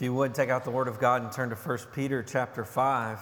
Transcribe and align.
If 0.00 0.04
you 0.04 0.14
would 0.14 0.34
take 0.34 0.48
out 0.48 0.64
the 0.64 0.70
Word 0.70 0.88
of 0.88 0.98
God 0.98 1.22
and 1.22 1.30
turn 1.30 1.50
to 1.50 1.54
1 1.54 1.78
Peter 1.92 2.22
chapter 2.22 2.64
5. 2.64 3.20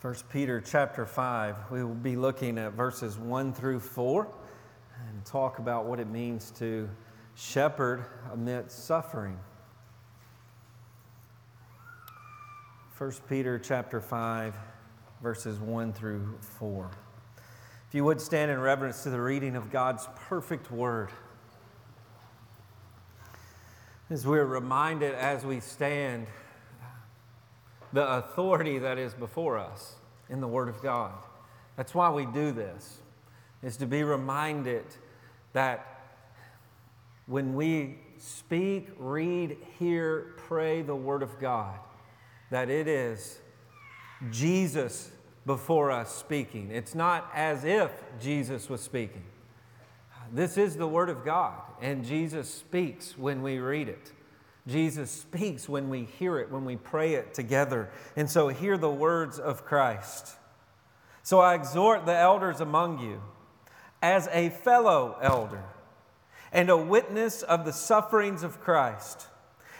First 0.00 0.28
Peter 0.28 0.60
chapter 0.60 1.06
5, 1.06 1.70
we 1.70 1.84
will 1.84 1.94
be 1.94 2.16
looking 2.16 2.58
at 2.58 2.72
verses 2.72 3.18
1 3.18 3.52
through 3.52 3.78
4 3.78 4.26
and 5.08 5.24
talk 5.24 5.60
about 5.60 5.84
what 5.84 6.00
it 6.00 6.08
means 6.08 6.50
to 6.58 6.90
shepherd 7.36 8.04
amidst 8.32 8.86
suffering. 8.86 9.38
1 12.98 13.12
Peter 13.28 13.60
chapter 13.60 14.00
5, 14.00 14.56
verses 15.22 15.60
1 15.60 15.92
through 15.92 16.36
4. 16.40 16.90
If 17.90 17.96
you 17.96 18.04
would 18.04 18.20
stand 18.20 18.52
in 18.52 18.60
reverence 18.60 19.02
to 19.02 19.10
the 19.10 19.20
reading 19.20 19.56
of 19.56 19.72
God's 19.72 20.06
perfect 20.28 20.70
word. 20.70 21.10
As 24.08 24.24
we're 24.24 24.44
reminded 24.44 25.12
as 25.12 25.44
we 25.44 25.58
stand, 25.58 26.28
the 27.92 28.08
authority 28.08 28.78
that 28.78 28.96
is 28.96 29.12
before 29.12 29.58
us 29.58 29.96
in 30.28 30.40
the 30.40 30.46
Word 30.46 30.68
of 30.68 30.80
God. 30.80 31.14
That's 31.74 31.92
why 31.92 32.10
we 32.10 32.26
do 32.26 32.52
this, 32.52 32.98
is 33.60 33.76
to 33.78 33.86
be 33.86 34.04
reminded 34.04 34.84
that 35.52 36.12
when 37.26 37.56
we 37.56 37.98
speak, 38.18 38.90
read, 38.98 39.56
hear, 39.80 40.34
pray 40.36 40.82
the 40.82 40.94
Word 40.94 41.24
of 41.24 41.40
God, 41.40 41.76
that 42.52 42.70
it 42.70 42.86
is 42.86 43.40
Jesus 44.30 45.10
before 45.46 45.90
us 45.90 46.14
speaking. 46.14 46.70
It's 46.70 46.94
not 46.94 47.30
as 47.34 47.64
if 47.64 47.90
Jesus 48.20 48.68
was 48.68 48.80
speaking. 48.80 49.24
This 50.32 50.56
is 50.56 50.76
the 50.76 50.86
Word 50.86 51.08
of 51.08 51.24
God, 51.24 51.60
and 51.80 52.04
Jesus 52.04 52.52
speaks 52.52 53.18
when 53.18 53.42
we 53.42 53.58
read 53.58 53.88
it. 53.88 54.12
Jesus 54.68 55.10
speaks 55.10 55.68
when 55.68 55.88
we 55.88 56.04
hear 56.04 56.38
it, 56.38 56.50
when 56.50 56.64
we 56.64 56.76
pray 56.76 57.14
it 57.14 57.34
together. 57.34 57.90
And 58.14 58.30
so, 58.30 58.48
hear 58.48 58.78
the 58.78 58.90
words 58.90 59.38
of 59.38 59.64
Christ. 59.64 60.36
So, 61.22 61.40
I 61.40 61.54
exhort 61.54 62.06
the 62.06 62.16
elders 62.16 62.60
among 62.60 63.00
you 63.00 63.22
as 64.02 64.28
a 64.32 64.50
fellow 64.50 65.16
elder 65.20 65.64
and 66.52 66.70
a 66.70 66.76
witness 66.76 67.42
of 67.42 67.64
the 67.64 67.72
sufferings 67.72 68.42
of 68.42 68.60
Christ, 68.60 69.26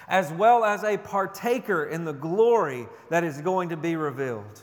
as 0.08 0.32
well 0.32 0.64
as 0.64 0.82
a 0.82 0.98
partaker 0.98 1.84
in 1.84 2.04
the 2.04 2.12
glory 2.12 2.88
that 3.10 3.22
is 3.22 3.40
going 3.40 3.68
to 3.68 3.76
be 3.76 3.94
revealed. 3.94 4.62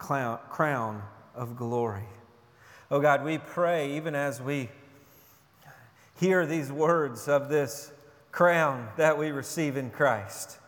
crown 0.00 1.02
of 1.34 1.56
glory. 1.56 2.08
Oh 2.90 3.00
God, 3.00 3.24
we 3.24 3.38
pray 3.38 3.96
even 3.96 4.16
as 4.16 4.42
we 4.42 4.68
hear 6.18 6.44
these 6.44 6.72
words 6.72 7.28
of 7.28 7.48
this 7.48 7.92
crown 8.32 8.88
that 8.96 9.16
we 9.16 9.30
receive 9.30 9.76
in 9.76 9.90
Christ, 9.90 10.58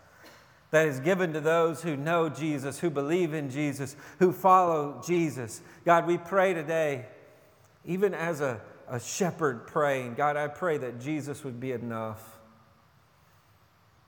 that 0.71 0.87
is 0.87 1.01
given 1.01 1.33
to 1.33 1.41
those 1.41 1.83
who 1.83 1.97
know 1.97 2.29
Jesus, 2.29 2.79
who 2.79 2.91
believe 2.91 3.35
in 3.35 3.51
Jesus, 3.51 3.97
who 4.19 4.33
follow 4.33 5.03
Jesus. 5.05 5.61
God, 5.85 6.07
we 6.07 6.17
pray 6.17 6.55
today, 6.55 7.07
even 7.85 8.15
as 8.15 8.41
a, 8.41 8.61
a 8.89 9.01
shepherd 9.01 9.67
praying, 9.67 10.15
God, 10.15 10.37
I 10.37 10.49
pray 10.49 10.79
that 10.79 11.01
Jesus 11.01 11.45
would 11.45 11.59
be 11.59 11.73
enough. 11.73 12.32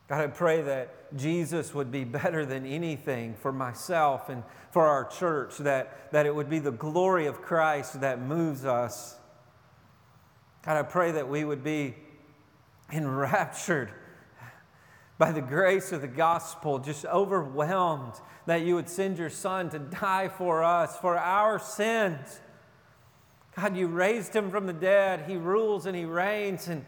God, 0.09 0.20
I 0.20 0.26
pray 0.26 0.62
that 0.62 1.16
Jesus 1.16 1.72
would 1.75 1.91
be 1.91 2.04
better 2.04 2.44
than 2.44 2.66
anything 2.66 3.34
for 3.34 3.53
myself 3.53 4.28
and 4.28 4.42
for 4.70 4.87
our 4.87 5.04
church, 5.04 5.59
that, 5.59 6.12
that 6.12 6.26
it 6.26 6.34
would 6.34 6.50
be 6.50 6.59
the 6.59 6.72
glory 6.72 7.26
of 7.26 7.41
Christ 7.41 8.00
that 8.00 8.20
moves 8.20 8.64
us. 8.64 9.16
God, 10.62 10.76
I 10.76 10.82
pray 10.82 11.12
that 11.12 11.28
we 11.28 11.44
would 11.44 11.62
be 11.62 11.94
enraptured 12.93 13.93
by 15.16 15.31
the 15.31 15.41
grace 15.41 15.93
of 15.93 16.00
the 16.00 16.09
gospel, 16.09 16.78
just 16.78 17.04
overwhelmed 17.06 18.14
that 18.47 18.62
you 18.62 18.75
would 18.75 18.88
send 18.88 19.19
your 19.19 19.31
son 19.31 19.70
to 19.70 19.78
die 19.78 20.28
for 20.28 20.62
us, 20.62 20.98
for 20.98 21.16
our 21.16 21.59
sins. 21.59 22.41
God, 23.56 23.76
you 23.76 23.87
raised 23.87 24.34
him 24.34 24.50
from 24.50 24.66
the 24.66 24.72
dead. 24.72 25.25
He 25.28 25.37
rules 25.37 25.87
and 25.87 25.97
he 25.97 26.04
reigns. 26.04 26.69
And 26.69 26.84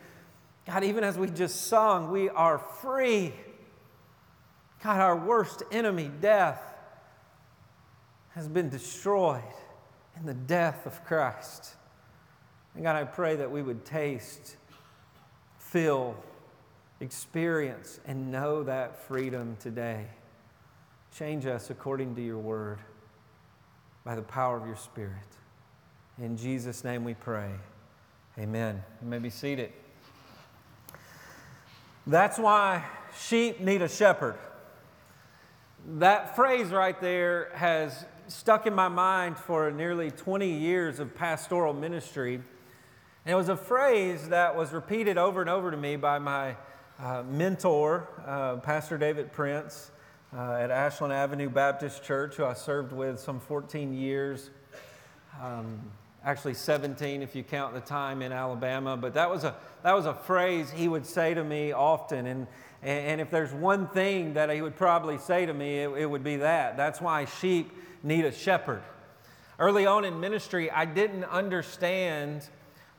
God, 0.66 0.82
even 0.82 1.04
as 1.04 1.16
we 1.16 1.28
just 1.28 1.68
sung, 1.68 2.10
we 2.10 2.28
are 2.28 2.58
free. 2.58 3.32
God, 4.82 5.00
our 5.00 5.16
worst 5.16 5.62
enemy, 5.70 6.10
death, 6.20 6.60
has 8.34 8.48
been 8.48 8.68
destroyed 8.68 9.42
in 10.18 10.26
the 10.26 10.34
death 10.34 10.84
of 10.84 11.04
Christ. 11.04 11.74
And 12.74 12.82
God, 12.82 12.96
I 12.96 13.04
pray 13.04 13.36
that 13.36 13.50
we 13.50 13.62
would 13.62 13.84
taste, 13.84 14.56
feel, 15.58 16.16
experience, 17.00 18.00
and 18.04 18.32
know 18.32 18.64
that 18.64 19.06
freedom 19.06 19.56
today. 19.60 20.06
Change 21.16 21.46
us 21.46 21.70
according 21.70 22.16
to 22.16 22.22
your 22.22 22.38
word 22.38 22.78
by 24.04 24.16
the 24.16 24.22
power 24.22 24.56
of 24.56 24.66
your 24.66 24.76
Spirit. 24.76 25.12
In 26.18 26.36
Jesus' 26.36 26.84
name 26.84 27.04
we 27.04 27.14
pray. 27.14 27.50
Amen. 28.38 28.82
You 29.00 29.08
may 29.08 29.18
be 29.18 29.30
seated. 29.30 29.72
That's 32.06 32.38
why 32.38 32.84
sheep 33.18 33.60
need 33.60 33.82
a 33.82 33.88
shepherd. 33.88 34.36
That 35.98 36.36
phrase 36.36 36.68
right 36.68 37.00
there 37.00 37.50
has 37.54 38.04
stuck 38.28 38.66
in 38.66 38.74
my 38.74 38.86
mind 38.86 39.36
for 39.36 39.72
nearly 39.72 40.12
20 40.12 40.48
years 40.48 41.00
of 41.00 41.16
pastoral 41.16 41.72
ministry. 41.72 42.34
And 42.34 43.32
it 43.32 43.34
was 43.34 43.48
a 43.48 43.56
phrase 43.56 44.28
that 44.28 44.54
was 44.54 44.72
repeated 44.72 45.18
over 45.18 45.40
and 45.40 45.50
over 45.50 45.72
to 45.72 45.76
me 45.76 45.96
by 45.96 46.20
my 46.20 46.54
uh, 47.00 47.24
mentor, 47.24 48.08
uh, 48.24 48.56
Pastor 48.58 48.98
David 48.98 49.32
Prince, 49.32 49.90
uh, 50.32 50.52
at 50.52 50.70
Ashland 50.70 51.12
Avenue 51.12 51.50
Baptist 51.50 52.04
Church, 52.04 52.36
who 52.36 52.44
I 52.44 52.54
served 52.54 52.92
with 52.92 53.18
some 53.18 53.40
14 53.40 53.92
years. 53.92 54.50
Um, 55.42 55.80
actually 56.26 56.54
17 56.54 57.22
if 57.22 57.36
you 57.36 57.44
count 57.44 57.72
the 57.72 57.80
time 57.80 58.20
in 58.20 58.32
Alabama. 58.32 58.96
But 58.96 59.14
that 59.14 59.30
was 59.30 59.44
a, 59.44 59.54
that 59.84 59.94
was 59.94 60.06
a 60.06 60.14
phrase 60.14 60.68
he 60.72 60.88
would 60.88 61.06
say 61.06 61.32
to 61.32 61.44
me 61.44 61.70
often. 61.70 62.26
And, 62.26 62.46
and 62.82 63.20
if 63.20 63.30
there's 63.30 63.52
one 63.52 63.86
thing 63.88 64.34
that 64.34 64.50
he 64.50 64.60
would 64.60 64.76
probably 64.76 65.18
say 65.18 65.46
to 65.46 65.54
me, 65.54 65.78
it, 65.78 65.88
it 65.90 66.06
would 66.06 66.24
be 66.24 66.36
that. 66.38 66.76
That's 66.76 67.00
why 67.00 67.26
sheep 67.26 67.70
need 68.02 68.24
a 68.24 68.32
shepherd. 68.32 68.82
Early 69.58 69.86
on 69.86 70.04
in 70.04 70.18
ministry, 70.18 70.68
I 70.68 70.84
didn't 70.84 71.24
understand 71.24 72.46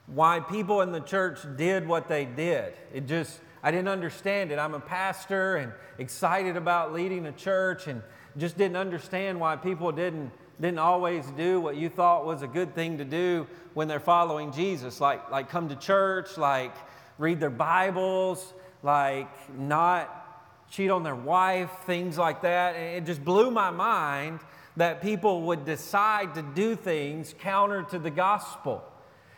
why 0.08 0.40
people 0.40 0.82
in 0.82 0.94
the 0.94 1.02
church 1.02 1.40
did 1.58 1.86
what 1.86 2.08
they 2.08 2.24
did. 2.24 2.74
It 2.94 3.08
just, 3.08 3.42
I 3.62 3.72
didn't 3.72 3.90
understand 3.90 4.54
it. 4.54 4.58
I'm 4.58 4.74
a 4.74 4.80
pastor 4.80 5.58
and 5.58 5.74
excited 5.98 6.56
about 6.56 6.94
leading 6.94 7.26
a 7.26 7.34
church 7.34 7.88
and 7.88 8.02
just 8.38 8.58
didn't 8.58 8.78
understand 8.78 9.38
why 9.38 9.58
people 9.58 9.92
didn't 9.92 10.32
didn't 10.60 10.80
always 10.80 11.26
do 11.38 11.62
what 11.62 11.76
you 11.76 11.90
thought 11.90 12.26
was 12.26 12.42
a 12.42 12.48
good 12.48 12.74
thing 12.74 12.98
to 12.98 13.06
do 13.06 13.46
when 13.74 13.88
they're 13.88 14.00
following 14.00 14.52
Jesus, 14.52 15.00
like, 15.00 15.30
like 15.30 15.50
come 15.50 15.70
to 15.70 15.76
church, 15.76 16.38
like 16.38 16.74
read 17.20 17.40
their 17.40 17.52
Bibles, 17.52 18.54
like 18.82 19.30
not 19.58 20.68
cheat 20.70 20.90
on 20.90 21.04
their 21.04 21.16
wife, 21.16 21.70
things 21.86 22.18
like 22.18 22.42
that. 22.42 22.76
It 22.76 23.06
just 23.06 23.24
blew 23.24 23.52
my 23.52 23.70
mind 23.70 24.40
that 24.78 25.02
people 25.02 25.44
would 25.44 25.66
decide 25.66 26.36
to 26.36 26.42
do 26.42 26.76
things 26.76 27.34
counter 27.40 27.84
to 27.84 28.00
the 28.00 28.12
gospel. 28.12 28.84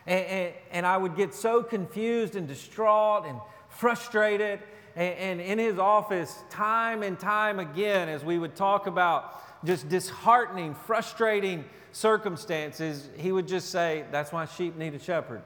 And, 0.08 0.26
and, 0.26 0.54
and 0.72 0.86
I 0.86 0.98
would 0.98 1.16
get 1.16 1.34
so 1.34 1.62
confused 1.64 2.36
and 2.36 2.48
distraught 2.48 3.26
and 3.26 3.40
frustrated. 3.70 4.60
And, 4.96 5.16
and 5.16 5.42
in 5.42 5.60
his 5.60 5.80
office, 5.80 6.36
time 6.50 7.04
and 7.04 7.20
time 7.20 7.60
again, 7.60 8.10
as 8.10 8.24
we 8.24 8.38
would 8.38 8.56
talk 8.56 8.88
about 8.88 9.36
just 9.66 9.90
disheartening, 9.90 10.74
frustrating 10.74 11.66
circumstances, 11.92 13.10
he 13.18 13.32
would 13.32 13.48
just 13.48 13.70
say, 13.70 14.06
That's 14.12 14.32
why 14.32 14.46
sheep 14.46 14.78
need 14.78 14.94
a 14.94 15.00
shepherd. 15.00 15.42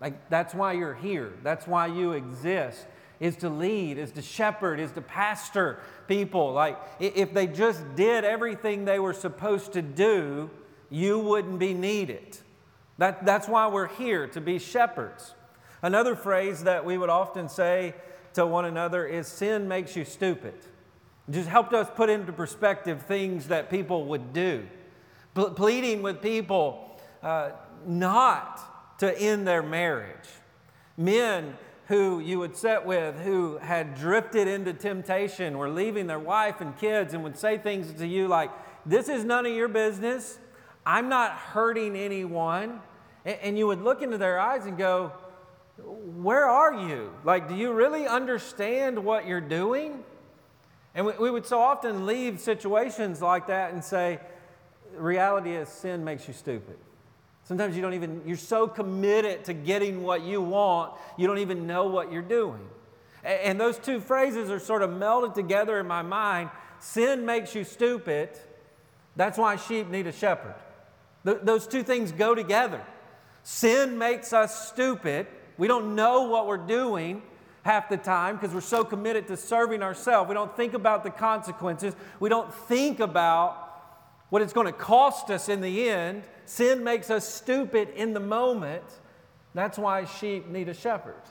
Like, 0.00 0.30
that's 0.30 0.54
why 0.54 0.72
you're 0.72 0.94
here. 0.94 1.32
That's 1.42 1.66
why 1.66 1.86
you 1.86 2.12
exist, 2.12 2.86
is 3.20 3.36
to 3.36 3.50
lead, 3.50 3.98
is 3.98 4.12
to 4.12 4.22
shepherd, 4.22 4.80
is 4.80 4.92
to 4.92 5.02
pastor 5.02 5.80
people. 6.08 6.52
Like, 6.52 6.78
if 6.98 7.34
they 7.34 7.46
just 7.46 7.82
did 7.96 8.24
everything 8.24 8.86
they 8.86 8.98
were 8.98 9.12
supposed 9.12 9.74
to 9.74 9.82
do, 9.82 10.48
you 10.88 11.18
wouldn't 11.18 11.58
be 11.58 11.74
needed. 11.74 12.38
That, 12.96 13.26
that's 13.26 13.46
why 13.46 13.68
we're 13.68 13.88
here, 13.88 14.26
to 14.28 14.40
be 14.40 14.58
shepherds. 14.58 15.34
Another 15.82 16.16
phrase 16.16 16.64
that 16.64 16.84
we 16.84 16.98
would 16.98 17.10
often 17.10 17.48
say 17.48 17.94
to 18.34 18.46
one 18.46 18.64
another 18.64 19.06
is 19.06 19.26
sin 19.26 19.68
makes 19.68 19.96
you 19.96 20.04
stupid. 20.04 20.54
Just 21.30 21.48
helped 21.48 21.72
us 21.72 21.88
put 21.94 22.10
into 22.10 22.32
perspective 22.32 23.02
things 23.02 23.48
that 23.48 23.70
people 23.70 24.06
would 24.06 24.32
do. 24.32 24.66
Ple- 25.34 25.50
pleading 25.50 26.02
with 26.02 26.20
people 26.22 27.00
uh, 27.22 27.50
not 27.86 28.98
to 28.98 29.18
end 29.18 29.46
their 29.46 29.62
marriage. 29.62 30.28
Men 30.96 31.56
who 31.90 32.20
you 32.20 32.38
would 32.38 32.56
sit 32.56 32.84
with 32.84 33.18
who 33.20 33.58
had 33.58 33.96
drifted 33.96 34.46
into 34.46 34.72
temptation, 34.72 35.58
were 35.58 35.68
leaving 35.68 36.06
their 36.06 36.20
wife 36.20 36.60
and 36.60 36.78
kids, 36.78 37.14
and 37.14 37.24
would 37.24 37.36
say 37.36 37.58
things 37.58 37.92
to 37.94 38.06
you 38.06 38.28
like, 38.28 38.50
This 38.86 39.08
is 39.08 39.24
none 39.24 39.44
of 39.44 39.52
your 39.52 39.66
business. 39.66 40.38
I'm 40.86 41.08
not 41.08 41.32
hurting 41.32 41.96
anyone. 41.96 42.80
And 43.24 43.58
you 43.58 43.66
would 43.66 43.82
look 43.82 44.02
into 44.02 44.18
their 44.18 44.38
eyes 44.38 44.66
and 44.66 44.78
go, 44.78 45.12
Where 45.78 46.46
are 46.46 46.88
you? 46.88 47.12
Like, 47.24 47.48
do 47.48 47.56
you 47.56 47.72
really 47.72 48.06
understand 48.06 49.04
what 49.04 49.26
you're 49.26 49.40
doing? 49.40 50.04
And 50.94 51.06
we, 51.06 51.30
would 51.30 51.46
so 51.46 51.60
often 51.60 52.06
leave 52.06 52.40
situations 52.40 53.22
like 53.22 53.46
that 53.46 53.72
and 53.72 53.82
say, 53.82 54.18
reality 54.96 55.52
is 55.52 55.68
sin 55.68 56.04
makes 56.04 56.26
you 56.26 56.34
stupid. 56.34 56.76
Sometimes 57.44 57.76
you 57.76 57.82
don't 57.82 57.94
even, 57.94 58.22
you're 58.26 58.36
so 58.36 58.66
committed 58.66 59.44
to 59.44 59.52
getting 59.52 60.02
what 60.02 60.22
you 60.22 60.40
want, 60.40 60.92
you 61.16 61.26
don't 61.26 61.38
even 61.38 61.66
know 61.66 61.86
what 61.86 62.12
you're 62.12 62.22
doing. 62.22 62.66
And 63.22 63.60
those 63.60 63.78
two 63.78 64.00
phrases 64.00 64.50
are 64.50 64.58
sort 64.58 64.82
of 64.82 64.90
melded 64.90 65.34
together 65.34 65.78
in 65.78 65.86
my 65.86 66.02
mind. 66.02 66.50
Sin 66.78 67.26
makes 67.26 67.54
you 67.54 67.64
stupid. 67.64 68.30
That's 69.14 69.36
why 69.36 69.56
sheep 69.56 69.90
need 69.90 70.06
a 70.06 70.12
shepherd. 70.12 70.54
those 71.24 71.66
two 71.66 71.82
things 71.82 72.12
go 72.12 72.34
together. 72.34 72.80
Sin 73.42 73.98
makes 73.98 74.32
us 74.32 74.68
stupid. 74.68 75.26
We 75.58 75.68
don't 75.68 75.94
know 75.94 76.22
what 76.22 76.46
we're 76.46 76.56
doing 76.56 77.22
half 77.70 77.88
the 77.88 77.96
time 77.96 78.34
because 78.34 78.52
we're 78.52 78.60
so 78.60 78.82
committed 78.82 79.28
to 79.28 79.36
serving 79.36 79.80
ourselves. 79.80 80.28
We 80.28 80.34
don't 80.34 80.56
think 80.56 80.74
about 80.74 81.04
the 81.04 81.10
consequences. 81.10 81.94
We 82.18 82.28
don't 82.28 82.52
think 82.52 82.98
about 82.98 83.68
what 84.28 84.42
it's 84.42 84.52
going 84.52 84.66
to 84.66 84.72
cost 84.72 85.30
us 85.30 85.48
in 85.48 85.60
the 85.60 85.88
end. 85.88 86.24
Sin 86.46 86.82
makes 86.82 87.10
us 87.10 87.32
stupid 87.32 87.90
in 87.90 88.12
the 88.12 88.18
moment. 88.18 88.82
That's 89.54 89.78
why 89.78 90.04
sheep 90.04 90.48
need 90.48 90.68
a 90.68 90.74
shepherd. 90.74 91.22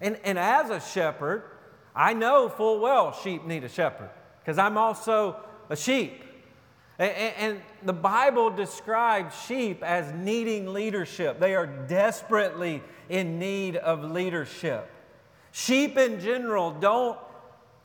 And, 0.00 0.16
and 0.22 0.38
as 0.38 0.70
a 0.70 0.78
shepherd, 0.78 1.42
I 1.92 2.12
know 2.12 2.48
full 2.48 2.78
well 2.78 3.12
sheep 3.12 3.44
need 3.44 3.64
a 3.64 3.68
shepherd 3.68 4.10
because 4.40 4.58
I'm 4.58 4.78
also 4.78 5.40
a 5.68 5.76
sheep. 5.76 6.22
And, 7.00 7.60
the 7.82 7.94
Bible 7.94 8.50
describes 8.50 9.34
sheep 9.46 9.82
as 9.82 10.12
needing 10.12 10.72
leadership. 10.72 11.40
They 11.40 11.54
are 11.54 11.66
desperately 11.66 12.82
in 13.08 13.38
need 13.38 13.76
of 13.76 14.04
leadership. 14.04 14.88
Sheep 15.52 15.96
in 15.98 16.20
general 16.20 16.72
don't 16.72 17.18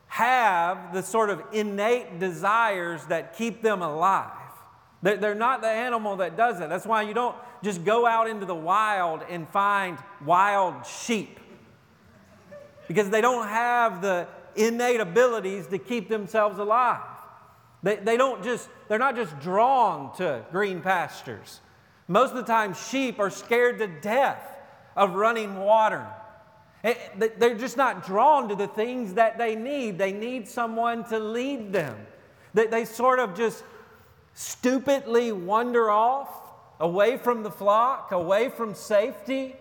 have 0.07 0.93
the 0.93 1.01
sort 1.01 1.29
of 1.29 1.41
innate 1.51 2.19
desires 2.19 3.03
that 3.05 3.35
keep 3.35 3.61
them 3.61 3.81
alive. 3.81 4.31
They're 5.01 5.35
not 5.35 5.61
the 5.61 5.67
animal 5.67 6.17
that 6.17 6.35
does 6.35 6.59
it. 6.61 6.69
That's 6.69 6.85
why 6.85 7.03
you 7.03 7.13
don't 7.13 7.35
just 7.63 7.83
go 7.83 8.05
out 8.05 8.29
into 8.29 8.45
the 8.45 8.55
wild 8.55 9.21
and 9.29 9.47
find 9.49 9.97
wild 10.23 10.85
sheep 10.85 11.39
because 12.87 13.09
they 13.09 13.21
don't 13.21 13.47
have 13.47 14.01
the 14.01 14.27
innate 14.55 14.99
abilities 14.99 15.67
to 15.67 15.77
keep 15.77 16.09
themselves 16.09 16.59
alive. 16.59 17.01
They, 17.83 17.97
they 17.97 18.17
don't 18.17 18.43
just, 18.43 18.69
they're 18.87 18.99
not 18.99 19.15
just 19.15 19.39
drawn 19.39 20.15
to 20.17 20.43
green 20.51 20.81
pastures. 20.81 21.61
Most 22.07 22.31
of 22.31 22.37
the 22.37 22.43
time, 22.43 22.73
sheep 22.73 23.19
are 23.19 23.29
scared 23.29 23.79
to 23.79 23.87
death 23.87 24.41
of 24.95 25.15
running 25.15 25.57
water. 25.57 26.07
Eh, 26.85 26.93
they're 27.39 27.57
just 27.57 27.77
not 27.77 28.05
drawn 28.05 28.47
to 28.47 28.53
the 28.53 28.67
things 28.67 29.15
that 29.15 29.39
they 29.39 29.55
need. 29.55 29.97
They 29.97 30.13
need 30.13 30.47
someone 30.47 31.03
to 31.05 31.17
lead 31.17 31.73
them. 31.73 31.97
They, 32.53 32.85
sort 32.85 33.17
of 33.19 33.35
just 33.35 33.63
stupidly 34.35 35.31
wander 35.31 35.89
off 35.89 36.29
away 36.79 37.17
from 37.17 37.41
the 37.41 37.49
flock, 37.49 38.11
away 38.11 38.49
from 38.49 38.75
safety, 38.75 39.55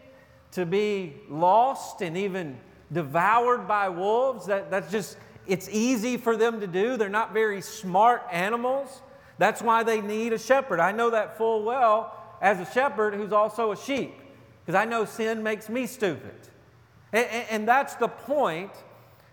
to 0.52 0.66
be 0.66 1.14
lost 1.30 2.02
and 2.02 2.16
even 2.16 2.58
devoured 2.92 3.66
by 3.66 3.88
wolves. 3.88 4.46
That, 4.46 4.70
that's 4.70 4.92
just 4.92 5.16
it's 5.46 5.68
easy 5.70 6.18
for 6.18 6.36
them 6.36 6.60
to 6.60 6.66
do. 6.66 6.98
They're 6.98 7.08
not 7.08 7.32
very 7.32 7.62
smart 7.62 8.22
animals. 8.30 9.00
That's 9.38 9.62
why 9.62 9.82
they 9.82 10.02
need 10.02 10.34
a 10.34 10.38
shepherd. 10.38 10.78
I 10.78 10.92
know 10.92 11.08
that 11.10 11.38
full 11.38 11.64
well 11.64 12.14
as 12.42 12.60
a 12.60 12.70
shepherd 12.70 13.14
who's 13.14 13.32
also 13.32 13.72
a 13.72 13.76
sheep, 13.76 14.14
because 14.60 14.78
I 14.78 14.84
know 14.84 15.06
sin 15.06 15.42
makes 15.42 15.70
me 15.70 15.86
stupid. 15.86 16.34
And, 17.14 17.46
and, 17.48 17.68
that's 17.68 17.94
the 17.94 18.08
point. 18.08 18.72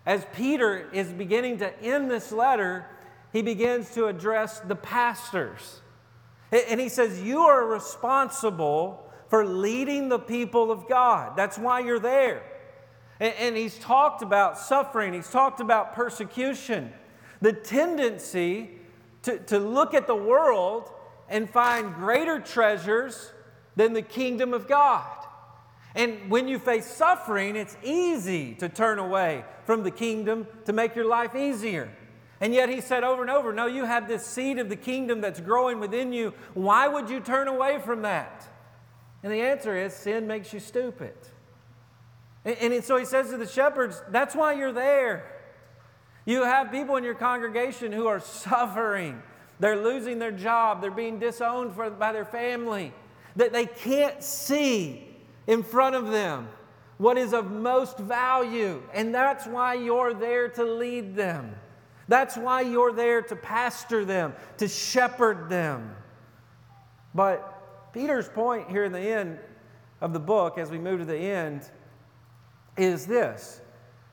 As 0.06 0.26
Peter 0.34 0.90
is 0.94 1.12
beginning 1.12 1.58
to 1.58 1.82
end 1.82 2.10
this 2.10 2.32
letter, 2.32 2.86
he 3.34 3.42
begins 3.42 3.90
to 3.96 4.06
address 4.06 4.60
the 4.60 4.76
pastors. 4.76 5.82
And 6.52 6.80
he 6.80 6.90
says, 6.90 7.22
You 7.22 7.40
are 7.40 7.66
responsible 7.66 9.12
for 9.30 9.46
leading 9.46 10.10
the 10.10 10.20
people 10.20 10.72
of 10.72 10.88
God. 10.88 11.36
That's 11.36 11.58
why 11.58 11.80
you're 11.80 12.00
there. 12.00 12.44
And, 13.20 13.56
he's 13.56 13.78
talked 13.78 14.22
about 14.22 14.58
suffering, 14.58 15.14
he's 15.14 15.30
talked 15.30 15.60
about 15.60 15.94
persecution, 15.94 16.92
the 17.40 17.54
tendency 17.54 18.72
to, 19.24 19.38
to 19.40 19.60
look 19.60 19.94
at 19.94 20.08
the 20.08 20.16
world 20.16 20.92
and 21.30 21.50
find 21.50 21.94
greater 21.96 22.40
treasures 22.40 23.32
than 23.76 23.94
the 23.94 24.02
kingdom 24.02 24.54
of 24.54 24.68
God. 24.68 25.21
And 25.96 26.30
when 26.30 26.48
you 26.48 26.58
face 26.58 26.86
suffering, 26.86 27.56
it's 27.56 27.76
easy 27.84 28.56
to 28.56 28.70
turn 28.70 28.98
away 29.00 29.44
from 29.66 29.84
the 29.84 29.92
kingdom 29.92 30.48
to 30.66 30.74
make 30.74 30.96
your 30.96 31.06
life 31.06 31.36
easier. 31.36 31.92
And 32.40 32.54
yet 32.54 32.70
he 32.70 32.82
said 32.82 33.04
over 33.04 33.22
and 33.22 33.30
over, 33.30 33.54
No, 33.54 33.68
you 33.68 33.86
have 33.86 34.08
this 34.08 34.26
seed 34.26 34.58
of 34.58 34.70
the 34.70 34.76
kingdom 34.76 35.22
that's 35.22 35.40
growing 35.40 35.80
within 35.80 36.14
you. 36.14 36.34
Why 36.54 36.88
would 36.88 37.10
you 37.10 37.20
turn 37.20 37.48
away 37.48 37.80
from 37.80 38.02
that? 38.02 38.48
And 39.22 39.32
the 39.32 39.42
answer 39.42 39.78
is 39.78 39.94
sin 39.94 40.28
makes 40.28 40.52
you 40.52 40.60
stupid. 40.60 41.14
And, 42.44 42.84
so 42.84 42.98
he 42.98 43.06
says 43.06 43.30
to 43.30 43.38
the 43.38 43.48
shepherds, 43.48 44.02
that's 44.10 44.34
why 44.34 44.54
you're 44.54 44.72
there. 44.72 45.32
You 46.26 46.44
have 46.44 46.72
people 46.72 46.96
in 46.96 47.04
your 47.04 47.14
congregation 47.14 47.92
who 47.92 48.08
are 48.08 48.20
suffering. 48.20 49.22
They're 49.60 49.82
losing 49.82 50.18
their 50.18 50.32
job. 50.32 50.82
They're 50.82 50.90
being 50.90 51.20
disowned 51.20 51.76
for, 51.76 51.92
by 51.92 52.14
their 52.14 52.26
family. 52.26 52.94
That 53.36 53.54
they 53.54 53.68
can't 53.68 54.24
see 54.24 55.08
in 55.48 55.64
front 55.64 55.96
of 55.96 56.12
them 56.12 56.48
what 57.02 57.18
is 57.18 57.34
of 57.34 57.50
most 57.50 57.98
value. 57.98 58.82
And 58.94 59.14
that's 59.14 59.48
why 59.48 59.74
you're 59.74 60.14
there 60.14 60.50
to 60.50 60.64
lead 60.64 61.16
them. 61.16 61.56
That's 62.08 62.38
why 62.38 62.62
you're 62.62 62.94
there 62.94 63.24
to 63.24 63.36
pastor 63.36 64.06
them, 64.06 64.34
to 64.58 64.68
shepherd 64.68 65.50
them. 65.50 65.96
But 67.16 67.92
Peter's 67.92 68.30
point 68.30 68.70
here 68.70 68.84
in 68.84 68.92
the 68.92 69.00
end 69.00 69.40
of 70.00 70.14
the 70.14 70.20
book, 70.20 70.60
as 70.60 70.70
we 70.70 70.78
move 70.78 71.00
to 71.00 71.06
the 71.06 71.18
end, 71.18 71.70
is 72.78 73.08
this 73.08 73.62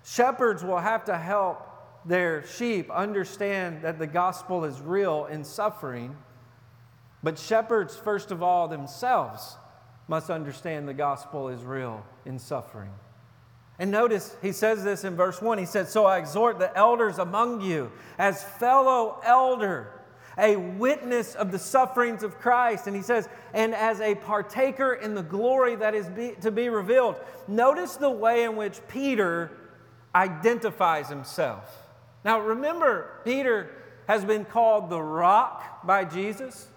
shepherds 0.03 0.65
will 0.65 0.79
have 0.79 1.05
to 1.05 1.19
help 1.19 1.67
their 2.07 2.47
sheep 2.47 2.91
understand 2.91 3.83
that 3.83 3.99
the 3.99 4.07
gospel 4.07 4.65
is 4.65 4.81
real 4.81 5.27
in 5.27 5.45
suffering, 5.45 6.17
but 7.23 7.39
shepherds, 7.39 7.97
first 7.97 8.31
of 8.31 8.43
all, 8.43 8.67
themselves 8.67 9.57
must 10.09 10.31
understand 10.31 10.89
the 10.89 10.95
gospel 10.95 11.49
is 11.49 11.63
real 11.63 12.05
in 12.25 12.39
suffering. 12.39 12.91
And 13.79 13.91
notice 13.91 14.35
he 14.43 14.51
says 14.51 14.83
this 14.83 15.05
in 15.05 15.15
verse 15.15 15.41
1. 15.41 15.59
He 15.59 15.67
said, 15.67 15.89
So 15.89 16.07
I 16.07 16.19
exhort 16.19 16.59
the 16.59 16.77
elders 16.77 17.19
among 17.19 17.61
you 17.61 17.93
as 18.19 18.43
fellow 18.43 19.21
elder 19.25 19.93
a 20.39 20.57
witness 20.57 21.35
of 21.35 21.51
the 21.51 21.59
sufferings 21.59 22.23
of 22.23 22.39
Christ. 22.39 22.87
And 22.87 22.95
he 22.95 23.03
says, 23.03 23.29
and 23.53 23.75
as 23.75 24.01
a 24.01 24.15
partaker 24.15 24.95
in 24.95 25.15
the 25.15 25.23
glory 25.23 25.75
that 25.77 25.95
is 25.95 26.09
be, 26.09 26.35
to 26.41 26.51
be 26.51 26.69
revealed. 26.69 27.17
Notice 27.49 27.97
the 27.97 28.11
way 28.11 28.45
in 28.45 28.57
which 28.57 28.81
Peter 28.89 29.51
identifies 30.15 31.09
himself. 31.09 31.65
Now, 32.25 32.41
remember, 32.41 33.21
Peter 33.25 33.71
has 34.07 34.25
been 34.25 34.45
called 34.45 34.91
the 34.91 35.03
rock 35.03 35.85
by 35.85 36.05
Jesus. 36.05 36.69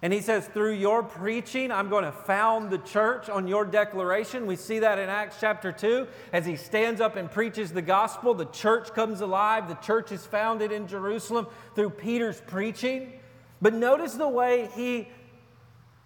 And 0.00 0.12
he 0.12 0.20
says, 0.20 0.46
Through 0.46 0.74
your 0.74 1.02
preaching, 1.02 1.72
I'm 1.72 1.88
going 1.88 2.04
to 2.04 2.12
found 2.12 2.70
the 2.70 2.78
church 2.78 3.28
on 3.28 3.48
your 3.48 3.64
declaration. 3.64 4.46
We 4.46 4.56
see 4.56 4.78
that 4.78 4.98
in 4.98 5.08
Acts 5.08 5.36
chapter 5.40 5.72
2. 5.72 6.06
As 6.32 6.46
he 6.46 6.56
stands 6.56 7.00
up 7.00 7.16
and 7.16 7.30
preaches 7.30 7.72
the 7.72 7.82
gospel, 7.82 8.34
the 8.34 8.46
church 8.46 8.94
comes 8.94 9.20
alive. 9.20 9.68
The 9.68 9.74
church 9.74 10.12
is 10.12 10.24
founded 10.24 10.70
in 10.70 10.86
Jerusalem 10.86 11.48
through 11.74 11.90
Peter's 11.90 12.40
preaching. 12.40 13.12
But 13.60 13.74
notice 13.74 14.14
the 14.14 14.28
way 14.28 14.68
he 14.76 15.08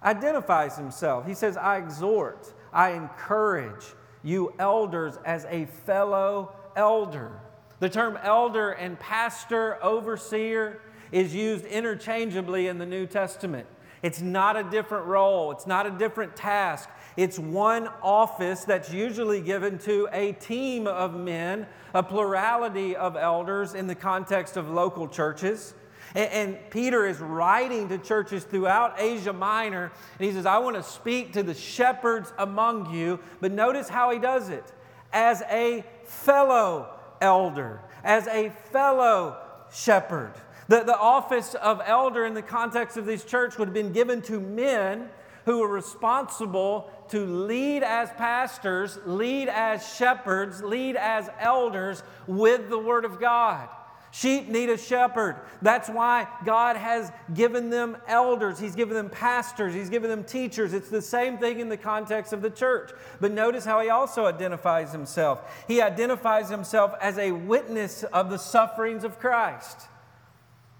identifies 0.03 0.77
himself. 0.77 1.27
He 1.27 1.35
says, 1.35 1.57
I 1.57 1.77
exhort, 1.77 2.53
I 2.73 2.91
encourage 2.93 3.85
you 4.23 4.55
elders 4.59 5.19
as 5.25 5.45
a 5.51 5.67
fellow 5.67 6.53
elder. 6.77 7.33
The 7.81 7.91
term 7.91 8.19
elder 8.23 8.71
and 8.71 8.99
pastor, 8.99 9.83
overseer, 9.83 10.81
is 11.11 11.35
used 11.35 11.67
interchangeably 11.67 12.69
in 12.69 12.79
the 12.79 12.87
New 12.87 13.07
Testament. 13.07 13.67
It's 14.03 14.21
not 14.21 14.57
a 14.57 14.65
different 14.65 15.07
role, 15.07 15.53
it's 15.53 15.67
not 15.67 15.87
a 15.87 15.91
different 15.91 16.35
task. 16.37 16.89
It's 17.17 17.39
one 17.39 17.89
office 18.03 18.65
that's 18.65 18.91
usually 18.91 19.41
given 19.41 19.79
to 19.81 20.09
a 20.13 20.33
team 20.33 20.87
of 20.87 21.15
men, 21.15 21.67
a 21.95 22.03
plurality 22.03 22.97
of 22.97 23.17
elders 23.17 23.75
in 23.75 23.87
the 23.87 23.95
context 23.95 24.57
of 24.57 24.71
local 24.71 25.07
churches. 25.07 25.75
And, 26.15 26.59
Peter 26.71 27.07
is 27.07 27.19
writing 27.21 27.89
to 27.89 27.99
churches 27.99 28.45
throughout 28.45 29.01
Asia 29.01 29.33
Minor, 29.33 29.93
and 30.19 30.27
he 30.27 30.33
says, 30.33 30.45
I 30.45 30.59
want 30.59 30.77
to 30.77 30.83
speak 30.83 31.33
to 31.35 31.43
the 31.43 31.55
shepherds 31.55 32.33
among 32.39 32.93
you. 32.93 33.19
But 33.41 33.53
notice 33.53 33.89
how 33.89 34.11
he 34.11 34.19
does 34.19 34.51
it 34.51 34.65
as 35.13 35.43
a 35.51 35.85
fellow 36.05 36.89
elder, 37.21 37.81
as 38.05 38.27
a 38.27 38.51
fellow 38.71 39.39
shepherd. 39.73 40.33
The, 40.73 40.83
the 40.85 40.99
office 40.99 41.55
of 41.57 41.83
elder 41.85 42.25
in 42.25 42.33
the 42.33 42.41
context 42.41 42.97
of 42.97 43.05
this 43.05 43.25
church 43.25 43.59
would 43.59 43.69
have 43.69 43.75
been 43.75 43.93
given 43.93 44.23
to 44.23 44.41
men 44.41 45.11
who 45.45 45.59
were 45.59 45.69
responsible 45.69 46.91
to 47.11 47.27
lead 47.27 47.83
as 47.83 48.09
pastors, 48.13 48.99
lead 49.05 49.51
as 49.51 49.87
shepherds, 49.95 50.63
lead 50.63 50.97
as 50.97 51.29
elders 51.39 52.03
with 52.27 52.71
the 52.71 52.79
Word 52.79 53.05
of 53.05 53.21
God. 53.21 53.69
Sheep 54.13 54.49
need 54.49 54.71
a 54.71 54.79
shepherd. 54.79 55.37
That's 55.61 55.91
why 55.91 56.27
God 56.47 56.77
has 56.79 57.13
given 57.35 57.69
them 57.69 57.99
elders. 58.09 58.59
He's 58.59 58.75
given 58.75 58.95
them 58.95 59.11
pastors. 59.11 59.75
He's 59.75 59.91
given 59.91 60.09
them 60.09 60.25
teachers. 60.25 60.73
It's 60.73 60.89
the 60.89 61.03
same 61.03 61.37
thing 61.37 61.61
in 61.61 61.69
the 61.69 61.77
context 61.77 62.33
of 62.33 62.41
the 62.41 62.49
church. 62.49 62.93
But 63.21 63.33
notice 63.33 63.67
how 63.67 63.81
he 63.81 63.91
also 63.91 64.25
identifies 64.25 64.91
himself. 64.91 65.67
He 65.69 65.83
identifies 65.83 66.49
himself 66.49 66.95
as 66.99 67.19
a 67.19 67.33
witness 67.33 68.05
of 68.05 68.31
the 68.31 68.39
sufferings 68.39 69.05
of 69.05 69.19
Christ. 69.19 69.89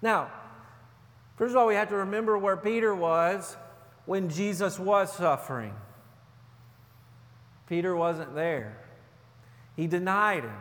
Now, 0.03 0.29
first 1.37 1.51
of 1.51 1.57
all, 1.57 1.65
we 1.65 1.75
have 1.75 1.87
to 1.89 1.95
remember 1.95 2.37
where 2.37 2.57
Peter 2.57 2.93
was 2.93 3.55
when 4.05 4.27
Jesus 4.29 4.77
was 4.77 5.13
suffering. 5.13 5.73
Peter 7.67 7.95
wasn't 7.95 8.35
there, 8.35 8.77
he 9.77 9.87
denied 9.87 10.43
him. 10.43 10.57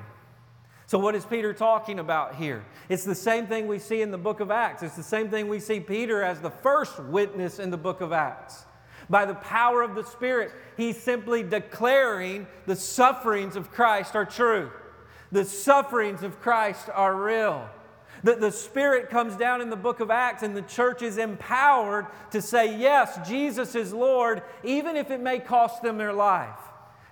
So, 0.86 0.98
what 0.98 1.16
is 1.16 1.24
Peter 1.24 1.52
talking 1.52 1.98
about 1.98 2.36
here? 2.36 2.64
It's 2.88 3.02
the 3.02 3.16
same 3.16 3.48
thing 3.48 3.66
we 3.66 3.80
see 3.80 4.00
in 4.00 4.12
the 4.12 4.18
book 4.18 4.38
of 4.38 4.52
Acts. 4.52 4.84
It's 4.84 4.94
the 4.94 5.02
same 5.02 5.28
thing 5.28 5.48
we 5.48 5.58
see 5.58 5.80
Peter 5.80 6.22
as 6.22 6.38
the 6.40 6.50
first 6.50 7.00
witness 7.00 7.58
in 7.58 7.70
the 7.70 7.76
book 7.76 8.00
of 8.00 8.12
Acts. 8.12 8.64
By 9.10 9.24
the 9.24 9.34
power 9.34 9.82
of 9.82 9.96
the 9.96 10.04
Spirit, 10.04 10.52
he's 10.76 11.02
simply 11.02 11.42
declaring 11.42 12.46
the 12.66 12.76
sufferings 12.76 13.56
of 13.56 13.72
Christ 13.72 14.14
are 14.14 14.24
true. 14.24 14.70
The 15.32 15.44
sufferings 15.44 16.22
of 16.22 16.40
Christ 16.40 16.88
are 16.94 17.16
real. 17.16 17.68
The, 18.24 18.36
the 18.36 18.52
Spirit 18.52 19.10
comes 19.10 19.36
down 19.36 19.60
in 19.60 19.70
the 19.70 19.76
book 19.76 20.00
of 20.00 20.10
Acts, 20.10 20.42
and 20.42 20.56
the 20.56 20.62
church 20.62 21.02
is 21.02 21.18
empowered 21.18 22.06
to 22.30 22.40
say, 22.40 22.78
Yes, 22.78 23.18
Jesus 23.28 23.74
is 23.74 23.92
Lord, 23.92 24.42
even 24.62 24.96
if 24.96 25.10
it 25.10 25.20
may 25.20 25.38
cost 25.38 25.82
them 25.82 25.98
their 25.98 26.12
life. 26.12 26.58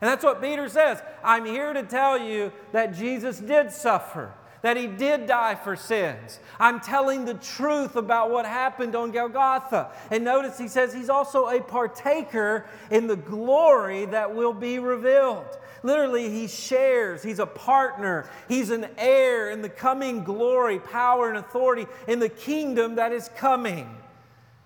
And 0.00 0.08
that's 0.08 0.24
what 0.24 0.40
Peter 0.40 0.68
says. 0.68 1.02
I'm 1.22 1.44
here 1.44 1.72
to 1.72 1.82
tell 1.82 2.18
you 2.18 2.52
that 2.72 2.94
Jesus 2.94 3.38
did 3.38 3.70
suffer, 3.70 4.32
that 4.62 4.76
he 4.76 4.86
did 4.86 5.26
die 5.26 5.56
for 5.56 5.76
sins. 5.76 6.38
I'm 6.58 6.80
telling 6.80 7.24
the 7.24 7.34
truth 7.34 7.96
about 7.96 8.30
what 8.30 8.46
happened 8.46 8.94
on 8.94 9.10
Golgotha. 9.10 9.90
And 10.10 10.24
notice 10.24 10.58
he 10.58 10.68
says 10.68 10.94
he's 10.94 11.10
also 11.10 11.48
a 11.48 11.60
partaker 11.60 12.66
in 12.90 13.08
the 13.08 13.16
glory 13.16 14.06
that 14.06 14.34
will 14.34 14.54
be 14.54 14.78
revealed. 14.78 15.58
Literally, 15.82 16.30
he 16.30 16.46
shares, 16.46 17.22
he's 17.22 17.38
a 17.38 17.46
partner, 17.46 18.28
he's 18.48 18.70
an 18.70 18.86
heir 18.98 19.50
in 19.50 19.62
the 19.62 19.68
coming 19.68 20.24
glory, 20.24 20.78
power, 20.78 21.28
and 21.28 21.38
authority 21.38 21.86
in 22.06 22.18
the 22.18 22.28
kingdom 22.28 22.96
that 22.96 23.12
is 23.12 23.30
coming. 23.36 23.96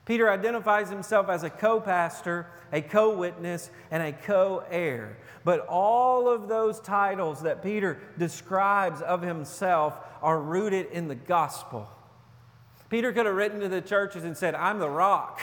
Peter 0.05 0.31
identifies 0.31 0.91
himself 0.91 1.29
as 1.29 1.45
a 1.45 1.51
co 1.51 1.81
pastor, 1.81 2.47
a 2.73 2.83
co 2.83 3.17
witness, 3.17 3.71
and 3.91 4.03
a 4.03 4.13
co 4.13 4.65
heir. 4.71 5.17
But 5.45 5.67
all 5.67 6.29
of 6.29 6.49
those 6.49 6.81
titles 6.81 7.43
that 7.43 7.63
Peter 7.63 7.99
describes 8.19 9.01
of 9.01 9.23
himself 9.23 9.95
are 10.23 10.41
rooted 10.41 10.87
in 10.87 11.09
the 11.09 11.15
gospel. 11.15 11.89
Peter 12.91 13.13
could 13.13 13.27
have 13.27 13.35
written 13.35 13.61
to 13.61 13.69
the 13.69 13.81
churches 13.81 14.25
and 14.25 14.37
said, 14.37 14.55
I'm 14.55 14.79
the 14.79 14.89
rock. 14.89 15.41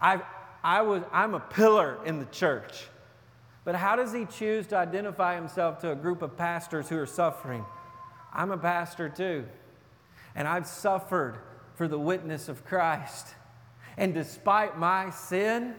I, 0.00 0.20
I 0.62 0.82
was, 0.82 1.02
I'm 1.10 1.34
a 1.34 1.40
pillar 1.40 1.98
in 2.04 2.18
the 2.18 2.26
church. 2.26 2.86
But 3.66 3.74
how 3.74 3.96
does 3.96 4.12
he 4.12 4.26
choose 4.26 4.68
to 4.68 4.76
identify 4.76 5.34
himself 5.34 5.80
to 5.80 5.90
a 5.90 5.96
group 5.96 6.22
of 6.22 6.36
pastors 6.36 6.88
who 6.88 6.96
are 7.00 7.04
suffering? 7.04 7.64
I'm 8.32 8.52
a 8.52 8.56
pastor 8.56 9.08
too. 9.08 9.44
And 10.36 10.46
I've 10.46 10.68
suffered 10.68 11.40
for 11.74 11.88
the 11.88 11.98
witness 11.98 12.48
of 12.48 12.64
Christ. 12.64 13.26
And 13.96 14.14
despite 14.14 14.78
my 14.78 15.10
sin, 15.10 15.74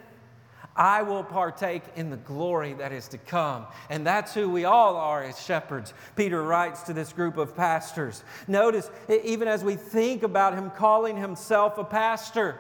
I 0.76 1.04
will 1.04 1.24
partake 1.24 1.84
in 1.96 2.10
the 2.10 2.18
glory 2.18 2.74
that 2.74 2.92
is 2.92 3.08
to 3.08 3.18
come. 3.18 3.68
And 3.90 4.06
that's 4.06 4.34
who 4.34 4.50
we 4.50 4.66
all 4.66 4.98
are 4.98 5.24
as 5.24 5.42
shepherds. 5.42 5.94
Peter 6.18 6.44
writes 6.44 6.84
to 6.84 6.94
this 6.94 7.14
group 7.14 7.38
of 7.38 7.56
pastors. 7.56 8.22
Notice, 8.50 8.92
even 9.24 9.48
as 9.48 9.64
we 9.64 9.76
think 9.76 10.24
about 10.24 10.54
him 10.56 10.72
calling 10.72 11.16
himself 11.16 11.78
a 11.78 11.86
pastor, 11.86 12.60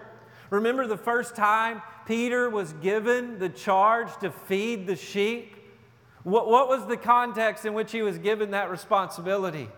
remember 0.49 0.87
the 0.87 0.97
first 0.97 1.35
time 1.35 1.81
Peter 2.05 2.49
was 2.49 2.73
given 2.73 3.39
the 3.39 3.49
charge 3.49 4.09
to 4.21 4.31
feed 4.31 4.87
the 4.87 4.95
sheep? 4.95 5.55
What, 6.23 6.47
what 6.49 6.67
was 6.67 6.85
the 6.87 6.97
context 6.97 7.65
in 7.65 7.73
which 7.73 7.91
he 7.91 8.01
was 8.01 8.17
given 8.17 8.51
that 8.51 8.69
responsibility? 8.69 9.69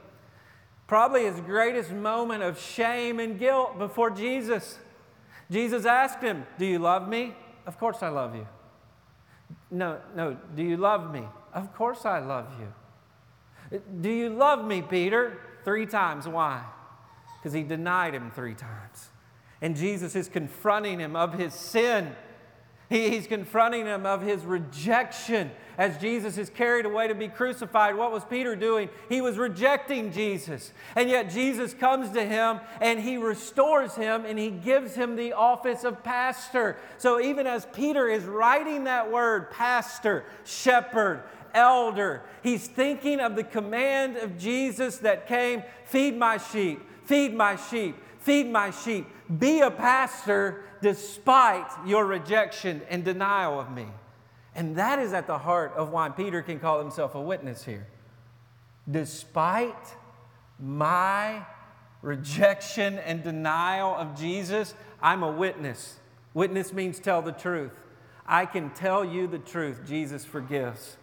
Probably 0.87 1.25
his 1.25 1.39
greatest 1.41 1.91
moment 1.91 2.41
of 2.41 2.59
shame 2.59 3.19
and 3.19 3.37
guilt 3.37 3.77
before 3.77 4.09
Jesus. 4.09 4.79
Jesus 5.51 5.85
asked 5.85 6.23
him, 6.23 6.45
Do 6.57 6.65
you 6.65 6.79
love 6.79 7.07
me? 7.07 7.35
Of 7.67 7.77
course 7.77 8.01
I 8.01 8.09
love 8.09 8.35
you. 8.35 8.47
No, 9.69 9.99
no, 10.15 10.37
do 10.55 10.63
you 10.63 10.77
love 10.77 11.11
me? 11.11 11.23
Of 11.53 11.73
course 11.75 12.05
I 12.05 12.19
love 12.19 12.47
you. 12.59 13.79
Do 14.01 14.09
you 14.09 14.29
love 14.29 14.65
me, 14.65 14.81
Peter? 14.81 15.37
Three 15.63 15.85
times. 15.85 16.27
Why? 16.27 16.63
Because 17.37 17.53
he 17.53 17.63
denied 17.63 18.15
him 18.15 18.31
three 18.31 18.55
times. 18.55 19.09
And 19.61 19.75
Jesus 19.75 20.15
is 20.15 20.29
confronting 20.29 20.99
him 20.99 21.15
of 21.15 21.33
his 21.33 21.53
sin. 21.53 22.15
He, 22.89 23.09
he's 23.09 23.27
confronting 23.27 23.85
him 23.85 24.05
of 24.05 24.21
his 24.21 24.43
rejection 24.45 25.51
as 25.79 25.97
Jesus 25.97 26.37
is 26.37 26.49
carried 26.49 26.85
away 26.85 27.07
to 27.07 27.15
be 27.15 27.29
crucified, 27.29 27.95
what 27.95 28.11
was 28.11 28.25
Peter 28.25 28.53
doing? 28.53 28.89
He 29.07 29.21
was 29.21 29.37
rejecting 29.37 30.11
Jesus. 30.11 30.73
And 30.93 31.09
yet 31.09 31.29
Jesus 31.29 31.73
comes 31.73 32.11
to 32.11 32.25
him 32.25 32.59
and 32.81 32.99
he 32.99 33.15
restores 33.15 33.95
him 33.95 34.25
and 34.25 34.37
he 34.37 34.49
gives 34.49 34.93
him 34.93 35.15
the 35.15 35.31
office 35.31 35.85
of 35.85 36.03
pastor. 36.03 36.75
So 36.97 37.21
even 37.21 37.47
as 37.47 37.65
Peter 37.67 38.09
is 38.09 38.25
writing 38.25 38.83
that 38.83 39.09
word, 39.09 39.51
pastor, 39.51 40.25
shepherd, 40.43 41.23
elder, 41.53 42.23
he's 42.43 42.67
thinking 42.67 43.21
of 43.21 43.37
the 43.37 43.45
command 43.45 44.17
of 44.17 44.37
Jesus 44.37 44.97
that 44.97 45.29
came 45.29 45.63
feed 45.85 46.17
my 46.17 46.37
sheep, 46.37 46.81
feed 47.05 47.33
my 47.33 47.55
sheep, 47.55 47.95
feed 48.19 48.51
my 48.51 48.71
sheep. 48.71 49.07
Be 49.37 49.59
a 49.59 49.69
pastor 49.69 50.63
despite 50.81 51.69
your 51.85 52.05
rejection 52.05 52.81
and 52.89 53.03
denial 53.03 53.59
of 53.59 53.71
me. 53.71 53.85
And 54.55 54.75
that 54.77 54.99
is 54.99 55.13
at 55.13 55.27
the 55.27 55.37
heart 55.37 55.73
of 55.75 55.91
why 55.91 56.09
Peter 56.09 56.41
can 56.41 56.59
call 56.59 56.79
himself 56.79 57.15
a 57.15 57.21
witness 57.21 57.63
here. 57.63 57.87
Despite 58.89 59.95
my 60.59 61.45
rejection 62.01 62.97
and 62.99 63.23
denial 63.23 63.93
of 63.95 64.17
Jesus, 64.19 64.73
I'm 65.01 65.23
a 65.23 65.31
witness. 65.31 65.99
Witness 66.33 66.73
means 66.73 66.99
tell 66.99 67.21
the 67.21 67.31
truth. 67.31 67.83
I 68.25 68.45
can 68.45 68.71
tell 68.71 69.03
you 69.05 69.27
the 69.27 69.39
truth. 69.39 69.81
Jesus 69.87 70.25
forgives. 70.25 70.97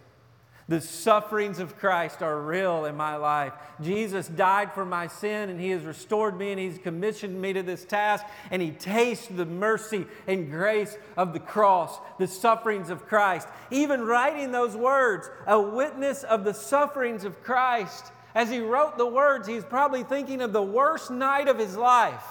The 0.69 0.81
sufferings 0.81 1.59
of 1.59 1.77
Christ 1.77 2.21
are 2.21 2.41
real 2.41 2.83
in 2.83 2.97
my 2.97 3.15
life. 3.15 3.53
Jesus 3.81 4.27
died 4.27 4.73
for 4.73 4.83
my 4.83 5.07
sin 5.07 5.49
and 5.49 5.61
He 5.61 5.69
has 5.69 5.83
restored 5.83 6.37
me 6.37 6.51
and 6.51 6.59
He's 6.59 6.77
commissioned 6.77 7.39
me 7.41 7.53
to 7.53 7.63
this 7.63 7.85
task 7.85 8.25
and 8.51 8.61
He 8.61 8.71
tastes 8.71 9.27
the 9.27 9.45
mercy 9.45 10.05
and 10.27 10.51
grace 10.51 10.97
of 11.15 11.31
the 11.31 11.39
cross, 11.39 11.97
the 12.19 12.27
sufferings 12.27 12.89
of 12.89 13.07
Christ. 13.07 13.47
Even 13.71 14.01
writing 14.01 14.51
those 14.51 14.75
words, 14.75 15.29
a 15.45 15.59
witness 15.59 16.23
of 16.23 16.43
the 16.43 16.53
sufferings 16.53 17.23
of 17.23 17.41
Christ, 17.43 18.11
as 18.35 18.49
He 18.49 18.59
wrote 18.59 18.97
the 18.97 19.07
words, 19.07 19.47
He's 19.47 19.63
probably 19.63 20.03
thinking 20.03 20.41
of 20.41 20.51
the 20.51 20.61
worst 20.61 21.09
night 21.09 21.47
of 21.47 21.57
His 21.57 21.77
life. 21.77 22.25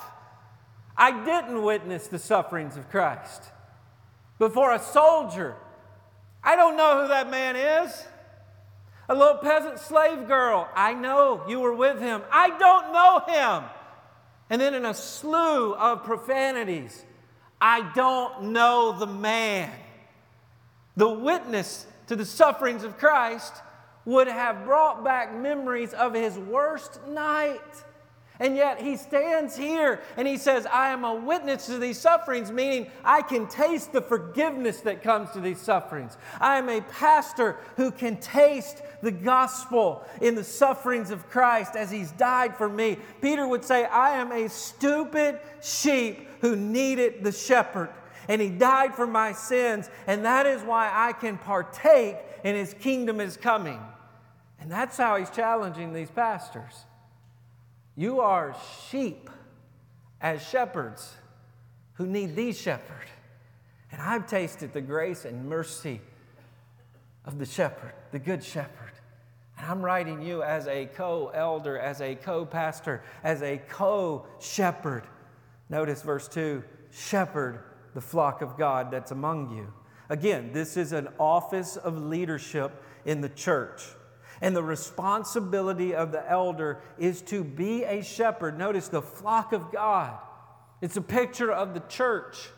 I 0.95 1.25
didn't 1.25 1.62
witness 1.62 2.07
the 2.07 2.19
sufferings 2.19 2.76
of 2.76 2.90
Christ. 2.90 3.45
Before 4.38 4.73
a 4.75 4.78
soldier, 4.78 5.57
I 6.45 6.55
don't 6.55 6.76
know 6.76 7.00
who 7.00 7.09
that 7.09 7.31
man 7.31 7.57
is. 7.57 8.05
A 9.08 9.14
little 9.14 9.38
peasant 9.38 9.78
slave 9.78 10.26
girl. 10.26 10.68
I 10.75 10.94
know 10.94 11.44
you 11.48 11.60
were 11.60 11.75
with 11.75 12.00
him. 12.00 12.22
I 12.30 12.50
don't 12.58 12.92
know 12.92 13.20
him. 13.26 13.70
And 14.50 14.60
then 14.60 14.75
in 14.75 14.84
a 14.84 14.94
slew 14.94 15.75
of 15.75 16.04
profanities, 16.04 17.04
I 17.60 17.90
don't 17.94 18.52
know 18.52 18.96
the 18.98 19.06
man. 19.06 19.72
The 20.96 21.08
witness 21.08 21.86
to 22.08 22.16
the 22.16 22.25
sufferings 22.25 22.84
of 22.84 22.98
Christ 22.98 23.52
would 24.04 24.28
have 24.28 24.64
brought 24.64 25.04
back 25.04 25.34
memories 25.34 25.92
of 25.92 26.14
his 26.14 26.38
worst 26.38 27.00
night. 27.08 27.60
And 28.38 28.55
yet 28.55 28.81
he 28.81 28.97
stands 28.97 29.57
here 29.57 30.00
and 30.16 30.28
he 30.28 30.37
says, 30.37 30.66
I 30.66 30.90
am 30.90 31.05
a 31.05 31.14
witness 31.14 31.66
to 31.66 31.78
these 31.78 31.99
sufferings, 31.99 32.52
meaning 32.52 32.90
I 33.02 33.23
can 33.23 33.47
taste 33.47 33.93
the 33.93 34.02
forgiveness 34.02 34.81
that 34.81 35.02
comes 35.02 35.31
to 35.31 35.40
these 35.40 35.61
sufferings. 35.61 36.19
I 36.38 36.59
am 36.59 36.69
a 36.69 36.83
pastor 36.83 37.57
who 37.76 37.90
can 37.90 38.19
taste 38.19 38.83
the 39.00 39.11
gospel 39.11 40.05
in 40.21 40.35
the 40.35 40.45
sufferings 40.45 41.11
of 41.11 41.28
Christ 41.31 41.76
as 41.76 41.90
he's 41.90 42.12
died 42.12 42.57
for 42.57 42.69
me. 42.69 42.99
Peter 43.23 43.49
would 43.49 43.64
say, 43.64 43.87
I 43.87 44.16
am 44.16 44.33
a 44.33 44.49
stupid 44.49 45.40
sheep 45.62 46.28
who 46.40 46.57
needed 46.57 47.25
the 47.25 47.33
shepherd. 47.33 47.90
And 48.28 48.43
he 48.43 48.49
died 48.49 48.95
for 48.95 49.07
my 49.07 49.33
sins, 49.33 49.88
and 50.09 50.25
that 50.25 50.47
is 50.47 50.62
why 50.62 50.90
I 50.93 51.12
can 51.12 51.38
partake 51.38 52.16
in 52.43 52.57
his 52.57 52.75
kingdom 52.75 53.21
is 53.21 53.37
coming. 53.37 53.81
And 54.61 54.71
that's 54.71 54.97
how 54.97 55.16
he's 55.16 55.31
challenging 55.31 55.93
these 55.93 56.11
pastors. 56.11 56.86
You 57.97 58.21
are 58.21 58.55
sheep 58.91 59.31
as 60.21 60.47
shepherds 60.47 61.15
who 61.95 62.07
need 62.07 62.37
the 62.37 62.53
shepherd. 62.53 63.07
And 63.91 64.03
I've 64.03 64.26
tasted 64.26 64.73
the 64.73 64.83
grace 64.83 65.25
and 65.25 65.49
mercy 65.49 66.00
of 67.25 67.38
the 67.38 67.47
shepherd, 67.47 67.95
the 68.12 68.19
good 68.19 68.45
shepherd. 68.45 68.93
And 69.57 69.67
I'm 69.67 69.81
writing 69.81 70.21
you 70.21 70.43
as 70.43 70.69
a 70.69 70.87
co 70.87 71.29
elder, 71.29 71.79
as 71.79 72.03
a 72.03 72.15
co 72.15 72.45
pastor, 72.45 73.03
as 73.25 73.43
a 73.43 73.59
co 73.69 74.26
shepherd. 74.38 75.05
Notice 75.71 76.03
verse 76.03 76.29
2 76.29 76.62
shepherd 76.91 77.61
the 77.95 78.00
flock 78.03 78.43
of 78.43 78.59
God 78.59 78.91
that's 78.91 79.11
among 79.11 79.57
you. 79.57 79.73
Again, 80.11 80.53
this 80.53 80.76
is 80.76 80.93
an 80.93 81.09
office 81.19 81.76
of 81.76 81.97
leadership 81.97 82.83
in 83.07 83.23
the 83.23 83.31
church. 83.31 83.83
And 84.40 84.55
the 84.55 84.62
responsibility 84.62 85.95
of 85.95 86.12
the 86.12 86.28
elder 86.31 86.81
is 86.99 87.23
to 87.23 87.43
be 87.43 87.85
a 87.85 88.02
shepherd. 88.02 88.59
Notice 88.59 88.88
the 88.88 89.02
flock 89.02 89.52
of 89.52 89.73
God. 89.73 90.19
It's 90.83 90.97
a 90.97 91.02
picture 91.02 91.50
of 91.50 91.75
the 91.75 91.81
church, 91.81 92.50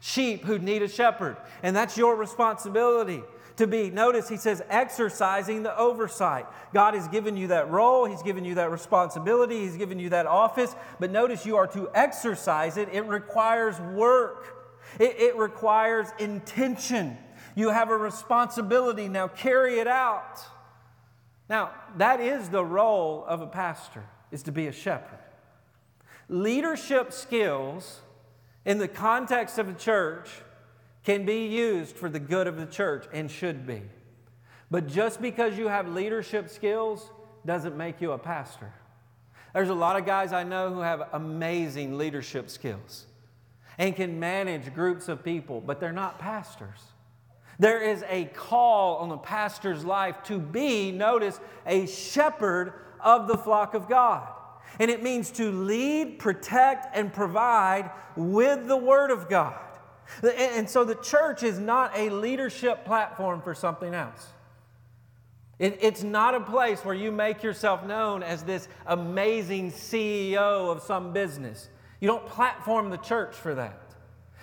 sheep 0.00 0.44
who 0.44 0.58
need 0.58 0.82
a 0.82 0.88
shepherd. 0.88 1.36
And 1.62 1.74
that's 1.74 1.96
your 1.96 2.16
responsibility 2.16 3.22
to 3.56 3.66
be. 3.66 3.90
Notice 3.90 4.28
he 4.28 4.36
says, 4.36 4.62
exercising 4.68 5.62
the 5.62 5.76
oversight. 5.76 6.46
God 6.72 6.94
has 6.94 7.08
given 7.08 7.36
you 7.36 7.48
that 7.48 7.70
role, 7.70 8.04
He's 8.04 8.22
given 8.22 8.44
you 8.44 8.56
that 8.56 8.70
responsibility, 8.70 9.60
He's 9.60 9.76
given 9.76 9.98
you 9.98 10.10
that 10.10 10.26
office. 10.26 10.74
But 11.00 11.10
notice 11.10 11.46
you 11.46 11.56
are 11.56 11.66
to 11.68 11.88
exercise 11.94 12.76
it, 12.76 12.88
it 12.92 13.06
requires 13.06 13.80
work, 13.80 14.56
it, 14.98 15.16
it 15.18 15.36
requires 15.36 16.08
intention. 16.18 17.16
You 17.56 17.70
have 17.70 17.90
a 17.90 17.96
responsibility. 17.96 19.08
Now 19.08 19.28
carry 19.28 19.78
it 19.78 19.86
out. 19.86 20.40
Now, 21.48 21.72
that 21.96 22.20
is 22.20 22.48
the 22.48 22.64
role 22.64 23.24
of 23.26 23.40
a 23.40 23.46
pastor, 23.46 24.04
is 24.30 24.42
to 24.44 24.52
be 24.52 24.66
a 24.66 24.72
shepherd. 24.72 25.18
Leadership 26.28 27.12
skills 27.12 28.00
in 28.64 28.78
the 28.78 28.88
context 28.88 29.58
of 29.58 29.68
a 29.68 29.74
church 29.74 30.30
can 31.04 31.26
be 31.26 31.46
used 31.46 31.96
for 31.96 32.08
the 32.08 32.18
good 32.18 32.46
of 32.46 32.56
the 32.56 32.66
church 32.66 33.06
and 33.12 33.30
should 33.30 33.66
be. 33.66 33.82
But 34.70 34.88
just 34.88 35.20
because 35.20 35.58
you 35.58 35.68
have 35.68 35.86
leadership 35.88 36.48
skills 36.48 37.10
doesn't 37.44 37.76
make 37.76 38.00
you 38.00 38.12
a 38.12 38.18
pastor. 38.18 38.72
There's 39.52 39.68
a 39.68 39.74
lot 39.74 39.96
of 39.96 40.06
guys 40.06 40.32
I 40.32 40.42
know 40.42 40.72
who 40.72 40.80
have 40.80 41.08
amazing 41.12 41.98
leadership 41.98 42.48
skills 42.48 43.06
and 43.76 43.94
can 43.94 44.18
manage 44.18 44.74
groups 44.74 45.08
of 45.08 45.22
people, 45.22 45.60
but 45.60 45.78
they're 45.78 45.92
not 45.92 46.18
pastors. 46.18 46.80
There 47.58 47.80
is 47.80 48.04
a 48.08 48.24
call 48.26 48.96
on 48.96 49.08
the 49.08 49.16
pastor's 49.16 49.84
life 49.84 50.22
to 50.24 50.38
be, 50.38 50.90
notice, 50.90 51.40
a 51.66 51.86
shepherd 51.86 52.72
of 53.00 53.28
the 53.28 53.36
flock 53.36 53.74
of 53.74 53.88
God. 53.88 54.28
And 54.80 54.90
it 54.90 55.02
means 55.02 55.30
to 55.32 55.52
lead, 55.52 56.18
protect, 56.18 56.96
and 56.96 57.12
provide 57.12 57.90
with 58.16 58.66
the 58.66 58.76
Word 58.76 59.10
of 59.10 59.28
God. 59.28 59.60
And 60.22 60.68
so 60.68 60.84
the 60.84 60.96
church 60.96 61.42
is 61.42 61.58
not 61.58 61.96
a 61.96 62.10
leadership 62.10 62.84
platform 62.84 63.40
for 63.40 63.54
something 63.54 63.94
else. 63.94 64.28
it's 65.58 66.02
not 66.02 66.34
a 66.34 66.40
place 66.40 66.84
where 66.84 66.94
you 66.94 67.12
make 67.12 67.42
yourself 67.42 67.86
known 67.86 68.22
as 68.22 68.42
this 68.42 68.68
amazing 68.86 69.70
CEO 69.70 70.70
of 70.70 70.82
some 70.82 71.12
business. 71.12 71.68
You 72.00 72.08
don't 72.08 72.26
platform 72.26 72.90
the 72.90 72.98
church 72.98 73.34
for 73.34 73.54
that. 73.54 73.83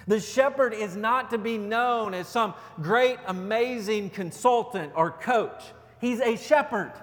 The 0.08 0.20
shepherd 0.20 0.74
is 0.74 0.96
not 0.96 1.30
to 1.32 1.38
be 1.38 1.58
known 1.58 2.14
as 2.14 2.28
some 2.28 2.54
great, 2.82 3.18
amazing 3.28 4.10
consultant 4.10 4.94
or 4.96 5.12
coach. 5.12 5.64
He's 6.00 6.20
a 6.20 6.36
shepherd. 6.36 6.94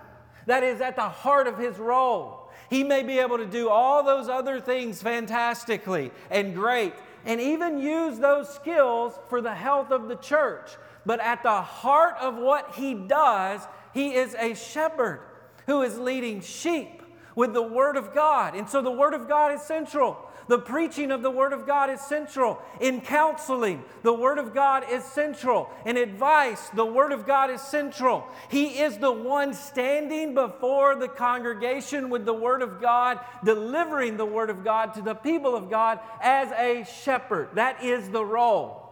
That 0.47 0.63
is 0.63 0.81
at 0.81 0.97
the 0.97 1.09
heart 1.09 1.47
of 1.47 1.59
his 1.59 1.79
role. 1.79 2.51
He 2.71 2.85
may 2.85 3.03
be 3.03 3.19
able 3.19 3.39
to 3.39 3.47
do 3.47 3.69
all 3.69 4.03
those 4.03 4.29
other 4.29 4.61
things 4.61 5.01
fantastically 5.01 6.11
and 6.31 6.55
great, 6.55 6.95
and 7.25 7.41
even 7.41 7.79
use 7.79 8.19
those 8.19 8.49
skills 8.49 9.19
for 9.29 9.41
the 9.41 9.55
health 9.55 9.91
of 9.91 10.09
the 10.09 10.17
church. 10.17 10.71
But 11.07 11.21
at 11.21 11.43
the 11.43 11.63
heart 11.63 12.17
of 12.21 12.37
what 12.37 12.75
he 12.75 12.95
does, 12.95 13.67
he 13.95 14.15
is 14.15 14.35
a 14.35 14.55
shepherd 14.55 15.21
who 15.67 15.83
is 15.83 15.99
leading 15.99 16.41
sheep 16.41 17.03
with 17.35 17.55
the 17.55 17.63
Word 17.63 17.97
of 17.97 18.15
God. 18.15 18.55
And 18.55 18.69
so 18.69 18.83
the 18.83 18.91
Word 18.91 19.15
of 19.15 19.29
God 19.29 19.53
is 19.53 19.63
central. 19.63 20.28
The 20.49 20.59
preaching 20.59 21.11
of 21.11 21.23
the 21.23 21.31
Word 21.31 21.53
of 21.53 21.67
God 21.67 21.91
is 21.91 22.01
central. 22.01 22.61
In 22.81 23.03
counseling, 23.03 23.85
the 24.03 24.15
Word 24.15 24.39
of 24.39 24.55
God 24.55 24.85
is 24.91 25.05
central. 25.05 25.71
In 25.85 25.99
advice, 25.99 26.71
the 26.71 26.87
Word 26.87 27.13
of 27.13 27.27
God 27.27 27.51
is 27.51 27.61
central. 27.61 28.27
He 28.49 28.81
is 28.81 28.97
the 28.97 29.13
one 29.13 29.53
standing 29.53 30.35
before 30.35 30.97
the 30.97 31.09
congregation 31.09 32.09
with 32.09 32.25
the 32.25 32.33
Word 32.33 32.63
of 32.63 32.81
God, 32.81 33.21
delivering 33.45 34.17
the 34.17 34.25
Word 34.25 34.49
of 34.49 34.65
God 34.65 34.95
to 34.95 35.03
the 35.03 35.15
people 35.15 35.55
of 35.55 35.69
God 35.69 36.01
as 36.23 36.51
a 36.53 36.85
shepherd. 37.03 37.51
That 37.55 37.85
is 37.85 38.09
the 38.09 38.25
role. 38.25 38.87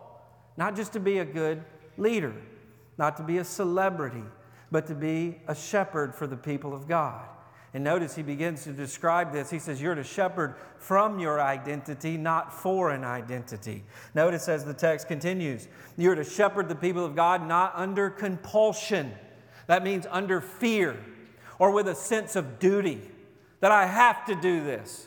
Not 0.58 0.76
just 0.76 0.92
to 0.92 1.00
be 1.00 1.18
a 1.18 1.24
good 1.24 1.64
leader, 1.96 2.34
not 2.98 3.16
to 3.16 3.22
be 3.22 3.38
a 3.38 3.44
celebrity, 3.44 4.24
but 4.70 4.86
to 4.88 4.94
be 4.94 5.40
a 5.48 5.54
shepherd 5.54 6.14
for 6.14 6.26
the 6.26 6.36
people 6.36 6.74
of 6.74 6.86
God. 6.86 7.26
And 7.76 7.84
notice 7.84 8.16
he 8.16 8.22
begins 8.22 8.64
to 8.64 8.72
describe 8.72 9.34
this. 9.34 9.50
He 9.50 9.58
says, 9.58 9.82
You're 9.82 9.96
to 9.96 10.02
shepherd 10.02 10.54
from 10.78 11.18
your 11.18 11.42
identity, 11.42 12.16
not 12.16 12.50
for 12.50 12.88
an 12.88 13.04
identity. 13.04 13.84
Notice 14.14 14.48
as 14.48 14.64
the 14.64 14.72
text 14.72 15.08
continues, 15.08 15.68
you're 15.98 16.14
to 16.14 16.24
shepherd 16.24 16.70
the 16.70 16.74
people 16.74 17.04
of 17.04 17.14
God 17.14 17.46
not 17.46 17.74
under 17.74 18.08
compulsion. 18.08 19.12
That 19.66 19.84
means 19.84 20.06
under 20.10 20.40
fear 20.40 20.96
or 21.58 21.70
with 21.70 21.86
a 21.88 21.94
sense 21.94 22.34
of 22.34 22.58
duty 22.58 23.02
that 23.60 23.72
I 23.72 23.84
have 23.84 24.24
to 24.24 24.34
do 24.34 24.64
this. 24.64 25.06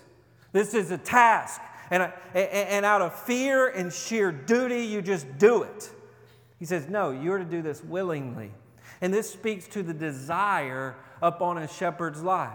This 0.52 0.76
is 0.76 0.92
a 0.92 0.98
task. 1.00 1.60
And, 1.90 2.14
and 2.36 2.86
out 2.86 3.02
of 3.02 3.20
fear 3.20 3.68
and 3.68 3.92
sheer 3.92 4.32
duty, 4.32 4.84
you 4.84 5.02
just 5.02 5.40
do 5.40 5.64
it. 5.64 5.90
He 6.60 6.66
says, 6.66 6.88
No, 6.88 7.10
you're 7.10 7.40
to 7.40 7.46
do 7.46 7.64
this 7.64 7.84
willingly. 7.84 8.52
And 9.02 9.12
this 9.12 9.28
speaks 9.28 9.68
to 9.70 9.82
the 9.82 9.94
desire 9.96 10.96
upon 11.22 11.58
a 11.58 11.68
shepherd's 11.68 12.22
life. 12.22 12.54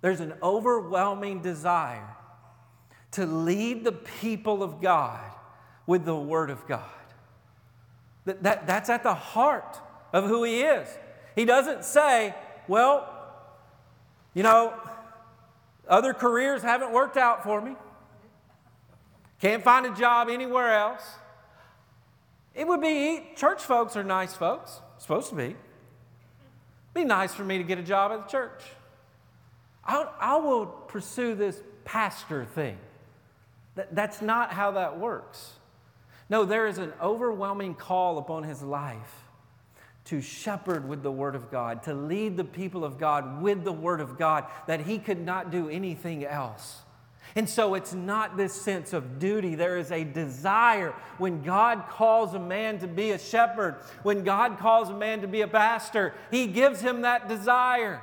There's 0.00 0.20
an 0.20 0.34
overwhelming 0.42 1.40
desire 1.40 2.16
to 3.12 3.26
lead 3.26 3.84
the 3.84 3.92
people 3.92 4.62
of 4.62 4.80
God 4.80 5.20
with 5.86 6.04
the 6.04 6.16
Word 6.16 6.50
of 6.50 6.66
God. 6.66 6.82
That, 8.24 8.42
that, 8.42 8.66
that's 8.66 8.90
at 8.90 9.02
the 9.02 9.14
heart 9.14 9.78
of 10.12 10.24
who 10.24 10.44
He 10.44 10.60
is. 10.60 10.88
He 11.36 11.44
doesn't 11.44 11.84
say, 11.84 12.34
well, 12.68 13.08
you 14.34 14.42
know, 14.42 14.74
other 15.88 16.14
careers 16.14 16.62
haven't 16.62 16.92
worked 16.92 17.16
out 17.16 17.44
for 17.44 17.60
me. 17.60 17.76
Can't 19.40 19.62
find 19.62 19.86
a 19.86 19.94
job 19.94 20.28
anywhere 20.28 20.72
else. 20.72 21.02
It 22.54 22.66
would 22.66 22.80
be, 22.80 23.22
church 23.36 23.62
folks 23.62 23.96
are 23.96 24.04
nice 24.04 24.34
folks, 24.34 24.80
supposed 24.98 25.28
to 25.30 25.34
be 25.34 25.56
be 26.94 27.04
nice 27.04 27.34
for 27.34 27.44
me 27.44 27.58
to 27.58 27.64
get 27.64 27.78
a 27.78 27.82
job 27.82 28.12
at 28.12 28.26
the 28.26 28.30
church. 28.30 28.62
I'll, 29.84 30.12
I 30.18 30.36
will 30.36 30.66
pursue 30.66 31.34
this 31.34 31.60
pastor 31.84 32.44
thing. 32.44 32.78
That, 33.74 33.94
that's 33.94 34.22
not 34.22 34.52
how 34.52 34.72
that 34.72 34.98
works. 34.98 35.52
No, 36.30 36.44
there 36.44 36.66
is 36.66 36.78
an 36.78 36.92
overwhelming 37.02 37.74
call 37.74 38.18
upon 38.18 38.44
his 38.44 38.62
life 38.62 39.24
to 40.06 40.20
shepherd 40.20 40.88
with 40.88 41.02
the 41.02 41.10
Word 41.10 41.34
of 41.34 41.50
God, 41.50 41.82
to 41.84 41.94
lead 41.94 42.36
the 42.36 42.44
people 42.44 42.84
of 42.84 42.98
God 42.98 43.42
with 43.42 43.64
the 43.64 43.72
Word 43.72 44.00
of 44.00 44.18
God, 44.18 44.46
that 44.66 44.80
he 44.80 44.98
could 44.98 45.20
not 45.20 45.50
do 45.50 45.68
anything 45.68 46.24
else. 46.24 46.83
And 47.36 47.48
so 47.48 47.74
it's 47.74 47.92
not 47.92 48.36
this 48.36 48.52
sense 48.52 48.92
of 48.92 49.18
duty. 49.18 49.56
There 49.56 49.76
is 49.76 49.90
a 49.90 50.04
desire. 50.04 50.94
When 51.18 51.42
God 51.42 51.86
calls 51.88 52.34
a 52.34 52.38
man 52.38 52.78
to 52.78 52.86
be 52.86 53.10
a 53.10 53.18
shepherd, 53.18 53.76
when 54.04 54.22
God 54.22 54.58
calls 54.58 54.88
a 54.88 54.94
man 54.94 55.20
to 55.22 55.28
be 55.28 55.40
a 55.40 55.48
pastor, 55.48 56.14
He 56.30 56.46
gives 56.46 56.80
him 56.80 57.02
that 57.02 57.28
desire. 57.28 58.02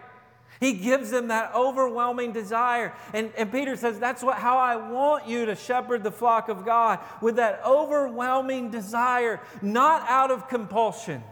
He 0.60 0.74
gives 0.74 1.12
him 1.12 1.30
that 1.30 1.56
overwhelming 1.56 2.34
desire. 2.34 2.94
And, 3.14 3.32
and 3.36 3.52
Peter 3.52 3.76
says, 3.76 4.00
That's 4.00 4.22
what, 4.22 4.38
how 4.38 4.58
I 4.58 4.76
want 4.76 5.28
you 5.28 5.46
to 5.48 5.56
shepherd 5.56 6.04
the 6.04 6.12
flock 6.12 6.50
of 6.50 6.66
God 6.66 7.00
with 7.20 7.38
that 7.38 7.62
overwhelming 7.66 8.70
desire, 8.70 9.40
not 9.62 10.08
out 10.08 10.30
of 10.30 10.48
compulsion. 10.50 11.24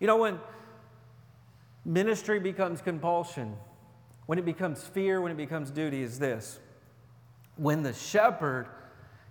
You 0.00 0.06
know, 0.06 0.18
when 0.18 0.38
ministry 1.84 2.40
becomes 2.40 2.82
compulsion, 2.82 3.56
when 4.26 4.38
it 4.38 4.44
becomes 4.44 4.82
fear, 4.82 5.20
when 5.20 5.32
it 5.32 5.38
becomes 5.38 5.70
duty, 5.70 6.02
is 6.02 6.18
this 6.18 6.58
when 7.62 7.84
the 7.84 7.92
shepherd 7.92 8.66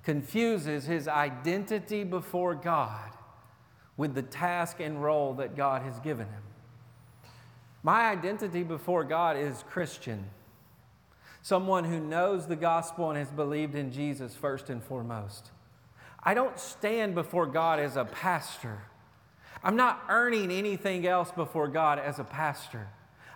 confuses 0.04 0.86
his 0.86 1.06
identity 1.06 2.06
before 2.06 2.56
God 2.56 3.10
with 3.98 4.16
the 4.16 4.22
task 4.22 4.80
and 4.80 5.04
role 5.04 5.34
that 5.34 5.58
God 5.58 5.82
has 5.82 6.00
given 6.00 6.28
him. 6.28 6.44
My 7.84 8.10
identity 8.10 8.64
before 8.64 9.04
God 9.04 9.36
is 9.36 9.66
Christian, 9.70 10.24
someone 11.42 11.84
who 11.84 12.00
knows 12.00 12.48
the 12.48 12.56
gospel 12.56 13.10
and 13.10 13.20
has 13.20 13.30
believed 13.30 13.76
in 13.76 13.92
Jesus 13.92 14.34
first 14.34 14.70
and 14.70 14.82
foremost. 14.82 15.52
I 16.24 16.34
don't 16.34 16.58
stand 16.58 17.16
before 17.16 17.48
God 17.48 17.80
as 17.80 17.98
a 17.98 18.06
pastor. 18.06 18.84
I'm 19.62 19.76
not 19.76 20.06
earning 20.08 20.52
anything 20.52 21.06
else 21.06 21.32
before 21.32 21.68
God 21.68 22.00
as 22.00 22.18
a 22.18 22.24
pastor. 22.24 22.88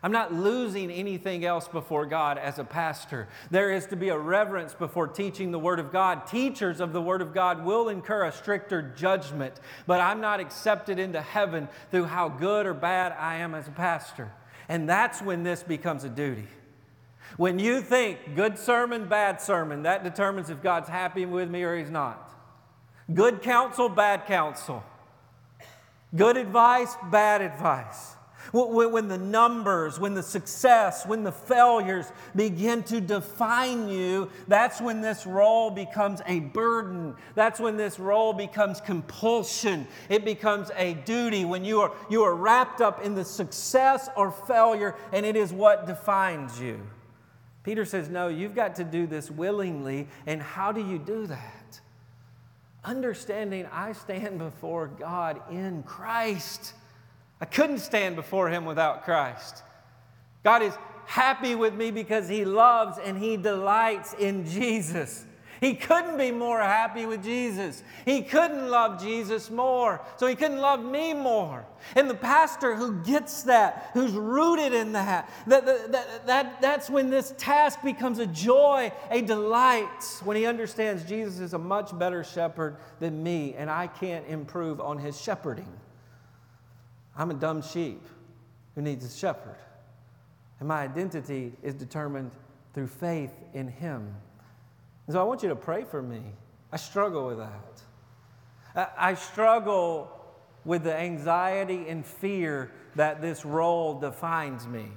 I'm 0.05 0.11
not 0.11 0.31
losing 0.31 0.91
anything 0.91 1.45
else 1.45 1.67
before 1.67 2.05
God 2.05 2.37
as 2.37 2.59
a 2.59 2.63
pastor. 2.63 3.27
There 3.49 3.73
is 3.73 3.87
to 3.87 3.95
be 3.95 4.09
a 4.09 4.17
reverence 4.19 4.75
before 4.75 5.07
teaching 5.07 5.49
the 5.49 5.57
Word 5.57 5.79
of 5.79 5.91
God. 5.91 6.27
Teachers 6.27 6.79
of 6.79 6.93
the 6.93 7.01
Word 7.01 7.23
of 7.23 7.33
God 7.33 7.65
will 7.65 7.89
incur 7.89 8.25
a 8.25 8.31
stricter 8.31 8.83
judgment, 8.83 9.59
but 9.87 9.99
I'm 9.99 10.21
not 10.21 10.39
accepted 10.39 10.99
into 10.99 11.19
heaven 11.19 11.67
through 11.89 12.03
how 12.03 12.29
good 12.29 12.67
or 12.67 12.75
bad 12.75 13.15
I 13.19 13.37
am 13.37 13.55
as 13.55 13.67
a 13.67 13.71
pastor. 13.71 14.31
And 14.69 14.87
that's 14.87 15.23
when 15.23 15.41
this 15.41 15.63
becomes 15.63 16.03
a 16.03 16.09
duty. 16.09 16.49
When 17.37 17.57
you 17.57 17.81
think 17.81 18.35
good 18.35 18.59
sermon, 18.59 19.07
bad 19.07 19.41
sermon, 19.41 19.81
that 19.81 20.03
determines 20.03 20.51
if 20.51 20.61
God's 20.61 20.87
happy 20.87 21.25
with 21.25 21.49
me 21.49 21.63
or 21.63 21.75
He's 21.75 21.89
not. 21.89 22.31
Good 23.11 23.41
counsel, 23.41 23.89
bad 23.89 24.27
counsel. 24.27 24.83
Good 26.15 26.37
advice, 26.37 26.95
bad 27.09 27.41
advice. 27.41 28.14
When 28.55 29.09
the 29.09 29.17
numbers, 29.17 29.99
when 29.99 30.13
the 30.13 30.23
success, 30.23 31.05
when 31.05 31.23
the 31.23 31.31
failures 31.31 32.05
begin 32.37 32.83
to 32.83 33.01
define 33.01 33.89
you, 33.89 34.29
that's 34.47 34.79
when 34.79 35.01
this 35.01 35.25
role 35.25 35.69
becomes 35.69 36.21
a 36.25 36.39
burden. 36.39 37.15
That's 37.33 37.59
when 37.59 37.75
this 37.75 37.99
role 37.99 38.31
becomes 38.31 38.79
compulsion. 38.79 39.85
It 40.07 40.23
becomes 40.23 40.71
a 40.77 40.93
duty 40.93 41.43
when 41.43 41.65
you 41.65 41.81
are, 41.81 41.91
you 42.09 42.23
are 42.23 42.33
wrapped 42.33 42.79
up 42.79 43.03
in 43.03 43.13
the 43.13 43.25
success 43.25 44.07
or 44.15 44.31
failure, 44.31 44.95
and 45.11 45.25
it 45.25 45.35
is 45.35 45.51
what 45.51 45.85
defines 45.85 46.57
you. 46.57 46.79
Peter 47.63 47.83
says, 47.83 48.07
No, 48.07 48.29
you've 48.29 48.55
got 48.55 48.75
to 48.75 48.85
do 48.85 49.05
this 49.05 49.29
willingly. 49.29 50.07
And 50.27 50.41
how 50.41 50.71
do 50.71 50.79
you 50.79 50.97
do 50.97 51.27
that? 51.27 51.81
Understanding 52.85 53.67
I 53.69 53.91
stand 53.91 54.39
before 54.39 54.87
God 54.87 55.41
in 55.51 55.83
Christ. 55.83 56.73
I 57.41 57.45
couldn't 57.45 57.79
stand 57.79 58.15
before 58.15 58.49
Him 58.49 58.65
without 58.65 59.03
Christ. 59.03 59.63
God 60.43 60.61
is 60.61 60.73
happy 61.05 61.55
with 61.55 61.73
me 61.73 61.91
because 61.91 62.27
He 62.27 62.45
loves 62.45 62.97
and 62.97 63.17
He 63.17 63.37
delights 63.37 64.13
in 64.13 64.45
Jesus. 64.45 65.25
He 65.61 65.73
couldn't 65.73 66.17
be 66.17 66.31
more 66.31 66.59
happy 66.59 67.05
with 67.05 67.23
Jesus. 67.23 67.81
He 68.05 68.21
couldn't 68.21 68.69
love 68.69 69.01
Jesus 69.01 69.49
more, 69.49 70.01
so 70.17 70.27
he 70.27 70.35
couldn't 70.35 70.59
love 70.59 70.83
me 70.83 71.13
more. 71.13 71.65
And 71.95 72.09
the 72.09 72.15
pastor 72.15 72.75
who 72.75 73.01
gets 73.03 73.43
that, 73.43 73.89
who's 73.93 74.11
rooted 74.11 74.73
in 74.73 74.91
that, 74.91 75.29
that, 75.47 75.65
that, 75.65 76.27
that, 76.27 76.61
that's 76.61 76.89
when 76.89 77.09
this 77.09 77.33
task 77.37 77.81
becomes 77.83 78.19
a 78.19 78.27
joy, 78.27 78.91
a 79.09 79.21
delight, 79.21 80.03
when 80.23 80.35
he 80.35 80.45
understands 80.45 81.03
Jesus 81.03 81.39
is 81.39 81.53
a 81.53 81.59
much 81.59 81.97
better 81.97 82.23
shepherd 82.23 82.77
than 82.99 83.23
me, 83.23 83.55
and 83.55 83.69
I 83.69 83.87
can't 83.87 84.27
improve 84.27 84.81
on 84.81 84.97
his 84.97 85.19
shepherding. 85.19 85.71
I'm 87.17 87.31
a 87.31 87.35
dumb 87.35 87.61
sheep 87.61 88.01
who 88.75 88.81
needs 88.81 89.05
a 89.05 89.17
shepherd. 89.17 89.57
And 90.59 90.67
my 90.67 90.81
identity 90.81 91.53
is 91.63 91.73
determined 91.73 92.31
through 92.73 92.87
faith 92.87 93.33
in 93.53 93.67
Him. 93.67 94.13
And 95.07 95.13
so 95.13 95.19
I 95.19 95.23
want 95.23 95.43
you 95.43 95.49
to 95.49 95.55
pray 95.55 95.83
for 95.83 96.01
me. 96.01 96.21
I 96.71 96.77
struggle 96.77 97.27
with 97.27 97.37
that. 97.37 98.91
I 98.97 99.13
struggle 99.13 100.11
with 100.65 100.83
the 100.83 100.95
anxiety 100.95 101.87
and 101.87 102.05
fear 102.05 102.71
that 102.95 103.21
this 103.21 103.45
role 103.45 103.99
defines 103.99 104.67
me. 104.67 104.87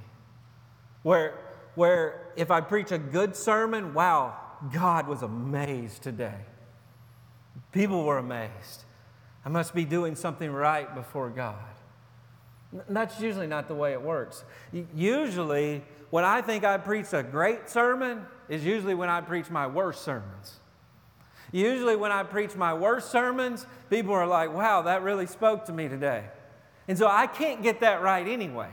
Where, 1.03 1.39
where 1.75 2.33
if 2.37 2.51
I 2.51 2.61
preach 2.61 2.91
a 2.91 2.99
good 2.99 3.37
sermon, 3.37 3.95
wow, 3.95 4.37
God 4.73 5.07
was 5.07 5.23
amazed 5.23 6.03
today. 6.03 6.41
People 7.71 8.05
were 8.05 8.19
amazed. 8.19 8.85
I 9.45 9.49
must 9.49 9.75
be 9.75 9.85
doing 9.85 10.17
something 10.17 10.51
right 10.51 10.93
before 10.95 11.31
God. 11.31 11.55
That's 12.89 13.21
usually 13.21 13.47
not 13.47 13.69
the 13.69 13.75
way 13.75 13.93
it 13.93 14.03
works. 14.03 14.45
Usually, 14.95 15.83
when 16.11 16.25
I 16.25 16.43
think 16.43 16.65
I 16.65 16.77
preach 16.79 17.13
a 17.13 17.23
great 17.23 17.69
sermon, 17.71 18.27
is 18.49 18.65
usually 18.65 18.95
when 18.95 19.09
I 19.09 19.21
preach 19.21 19.51
my 19.51 19.67
worst 19.67 20.03
sermons. 20.03 20.61
Usually, 21.53 21.97
when 21.97 22.13
I 22.13 22.23
preach 22.25 22.55
my 22.57 22.75
worst 22.75 23.11
sermons, 23.11 23.67
people 23.89 24.13
are 24.13 24.27
like, 24.27 24.53
wow, 24.53 24.83
that 24.83 25.03
really 25.03 25.27
spoke 25.27 25.65
to 25.67 25.73
me 25.73 25.89
today. 25.89 26.25
And 26.89 26.97
so 26.97 27.07
I 27.07 27.27
can't 27.27 27.63
get 27.63 27.81
that 27.81 28.03
right 28.03 28.27
anyway. 28.27 28.71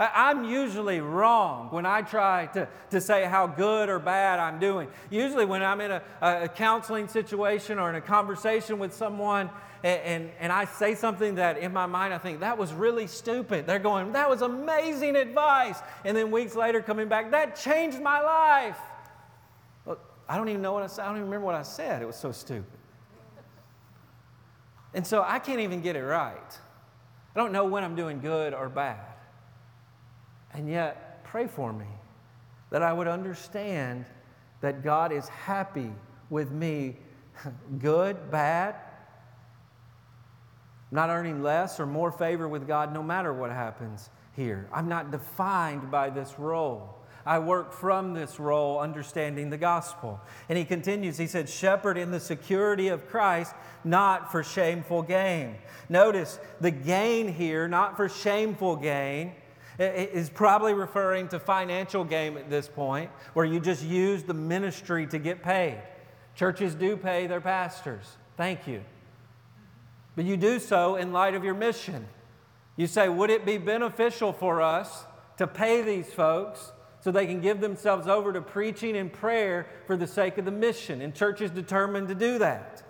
I'm 0.00 0.44
usually 0.44 1.02
wrong 1.02 1.68
when 1.70 1.84
I 1.84 2.00
try 2.00 2.46
to, 2.54 2.66
to 2.90 3.02
say 3.02 3.24
how 3.24 3.46
good 3.46 3.90
or 3.90 3.98
bad 3.98 4.40
I'm 4.40 4.58
doing. 4.58 4.88
Usually, 5.10 5.44
when 5.44 5.62
I'm 5.62 5.82
in 5.82 5.90
a, 5.90 6.02
a 6.22 6.48
counseling 6.48 7.06
situation 7.06 7.78
or 7.78 7.90
in 7.90 7.96
a 7.96 8.00
conversation 8.00 8.78
with 8.78 8.94
someone, 8.94 9.50
and, 9.84 10.00
and, 10.02 10.30
and, 10.40 10.52
I 10.52 10.64
say 10.64 10.94
something 10.94 11.34
that 11.34 11.58
in 11.58 11.72
my 11.72 11.86
mind 11.86 12.12
I 12.12 12.18
think 12.18 12.40
that 12.40 12.56
was 12.56 12.72
really 12.72 13.06
stupid. 13.06 13.66
They're 13.66 13.78
going, 13.78 14.12
that 14.12 14.28
was 14.28 14.42
amazing 14.42 15.16
advice. 15.16 15.78
And 16.04 16.16
then 16.16 16.30
weeks 16.30 16.54
later 16.54 16.82
coming 16.82 17.08
back, 17.08 17.30
that 17.30 17.56
changed 17.56 18.00
my 18.00 18.20
life. 18.20 18.78
Well, 19.84 19.98
I 20.28 20.36
don't 20.36 20.48
even 20.48 20.62
know 20.62 20.72
what 20.72 20.82
I 20.82 20.86
said. 20.86 21.02
I 21.02 21.06
don't 21.08 21.16
even 21.16 21.28
remember 21.28 21.46
what 21.46 21.54
I 21.54 21.62
said. 21.62 22.02
It 22.02 22.06
was 22.06 22.16
so 22.16 22.32
stupid. 22.32 22.78
And 24.92 25.06
so 25.06 25.22
I 25.26 25.38
can't 25.38 25.60
even 25.60 25.82
get 25.82 25.96
it 25.96 26.02
right. 26.02 26.58
I 27.34 27.38
don't 27.38 27.52
know 27.52 27.64
when 27.64 27.84
I'm 27.84 27.96
doing 27.96 28.20
good 28.20 28.54
or 28.54 28.68
bad. 28.68 29.09
And 30.54 30.68
yet, 30.68 31.24
pray 31.24 31.46
for 31.46 31.72
me 31.72 31.86
that 32.70 32.82
I 32.82 32.92
would 32.92 33.08
understand 33.08 34.04
that 34.60 34.82
God 34.82 35.12
is 35.12 35.28
happy 35.28 35.92
with 36.28 36.50
me, 36.50 36.96
good, 37.78 38.30
bad, 38.30 38.76
not 40.90 41.08
earning 41.08 41.42
less 41.42 41.78
or 41.78 41.86
more 41.86 42.10
favor 42.10 42.48
with 42.48 42.66
God 42.66 42.92
no 42.92 43.02
matter 43.02 43.32
what 43.32 43.50
happens 43.50 44.10
here. 44.34 44.68
I'm 44.72 44.88
not 44.88 45.10
defined 45.10 45.90
by 45.90 46.10
this 46.10 46.38
role. 46.38 46.96
I 47.26 47.38
work 47.38 47.72
from 47.72 48.14
this 48.14 48.40
role, 48.40 48.80
understanding 48.80 49.50
the 49.50 49.58
gospel. 49.58 50.20
And 50.48 50.56
he 50.56 50.64
continues, 50.64 51.18
he 51.18 51.26
said, 51.26 51.48
Shepherd 51.48 51.98
in 51.98 52.10
the 52.10 52.20
security 52.20 52.88
of 52.88 53.08
Christ, 53.08 53.54
not 53.84 54.32
for 54.32 54.42
shameful 54.42 55.02
gain. 55.02 55.56
Notice 55.88 56.40
the 56.60 56.70
gain 56.70 57.28
here, 57.28 57.68
not 57.68 57.96
for 57.96 58.08
shameful 58.08 58.76
gain, 58.76 59.34
is 59.80 60.28
probably 60.28 60.74
referring 60.74 61.28
to 61.28 61.38
financial 61.38 62.04
gain 62.04 62.36
at 62.36 62.50
this 62.50 62.68
point, 62.68 63.10
where 63.32 63.46
you 63.46 63.60
just 63.60 63.82
use 63.82 64.22
the 64.22 64.34
ministry 64.34 65.06
to 65.06 65.18
get 65.18 65.42
paid. 65.42 65.80
Churches 66.34 66.74
do 66.74 66.96
pay 66.96 67.26
their 67.26 67.40
pastors. 67.40 68.04
Thank 68.36 68.66
you. 68.66 68.82
But 70.16 70.24
you 70.24 70.36
do 70.36 70.58
so 70.58 70.96
in 70.96 71.12
light 71.12 71.34
of 71.34 71.44
your 71.44 71.54
mission. 71.54 72.06
You 72.76 72.86
say, 72.86 73.08
would 73.08 73.30
it 73.30 73.46
be 73.46 73.58
beneficial 73.58 74.32
for 74.32 74.60
us 74.60 75.04
to 75.38 75.46
pay 75.46 75.82
these 75.82 76.12
folks 76.12 76.72
so 77.00 77.10
they 77.10 77.26
can 77.26 77.40
give 77.40 77.60
themselves 77.60 78.06
over 78.06 78.32
to 78.32 78.40
preaching 78.40 78.96
and 78.96 79.12
prayer 79.12 79.66
for 79.86 79.96
the 79.96 80.06
sake 80.06 80.36
of 80.38 80.44
the 80.44 80.50
mission? 80.50 81.00
And 81.00 81.14
churches 81.14 81.50
determined 81.50 82.08
to 82.08 82.14
do 82.14 82.38
that. 82.38 82.82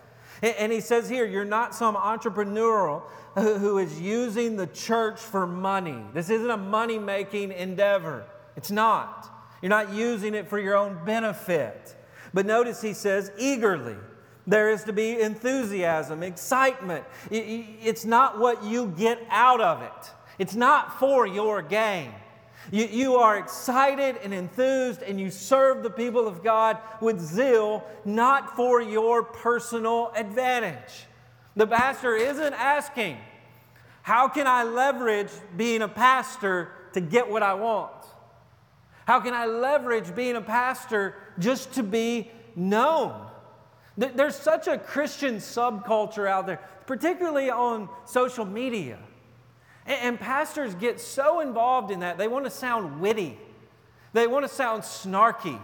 And 0.43 0.73
he 0.73 0.81
says 0.81 1.09
here, 1.09 1.27
you're 1.27 1.45
not 1.45 1.75
some 1.75 1.97
entrepreneurial 1.97 3.03
who 3.35 3.79
is 3.79 4.01
using 4.01 4.57
the 4.57 4.67
church 4.69 5.21
for 5.21 5.47
money. 5.47 6.03
This 6.15 6.31
isn't 6.31 6.51
a 6.51 6.57
money 6.57 6.99
making 6.99 7.53
endeavor. 7.53 8.25
It's 8.57 8.71
not. 8.71 9.31
You're 9.63 9.71
not 9.71 9.93
using 9.93 10.35
it 10.35 10.49
for 10.49 10.59
your 10.59 10.77
own 10.77 11.05
benefit. 11.05 11.95
But 12.33 12.47
notice 12.47 12.81
he 12.81 12.93
says, 12.93 13.31
eagerly. 13.39 13.97
There 14.47 14.71
is 14.71 14.85
to 14.85 14.93
be 14.93 15.21
enthusiasm, 15.21 16.23
excitement. 16.23 17.05
It's 17.31 18.05
not 18.05 18.39
what 18.39 18.65
you 18.65 18.95
get 18.97 19.21
out 19.29 19.61
of 19.61 19.83
it, 19.83 20.11
it's 20.39 20.55
not 20.55 20.99
for 20.99 21.27
your 21.27 21.61
gain. 21.63 22.13
You, 22.71 22.85
you 22.85 23.15
are 23.17 23.39
excited 23.39 24.17
and 24.23 24.33
enthused, 24.33 25.03
and 25.03 25.21
you 25.21 25.31
serve 25.31 25.83
the 25.83 25.91
people 25.91 26.29
of 26.29 26.45
God 26.45 26.79
with 27.01 27.21
zeal, 27.21 27.85
not 28.05 28.55
for 28.57 28.81
your 28.81 29.23
personal 29.23 30.13
advantage. 30.15 31.07
The 31.57 31.67
pastor 31.67 32.15
isn't 32.15 32.55
asking, 32.55 33.17
How 34.03 34.29
can 34.29 34.47
I 34.47 34.63
leverage 34.63 35.31
being 35.57 35.83
a 35.83 35.89
pastor 35.89 36.73
to 36.93 37.01
get 37.01 37.29
what 37.29 37.43
I 37.43 37.55
want? 37.55 37.93
How 39.07 39.21
can 39.21 39.35
I 39.35 39.47
leverage 39.47 40.15
being 40.15 40.37
a 40.37 40.41
pastor 40.41 41.15
just 41.39 41.73
to 41.75 41.83
be 41.83 42.31
known? 42.55 43.29
There's 43.97 44.37
such 44.37 44.69
a 44.69 44.79
Christian 44.79 45.37
subculture 45.37 46.29
out 46.29 46.47
there, 46.47 46.61
particularly 46.87 47.51
on 47.51 47.89
social 48.07 48.45
media. 48.45 48.99
And, 49.91 50.21
pastors 50.21 50.77
get 50.77 51.01
so 51.01 51.41
involved 51.41 51.91
in 51.91 52.01
that, 52.01 52.17
they 52.17 52.29
want 52.29 52.45
to 52.45 52.51
sound 52.51 53.01
witty. 53.01 53.37
They 54.13 54.29
want 54.29 54.45
to 54.45 54.49
sound 54.49 54.83
snarky. 54.83 55.61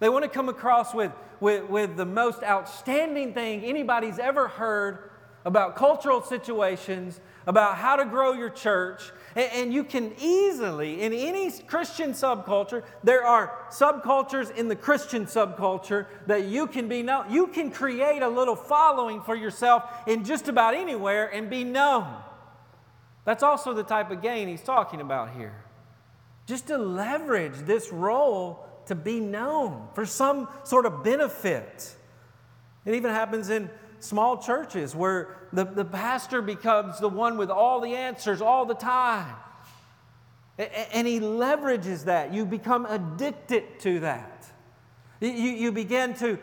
They 0.00 0.08
want 0.08 0.24
to 0.24 0.28
come 0.28 0.48
across 0.48 0.92
with, 0.92 1.12
with, 1.38 1.70
with 1.70 1.96
the 1.96 2.04
most 2.04 2.42
outstanding 2.42 3.34
thing 3.34 3.64
anybody's 3.64 4.18
ever 4.18 4.48
heard 4.48 5.10
about 5.44 5.76
cultural 5.76 6.22
situations, 6.22 7.20
about 7.46 7.76
how 7.76 7.94
to 7.96 8.04
grow 8.04 8.32
your 8.32 8.50
church. 8.50 9.12
And, 9.36 9.52
and 9.52 9.74
you 9.74 9.84
can 9.84 10.12
easily, 10.20 11.02
in 11.02 11.12
any 11.12 11.50
Christian 11.50 12.14
subculture, 12.14 12.82
there 13.04 13.24
are 13.24 13.52
subcultures 13.70 14.52
in 14.56 14.66
the 14.66 14.76
Christian 14.76 15.26
subculture 15.26 16.06
that 16.26 16.46
you 16.46 16.66
can 16.66 16.88
be 16.88 17.02
known. 17.02 17.32
You 17.32 17.46
can 17.46 17.70
create 17.70 18.22
a 18.22 18.28
little 18.28 18.56
following 18.56 19.22
for 19.22 19.36
yourself 19.36 19.84
in 20.08 20.24
just 20.24 20.48
about 20.48 20.74
anywhere 20.74 21.28
and 21.28 21.48
be 21.48 21.62
known. 21.62 22.12
That's 23.24 23.42
also 23.42 23.72
the 23.72 23.84
type 23.84 24.10
of 24.10 24.20
gain 24.20 24.48
he's 24.48 24.62
talking 24.62 25.00
about 25.00 25.34
here. 25.34 25.64
Just 26.46 26.66
to 26.68 26.78
leverage 26.78 27.54
this 27.54 27.92
role 27.92 28.66
to 28.86 28.94
be 28.94 29.20
known 29.20 29.88
for 29.94 30.04
some 30.04 30.48
sort 30.64 30.86
of 30.86 31.04
benefit. 31.04 31.94
It 32.84 32.94
even 32.94 33.12
happens 33.12 33.48
in 33.48 33.70
small 34.00 34.38
churches 34.38 34.94
where 34.94 35.36
the, 35.52 35.64
the 35.64 35.84
pastor 35.84 36.42
becomes 36.42 36.98
the 36.98 37.08
one 37.08 37.36
with 37.36 37.50
all 37.50 37.80
the 37.80 37.94
answers 37.94 38.40
all 38.40 38.66
the 38.66 38.74
time. 38.74 39.34
And 40.58 41.06
he 41.06 41.20
leverages 41.20 42.04
that. 42.04 42.34
You 42.34 42.44
become 42.44 42.86
addicted 42.86 43.80
to 43.80 44.00
that. 44.00 44.46
You, 45.20 45.30
you 45.30 45.72
begin 45.72 46.14
to 46.14 46.38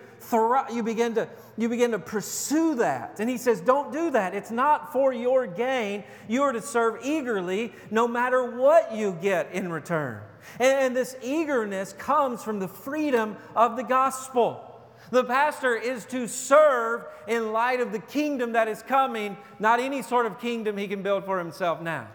you 0.72 0.84
begin 0.84 1.16
to 1.16 1.28
you 1.58 1.68
begin 1.68 1.92
to 1.92 2.00
pursue 2.00 2.76
that. 2.76 3.20
And 3.20 3.30
he 3.30 3.38
says, 3.38 3.60
Don't 3.60 3.92
do 3.92 4.12
that. 4.12 4.34
It's 4.34 4.52
not 4.52 4.94
for 4.94 5.12
your 5.12 5.46
gain. 5.46 6.06
You 6.28 6.44
are 6.44 6.54
to 6.54 6.62
serve 6.62 7.00
eagerly 7.04 7.74
no 7.92 8.08
matter 8.08 8.58
what 8.58 8.96
you 8.96 9.18
get 9.22 9.52
in 9.52 9.72
return. 9.72 10.22
And 10.60 10.96
this 10.96 11.18
eagerness 11.22 11.94
comes 11.94 12.44
from 12.44 12.60
the 12.60 12.68
freedom 12.68 13.36
of 13.56 13.76
the 13.76 13.84
gospel. 13.84 14.66
The 15.12 15.24
pastor 15.24 15.76
is 15.76 16.06
to 16.06 16.28
serve 16.28 17.04
in 17.28 17.52
light 17.52 17.82
of 17.82 17.92
the 17.92 18.00
kingdom 18.00 18.54
that 18.54 18.68
is 18.68 18.82
coming, 18.84 19.38
not 19.60 19.80
any 19.80 20.02
sort 20.02 20.26
of 20.26 20.40
kingdom 20.40 20.78
he 20.78 20.88
can 20.88 21.02
build 21.02 21.26
for 21.26 21.40
himself 21.40 21.82
now. 21.82 22.08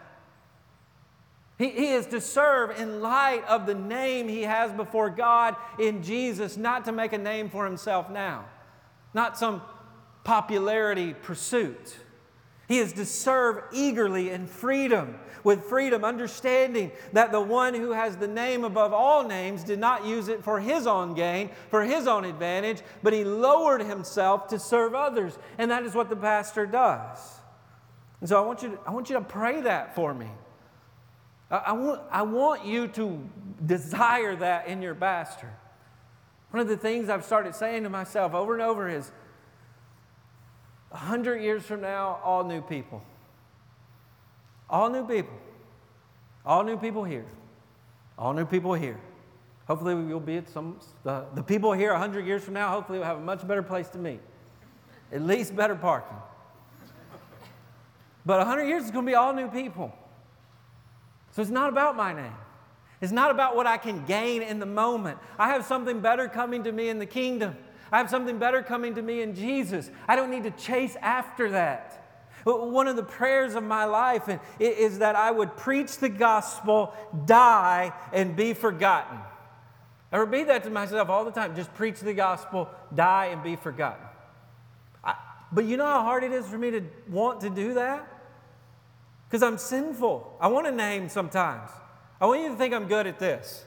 He, 1.57 1.69
he 1.69 1.93
is 1.93 2.07
to 2.07 2.19
serve 2.19 2.79
in 2.79 3.01
light 3.01 3.45
of 3.47 3.65
the 3.65 3.75
name 3.75 4.27
he 4.27 4.41
has 4.43 4.71
before 4.73 5.09
God 5.09 5.55
in 5.79 6.03
Jesus, 6.03 6.57
not 6.57 6.85
to 6.85 6.91
make 6.91 7.13
a 7.13 7.17
name 7.17 7.49
for 7.49 7.65
himself 7.65 8.09
now, 8.09 8.45
not 9.13 9.37
some 9.37 9.61
popularity 10.23 11.13
pursuit. 11.13 11.97
He 12.67 12.79
is 12.79 12.93
to 12.93 13.05
serve 13.05 13.63
eagerly 13.71 14.31
in 14.31 14.47
freedom, 14.47 15.19
with 15.43 15.65
freedom, 15.65 16.03
understanding 16.03 16.91
that 17.13 17.31
the 17.31 17.39
one 17.39 17.75
who 17.75 17.91
has 17.91 18.17
the 18.17 18.27
name 18.27 18.63
above 18.63 18.91
all 18.91 19.23
names 19.23 19.63
did 19.63 19.77
not 19.77 20.03
use 20.03 20.27
it 20.27 20.43
for 20.43 20.59
his 20.59 20.87
own 20.87 21.13
gain, 21.13 21.51
for 21.69 21.83
his 21.83 22.07
own 22.07 22.25
advantage, 22.25 22.81
but 23.03 23.13
he 23.13 23.23
lowered 23.23 23.81
himself 23.81 24.47
to 24.47 24.57
serve 24.57 24.95
others. 24.95 25.37
And 25.59 25.69
that 25.69 25.83
is 25.83 25.93
what 25.93 26.09
the 26.09 26.15
pastor 26.15 26.65
does. 26.65 27.19
And 28.19 28.27
so 28.27 28.41
I 28.41 28.45
want 28.45 28.63
you 28.63 28.71
to, 28.71 28.79
I 28.87 28.91
want 28.91 29.09
you 29.09 29.15
to 29.15 29.21
pray 29.21 29.61
that 29.61 29.93
for 29.93 30.13
me. 30.15 30.29
I, 31.65 31.73
want, 31.73 32.01
I 32.11 32.21
want 32.23 32.65
you 32.65 32.87
to 32.89 33.29
desire 33.65 34.35
that 34.37 34.67
in 34.67 34.81
your 34.81 34.95
pastor. 34.95 35.51
One 36.51 36.61
of 36.61 36.67
the 36.67 36.77
things 36.77 37.09
I've 37.09 37.25
started 37.25 37.53
saying 37.55 37.83
to 37.83 37.89
myself 37.89 38.33
over 38.33 38.53
and 38.53 38.61
over 38.61 38.89
is, 38.89 39.11
100 40.89 41.41
years 41.41 41.63
from 41.63 41.81
now, 41.81 42.19
all 42.23 42.43
new 42.43 42.61
people. 42.61 43.03
All 44.69 44.89
new 44.89 45.05
people. 45.05 45.33
All 46.45 46.63
new 46.63 46.77
people 46.77 47.03
here. 47.03 47.25
All 48.17 48.33
new 48.33 48.45
people 48.45 48.73
here. 48.73 48.99
Hopefully, 49.67 49.95
we'll 49.95 50.19
be 50.19 50.37
at 50.37 50.47
some, 50.47 50.79
the, 51.03 51.25
the 51.33 51.43
people 51.43 51.73
here 51.73 51.91
100 51.91 52.25
years 52.25 52.43
from 52.43 52.53
now, 52.53 52.69
hopefully, 52.69 52.99
we'll 52.99 53.07
have 53.07 53.17
a 53.17 53.21
much 53.21 53.45
better 53.47 53.63
place 53.63 53.89
to 53.89 53.97
meet. 53.97 54.21
At 55.11 55.21
least 55.21 55.55
better 55.55 55.75
parking. 55.75 56.17
But 58.25 58.39
100 58.39 58.63
years 58.63 58.85
is 58.85 58.91
going 58.91 59.05
to 59.05 59.11
be 59.11 59.15
all 59.15 59.33
new 59.33 59.47
people. 59.47 59.93
So 61.35 61.41
it's 61.41 61.51
not 61.51 61.67
about 61.67 61.97
my 61.97 62.13
name. 62.13 62.31
It's 63.01 63.11
not 63.11 63.29
about 63.29 63.57
what 63.57 63.67
I 63.67 63.75
can 63.75 64.05
gain 64.05 64.41
in 64.41 64.59
the 64.59 64.65
moment. 64.65 65.17
I 65.37 65.49
have 65.49 65.65
something 65.65 65.99
better 65.99 66.29
coming 66.29 66.63
to 66.63 66.71
me 66.71 66.87
in 66.87 66.97
the 66.97 67.05
kingdom. 67.05 67.57
I 67.91 67.97
have 67.97 68.09
something 68.09 68.39
better 68.39 68.63
coming 68.63 68.95
to 68.95 69.01
me 69.01 69.21
in 69.21 69.35
Jesus. 69.35 69.91
I 70.07 70.15
don't 70.15 70.31
need 70.31 70.43
to 70.43 70.51
chase 70.51 70.95
after 71.01 71.51
that. 71.51 72.01
One 72.45 72.87
of 72.87 72.95
the 72.95 73.03
prayers 73.03 73.53
of 73.55 73.63
my 73.63 73.83
life 73.83 74.29
is 74.59 74.99
that 74.99 75.17
I 75.17 75.29
would 75.29 75.57
preach 75.57 75.97
the 75.97 76.07
gospel, 76.07 76.93
die, 77.25 77.91
and 78.13 78.33
be 78.33 78.53
forgotten. 78.53 79.17
I 80.13 80.17
repeat 80.17 80.47
that 80.47 80.63
to 80.63 80.69
myself 80.69 81.09
all 81.09 81.25
the 81.25 81.31
time. 81.31 81.53
Just 81.53 81.73
preach 81.73 81.99
the 81.99 82.13
gospel, 82.13 82.69
die, 82.93 83.25
and 83.33 83.43
be 83.43 83.57
forgotten. 83.57 84.07
But 85.51 85.65
you 85.65 85.75
know 85.75 85.85
how 85.85 86.03
hard 86.03 86.23
it 86.23 86.31
is 86.31 86.47
for 86.47 86.57
me 86.57 86.71
to 86.71 86.81
want 87.09 87.41
to 87.41 87.49
do 87.49 87.73
that? 87.73 88.07
Because 89.27 89.43
I'm 89.43 89.57
sinful. 89.57 90.37
I 90.39 90.47
want 90.47 90.67
a 90.67 90.71
name 90.71 91.09
sometimes. 91.09 91.69
I 92.21 92.25
want 92.25 92.41
you 92.41 92.49
to 92.49 92.55
think 92.55 92.73
I'm 92.73 92.87
good 92.87 93.07
at 93.07 93.19
this. 93.19 93.65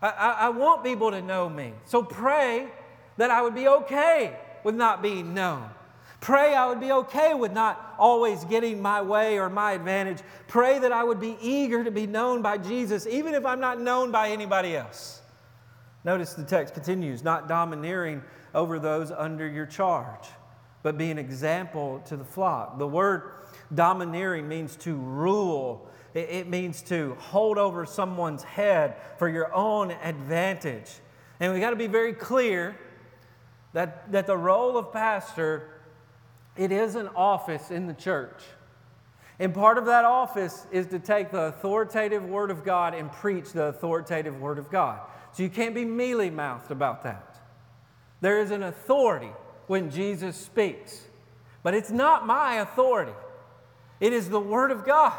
I, 0.00 0.08
I, 0.08 0.30
I 0.30 0.48
want 0.50 0.84
people 0.84 1.10
to 1.10 1.20
know 1.20 1.48
me. 1.48 1.72
So 1.84 2.02
pray 2.02 2.68
that 3.16 3.30
I 3.30 3.42
would 3.42 3.54
be 3.54 3.68
okay 3.68 4.36
with 4.64 4.74
not 4.74 5.02
being 5.02 5.34
known. 5.34 5.68
Pray 6.20 6.54
I 6.54 6.66
would 6.66 6.80
be 6.80 6.92
okay 6.92 7.34
with 7.34 7.52
not 7.52 7.94
always 7.98 8.44
getting 8.44 8.80
my 8.80 9.02
way 9.02 9.38
or 9.38 9.48
my 9.48 9.72
advantage. 9.72 10.18
Pray 10.48 10.78
that 10.78 10.92
I 10.92 11.04
would 11.04 11.20
be 11.20 11.36
eager 11.40 11.84
to 11.84 11.90
be 11.90 12.06
known 12.06 12.42
by 12.42 12.58
Jesus, 12.58 13.06
even 13.06 13.34
if 13.34 13.44
I'm 13.44 13.60
not 13.60 13.80
known 13.80 14.10
by 14.10 14.30
anybody 14.30 14.76
else. 14.76 15.20
Notice 16.04 16.34
the 16.34 16.44
text 16.44 16.74
continues 16.74 17.22
not 17.22 17.48
domineering 17.48 18.22
over 18.54 18.78
those 18.78 19.10
under 19.10 19.46
your 19.46 19.66
charge, 19.66 20.26
but 20.82 20.96
be 20.96 21.10
an 21.10 21.18
example 21.18 22.02
to 22.06 22.16
the 22.16 22.24
flock. 22.24 22.78
The 22.78 22.86
word 22.86 23.32
domineering 23.74 24.48
means 24.48 24.76
to 24.76 24.94
rule, 24.94 25.88
it 26.14 26.48
means 26.48 26.82
to 26.82 27.14
hold 27.18 27.58
over 27.58 27.84
someone's 27.84 28.42
head 28.42 28.96
for 29.18 29.28
your 29.28 29.54
own 29.54 29.90
advantage. 29.90 30.90
And 31.40 31.52
we 31.52 31.60
got 31.60 31.70
to 31.70 31.76
be 31.76 31.88
very 31.88 32.12
clear 32.12 32.76
that, 33.72 34.10
that 34.12 34.26
the 34.26 34.36
role 34.36 34.78
of 34.78 34.92
pastor, 34.92 35.68
it 36.56 36.72
is 36.72 36.94
an 36.94 37.08
office 37.08 37.70
in 37.70 37.86
the 37.86 37.94
church. 37.94 38.42
And 39.38 39.52
part 39.52 39.76
of 39.76 39.84
that 39.86 40.04
office 40.06 40.66
is 40.72 40.86
to 40.86 40.98
take 40.98 41.30
the 41.30 41.42
authoritative 41.42 42.24
word 42.24 42.50
of 42.50 42.64
God 42.64 42.94
and 42.94 43.12
preach 43.12 43.52
the 43.52 43.64
authoritative 43.64 44.40
word 44.40 44.58
of 44.58 44.70
God. 44.70 45.00
So 45.32 45.42
you 45.42 45.50
can't 45.50 45.74
be 45.74 45.84
mealy 45.84 46.30
mouthed 46.30 46.70
about 46.70 47.02
that. 47.02 47.38
There 48.22 48.40
is 48.40 48.50
an 48.50 48.62
authority 48.62 49.30
when 49.66 49.90
Jesus 49.90 50.36
speaks, 50.36 51.02
but 51.62 51.74
it's 51.74 51.90
not 51.90 52.26
my 52.26 52.60
authority, 52.60 53.12
it 54.00 54.12
is 54.12 54.28
the 54.28 54.40
word 54.40 54.70
of 54.70 54.84
God. 54.84 55.14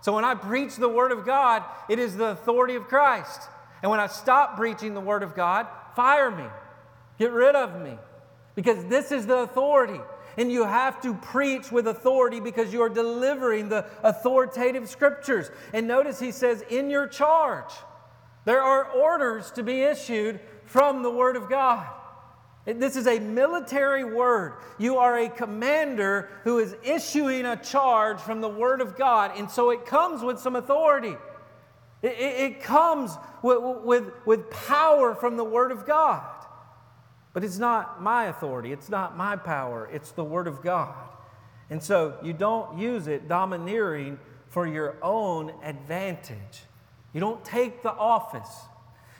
So 0.00 0.12
when 0.14 0.24
I 0.24 0.34
preach 0.34 0.76
the 0.76 0.88
word 0.88 1.12
of 1.12 1.24
God, 1.24 1.62
it 1.88 1.98
is 1.98 2.16
the 2.16 2.26
authority 2.26 2.74
of 2.74 2.88
Christ. 2.88 3.40
And 3.82 3.90
when 3.90 4.00
I 4.00 4.06
stop 4.06 4.56
preaching 4.56 4.94
the 4.94 5.00
word 5.00 5.22
of 5.22 5.34
God, 5.34 5.66
fire 5.96 6.30
me. 6.30 6.44
Get 7.18 7.32
rid 7.32 7.54
of 7.54 7.80
me. 7.80 7.96
Because 8.54 8.84
this 8.86 9.12
is 9.12 9.26
the 9.26 9.38
authority. 9.38 10.00
And 10.36 10.50
you 10.50 10.64
have 10.64 11.00
to 11.02 11.14
preach 11.14 11.70
with 11.70 11.86
authority 11.86 12.40
because 12.40 12.72
you 12.72 12.82
are 12.82 12.88
delivering 12.88 13.68
the 13.68 13.86
authoritative 14.02 14.88
scriptures. 14.88 15.50
And 15.72 15.86
notice 15.86 16.18
he 16.18 16.32
says, 16.32 16.62
in 16.68 16.90
your 16.90 17.06
charge. 17.06 17.72
There 18.44 18.60
are 18.60 18.84
orders 18.90 19.50
to 19.52 19.62
be 19.62 19.82
issued 19.82 20.40
from 20.66 21.02
the 21.02 21.10
Word 21.10 21.36
of 21.36 21.48
God. 21.48 21.86
This 22.66 22.96
is 22.96 23.06
a 23.06 23.18
military 23.18 24.04
word. 24.04 24.54
You 24.78 24.96
are 24.96 25.18
a 25.18 25.28
commander 25.28 26.30
who 26.44 26.58
is 26.58 26.74
issuing 26.82 27.44
a 27.44 27.56
charge 27.56 28.18
from 28.20 28.40
the 28.40 28.48
Word 28.48 28.80
of 28.80 28.96
God, 28.96 29.32
and 29.36 29.50
so 29.50 29.70
it 29.70 29.84
comes 29.84 30.22
with 30.22 30.38
some 30.38 30.56
authority. 30.56 31.14
It, 32.00 32.12
it, 32.12 32.40
it 32.40 32.62
comes 32.62 33.12
with, 33.42 33.58
with, 33.84 34.12
with 34.24 34.50
power 34.50 35.14
from 35.14 35.36
the 35.36 35.44
Word 35.44 35.72
of 35.72 35.86
God. 35.86 36.24
But 37.34 37.44
it's 37.44 37.58
not 37.58 38.00
my 38.00 38.26
authority, 38.26 38.72
it's 38.72 38.88
not 38.88 39.16
my 39.16 39.36
power, 39.36 39.88
it's 39.92 40.12
the 40.12 40.24
Word 40.24 40.46
of 40.46 40.62
God. 40.62 40.94
And 41.68 41.82
so 41.82 42.16
you 42.22 42.32
don't 42.32 42.78
use 42.78 43.08
it 43.08 43.28
domineering 43.28 44.18
for 44.48 44.66
your 44.66 44.96
own 45.02 45.52
advantage. 45.62 46.62
You 47.12 47.20
don't 47.20 47.44
take 47.44 47.82
the 47.82 47.92
office. 47.92 48.48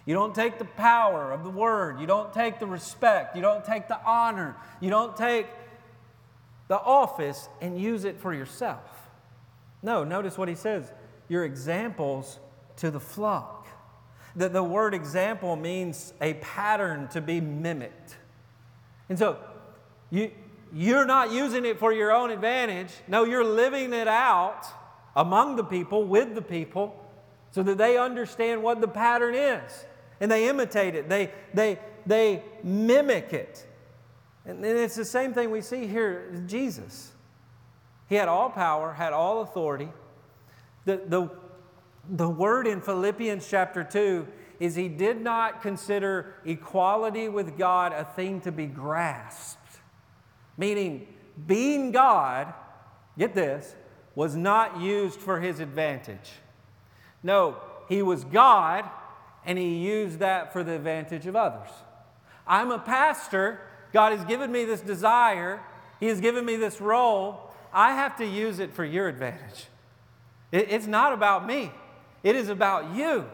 You 0.07 0.15
don't 0.15 0.35
take 0.35 0.59
the 0.59 0.65
power 0.65 1.33
of 1.33 1.45
the 1.45 1.51
word. 1.51 1.99
You 1.99 2.07
don't 2.07 2.33
take 2.33 2.59
the 2.59 2.67
respect. 2.67 3.37
You 3.37 3.43
don't 3.43 3.65
take 3.65 3.89
the 3.89 3.99
honor. 4.05 4.57
You 4.81 4.91
don't 4.91 5.17
take 5.17 5.47
the 6.69 6.79
office 6.79 7.49
and 7.61 7.81
use 7.81 8.05
it 8.05 8.21
for 8.21 8.35
yourself. 8.35 9.09
No, 9.83 10.05
notice 10.05 10.37
what 10.37 10.49
he 10.49 10.55
says 10.55 10.91
you're 11.29 11.45
examples 11.45 12.39
to 12.77 12.91
the 12.91 13.01
flock. 13.01 13.67
The, 14.37 14.49
the 14.49 14.63
word 14.63 14.95
example 14.95 15.57
means 15.57 16.13
a 16.21 16.35
pattern 16.35 17.09
to 17.09 17.21
be 17.21 17.41
mimicked. 17.41 18.17
And 19.09 19.19
so 19.19 19.39
you, 20.11 20.31
you're 20.73 21.07
not 21.07 21.33
using 21.33 21.65
it 21.65 21.79
for 21.79 21.93
your 21.93 22.13
own 22.13 22.31
advantage. 22.31 22.91
No, 23.09 23.25
you're 23.25 23.45
living 23.45 23.93
it 23.95 24.09
out 24.09 24.67
among 25.17 25.57
the 25.57 25.65
people, 25.65 26.05
with 26.05 26.35
the 26.35 26.43
people, 26.43 27.01
so 27.53 27.63
that 27.63 27.79
they 27.79 27.97
understand 27.97 28.63
what 28.63 28.81
the 28.81 28.89
pattern 28.89 29.35
is 29.35 29.87
and 30.21 30.31
they 30.31 30.49
imitate 30.49 30.95
it, 30.95 31.09
they, 31.09 31.31
they, 31.53 31.79
they 32.07 32.43
mimic 32.63 33.33
it. 33.33 33.67
And 34.47 34.65
it's 34.65 34.97
the 34.97 35.05
same 35.05 35.33
thing 35.33 35.51
we 35.51 35.61
see 35.61 35.87
here 35.87 36.43
Jesus. 36.47 37.13
He 38.09 38.15
had 38.15 38.29
all 38.29 38.51
power, 38.51 38.93
had 38.93 39.13
all 39.13 39.41
authority. 39.41 39.89
The, 40.85 41.01
the, 41.07 41.31
the 42.09 42.29
word 42.29 42.67
in 42.67 42.81
Philippians 42.81 43.49
chapter 43.49 43.83
2 43.83 44.27
is 44.61 44.75
he 44.75 44.89
did 44.89 45.21
not 45.21 45.63
consider 45.63 46.35
equality 46.45 47.29
with 47.29 47.57
God 47.59 47.93
a 47.93 48.05
thing 48.05 48.41
to 48.43 48.53
be 48.53 48.67
grasped. 48.67 49.81
Meaning, 50.57 51.09
being 51.47 51.91
God, 51.91 52.53
get 53.19 53.35
this, 53.35 53.75
was 54.15 54.37
not 54.37 54.81
used 54.81 55.19
for 55.19 55.41
his 55.41 55.59
advantage. 55.59 56.33
No, 57.23 57.57
he 57.89 58.03
was 58.03 58.25
God 58.25 58.89
and 59.47 59.59
he 59.59 59.77
used 59.77 60.19
that 60.19 60.53
for 60.53 60.65
the 60.65 60.73
advantage 60.73 61.27
of 61.27 61.37
others. 61.37 61.69
I'm 62.47 62.71
a 62.71 62.79
pastor. 62.79 63.61
God 63.93 64.13
has 64.13 64.25
given 64.25 64.51
me 64.51 64.65
this 64.65 64.81
desire, 64.81 65.61
He 66.01 66.07
has 66.07 66.21
given 66.21 66.45
me 66.45 66.57
this 66.57 66.81
role. 66.81 67.53
I 67.73 67.93
have 67.93 68.17
to 68.19 68.27
use 68.27 68.59
it 68.59 68.73
for 68.73 68.85
your 68.85 69.09
advantage. 69.09 69.67
It's 70.53 70.87
not 70.87 71.13
about 71.13 71.47
me, 71.47 71.73
it 72.23 72.37
is 72.37 72.49
about 72.49 72.95
you. 72.95 73.27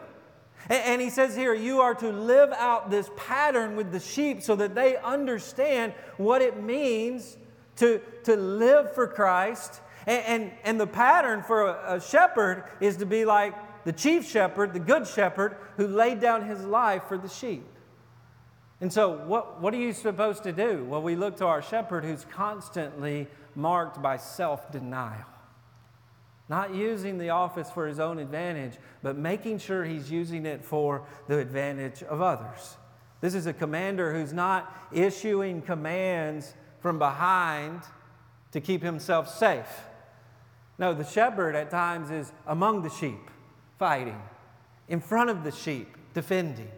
And 0.69 1.01
he 1.01 1.09
says 1.09 1.35
here, 1.35 1.55
you 1.55 1.81
are 1.81 1.95
to 1.95 2.11
live 2.11 2.51
out 2.51 2.91
this 2.91 3.09
pattern 3.17 3.75
with 3.75 3.91
the 3.91 3.99
sheep 3.99 4.43
so 4.43 4.55
that 4.57 4.75
they 4.75 4.95
understand 4.97 5.93
what 6.17 6.41
it 6.43 6.61
means 6.61 7.35
to, 7.77 7.99
to 8.25 8.35
live 8.35 8.93
for 8.93 9.07
Christ. 9.07 9.81
And, 10.05 10.23
and, 10.25 10.51
and 10.63 10.79
the 10.79 10.87
pattern 10.87 11.41
for 11.41 11.67
a, 11.67 11.95
a 11.95 12.01
shepherd 12.01 12.65
is 12.79 12.97
to 12.97 13.07
be 13.07 13.25
like 13.25 13.55
the 13.83 13.93
chief 13.93 14.29
shepherd, 14.29 14.73
the 14.73 14.79
good 14.79 15.07
shepherd, 15.07 15.57
who 15.77 15.87
laid 15.87 16.19
down 16.19 16.45
his 16.45 16.63
life 16.63 17.03
for 17.07 17.17
the 17.17 17.29
sheep. 17.29 17.65
And 18.79 18.91
so, 18.91 19.11
what, 19.25 19.61
what 19.61 19.73
are 19.73 19.77
you 19.77 19.93
supposed 19.93 20.43
to 20.43 20.51
do? 20.51 20.83
Well, 20.85 21.01
we 21.01 21.15
look 21.15 21.37
to 21.37 21.45
our 21.45 21.61
shepherd 21.61 22.03
who's 22.03 22.25
constantly 22.25 23.27
marked 23.55 24.01
by 24.01 24.17
self 24.17 24.71
denial. 24.71 25.25
Not 26.49 26.73
using 26.73 27.17
the 27.17 27.29
office 27.29 27.69
for 27.69 27.87
his 27.87 27.99
own 27.99 28.19
advantage, 28.19 28.73
but 29.03 29.15
making 29.15 29.59
sure 29.59 29.85
he's 29.85 30.11
using 30.11 30.45
it 30.45 30.65
for 30.65 31.05
the 31.27 31.37
advantage 31.37 32.03
of 32.03 32.21
others. 32.21 32.77
This 33.21 33.35
is 33.35 33.45
a 33.45 33.53
commander 33.53 34.13
who's 34.13 34.33
not 34.33 34.75
issuing 34.91 35.61
commands 35.61 36.55
from 36.79 36.97
behind 36.97 37.81
to 38.51 38.59
keep 38.59 38.81
himself 38.81 39.29
safe. 39.29 39.85
No, 40.79 40.95
the 40.95 41.05
shepherd 41.05 41.55
at 41.55 41.69
times 41.69 42.09
is 42.09 42.33
among 42.47 42.81
the 42.81 42.89
sheep 42.89 43.29
fighting, 43.81 44.21
in 44.89 45.01
front 45.01 45.31
of 45.31 45.43
the 45.43 45.51
sheep, 45.51 45.97
defending. 46.13 46.69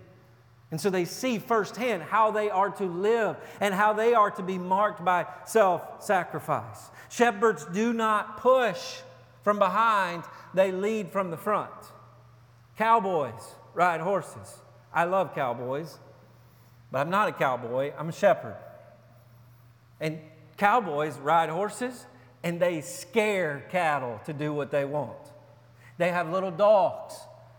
And 0.72 0.80
so 0.80 0.90
they 0.90 1.04
see 1.04 1.38
firsthand 1.38 2.02
how 2.02 2.32
they 2.32 2.50
are 2.50 2.70
to 2.70 2.86
live 2.86 3.36
and 3.60 3.74
how 3.74 3.92
they 3.92 4.14
are 4.14 4.32
to 4.32 4.42
be 4.42 4.58
marked 4.58 5.04
by 5.04 5.26
self 5.46 6.02
sacrifice. 6.02 6.90
Shepherds 7.10 7.66
do 7.74 7.92
not 7.92 8.38
push 8.38 9.02
from 9.42 9.60
behind, 9.60 10.24
they 10.54 10.72
lead 10.72 11.12
from 11.12 11.30
the 11.30 11.36
front. 11.36 11.74
Cowboys 12.78 13.56
ride 13.74 14.00
horses. 14.00 14.60
I 14.94 15.04
love 15.04 15.36
cowboys, 15.36 16.00
but 16.90 17.00
I'm 17.00 17.10
not 17.10 17.28
a 17.28 17.34
cowboy, 17.34 17.92
I'm 17.98 18.08
a 18.08 18.14
shepherd. 18.14 18.56
And 20.00 20.20
cowboys 20.56 21.18
ride 21.18 21.50
horses 21.50 22.06
and 22.44 22.62
they 22.62 22.80
scare 22.80 23.66
cattle 23.70 24.22
to 24.26 24.32
do 24.32 24.54
what 24.54 24.72
they 24.72 24.86
want. 24.86 25.23
They 25.98 26.10
have 26.10 26.30
little 26.30 26.52
dogs 26.52 27.16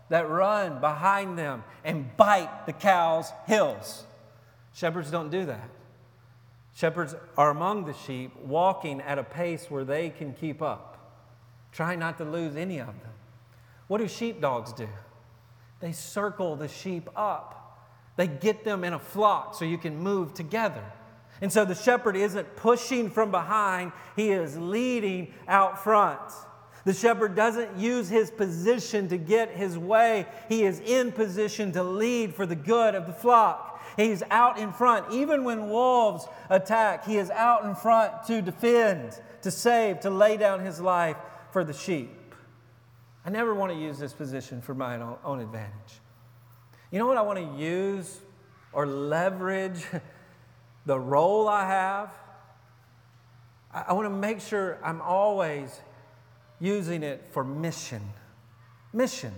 that 0.09 0.29
run 0.29 0.79
behind 0.79 1.37
them 1.37 1.63
and 1.83 2.15
bite 2.17 2.65
the 2.65 2.73
cow's 2.73 3.31
heels. 3.47 4.05
Shepherds 4.73 5.09
don't 5.09 5.29
do 5.29 5.45
that. 5.45 5.69
Shepherds 6.75 7.15
are 7.37 7.49
among 7.49 7.85
the 7.85 7.93
sheep, 7.93 8.35
walking 8.43 8.99
at 9.01 9.17
a 9.17 9.23
pace 9.23 9.67
where 9.69 9.85
they 9.85 10.09
can 10.09 10.33
keep 10.33 10.61
up. 10.61 10.91
Try 11.71 11.95
not 11.95 12.17
to 12.17 12.25
lose 12.25 12.55
any 12.55 12.79
of 12.79 12.87
them. 12.87 13.13
What 13.87 13.99
do 13.99 14.07
sheepdogs 14.07 14.73
do? 14.73 14.89
They 15.79 15.93
circle 15.93 16.55
the 16.55 16.67
sheep 16.67 17.09
up. 17.15 17.79
They 18.17 18.27
get 18.27 18.63
them 18.63 18.83
in 18.83 18.93
a 18.93 18.99
flock 18.99 19.55
so 19.55 19.65
you 19.65 19.77
can 19.77 19.97
move 19.97 20.33
together. 20.33 20.83
And 21.41 21.51
so 21.51 21.65
the 21.65 21.75
shepherd 21.75 22.15
isn't 22.15 22.55
pushing 22.55 23.09
from 23.09 23.31
behind, 23.31 23.91
he 24.15 24.31
is 24.31 24.57
leading 24.57 25.33
out 25.47 25.83
front. 25.83 26.21
The 26.85 26.93
shepherd 26.93 27.35
doesn't 27.35 27.77
use 27.77 28.09
his 28.09 28.29
position 28.29 29.07
to 29.09 29.17
get 29.17 29.49
his 29.49 29.77
way. 29.77 30.27
He 30.47 30.63
is 30.63 30.79
in 30.79 31.11
position 31.11 31.71
to 31.71 31.83
lead 31.83 32.35
for 32.35 32.45
the 32.45 32.55
good 32.55 32.93
of 32.93 33.07
the 33.07 33.13
flock. 33.13 33.83
He's 33.97 34.21
out 34.29 34.59
in 34.59 34.71
front. 34.71 35.11
Even 35.11 35.43
when 35.43 35.69
wolves 35.69 36.27
attack, 36.49 37.05
he 37.05 37.17
is 37.17 37.31
out 37.31 37.65
in 37.65 37.73
front 37.73 38.25
to 38.27 38.41
defend, 38.41 39.19
to 39.41 39.49
save, 39.49 40.01
to 40.01 40.11
lay 40.11 40.37
down 40.37 40.59
his 40.59 40.79
life 40.79 41.17
for 41.51 41.63
the 41.63 41.73
sheep. 41.73 42.35
I 43.25 43.31
never 43.31 43.55
want 43.55 43.71
to 43.71 43.77
use 43.77 43.97
this 43.97 44.13
position 44.13 44.61
for 44.61 44.75
my 44.75 44.99
own 45.23 45.39
advantage. 45.39 45.99
You 46.91 46.99
know 46.99 47.07
what 47.07 47.17
I 47.17 47.23
want 47.23 47.39
to 47.39 47.59
use 47.59 48.19
or 48.71 48.85
leverage 48.85 49.83
the 50.85 50.99
role 50.99 51.47
I 51.47 51.65
have? 51.65 52.11
I 53.73 53.93
want 53.93 54.05
to 54.05 54.15
make 54.15 54.39
sure 54.39 54.77
I'm 54.83 55.01
always 55.01 55.81
using 56.65 57.03
it 57.03 57.23
for 57.31 57.43
mission. 57.43 58.01
Mission. 58.91 59.33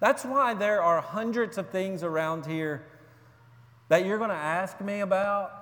That's 0.00 0.24
why 0.24 0.54
there 0.54 0.82
are 0.82 1.00
hundreds 1.00 1.58
of 1.58 1.70
things 1.70 2.02
around 2.02 2.46
here 2.46 2.84
that 3.88 4.06
you're 4.06 4.18
going 4.18 4.30
to 4.30 4.36
ask 4.36 4.80
me 4.80 5.00
about, 5.00 5.52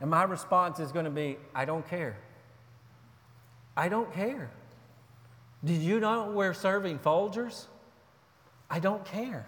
and 0.00 0.10
my 0.10 0.22
response 0.22 0.80
is 0.80 0.92
going 0.92 1.04
to 1.04 1.10
be, 1.10 1.36
I 1.54 1.64
don't 1.64 1.86
care. 1.88 2.16
I 3.76 3.88
don't 3.88 4.12
care. 4.12 4.50
Did 5.64 5.80
you 5.80 5.98
know 5.98 6.30
we're 6.30 6.54
serving 6.54 6.98
Folgers? 6.98 7.66
I 8.70 8.80
don't 8.80 9.04
care. 9.04 9.46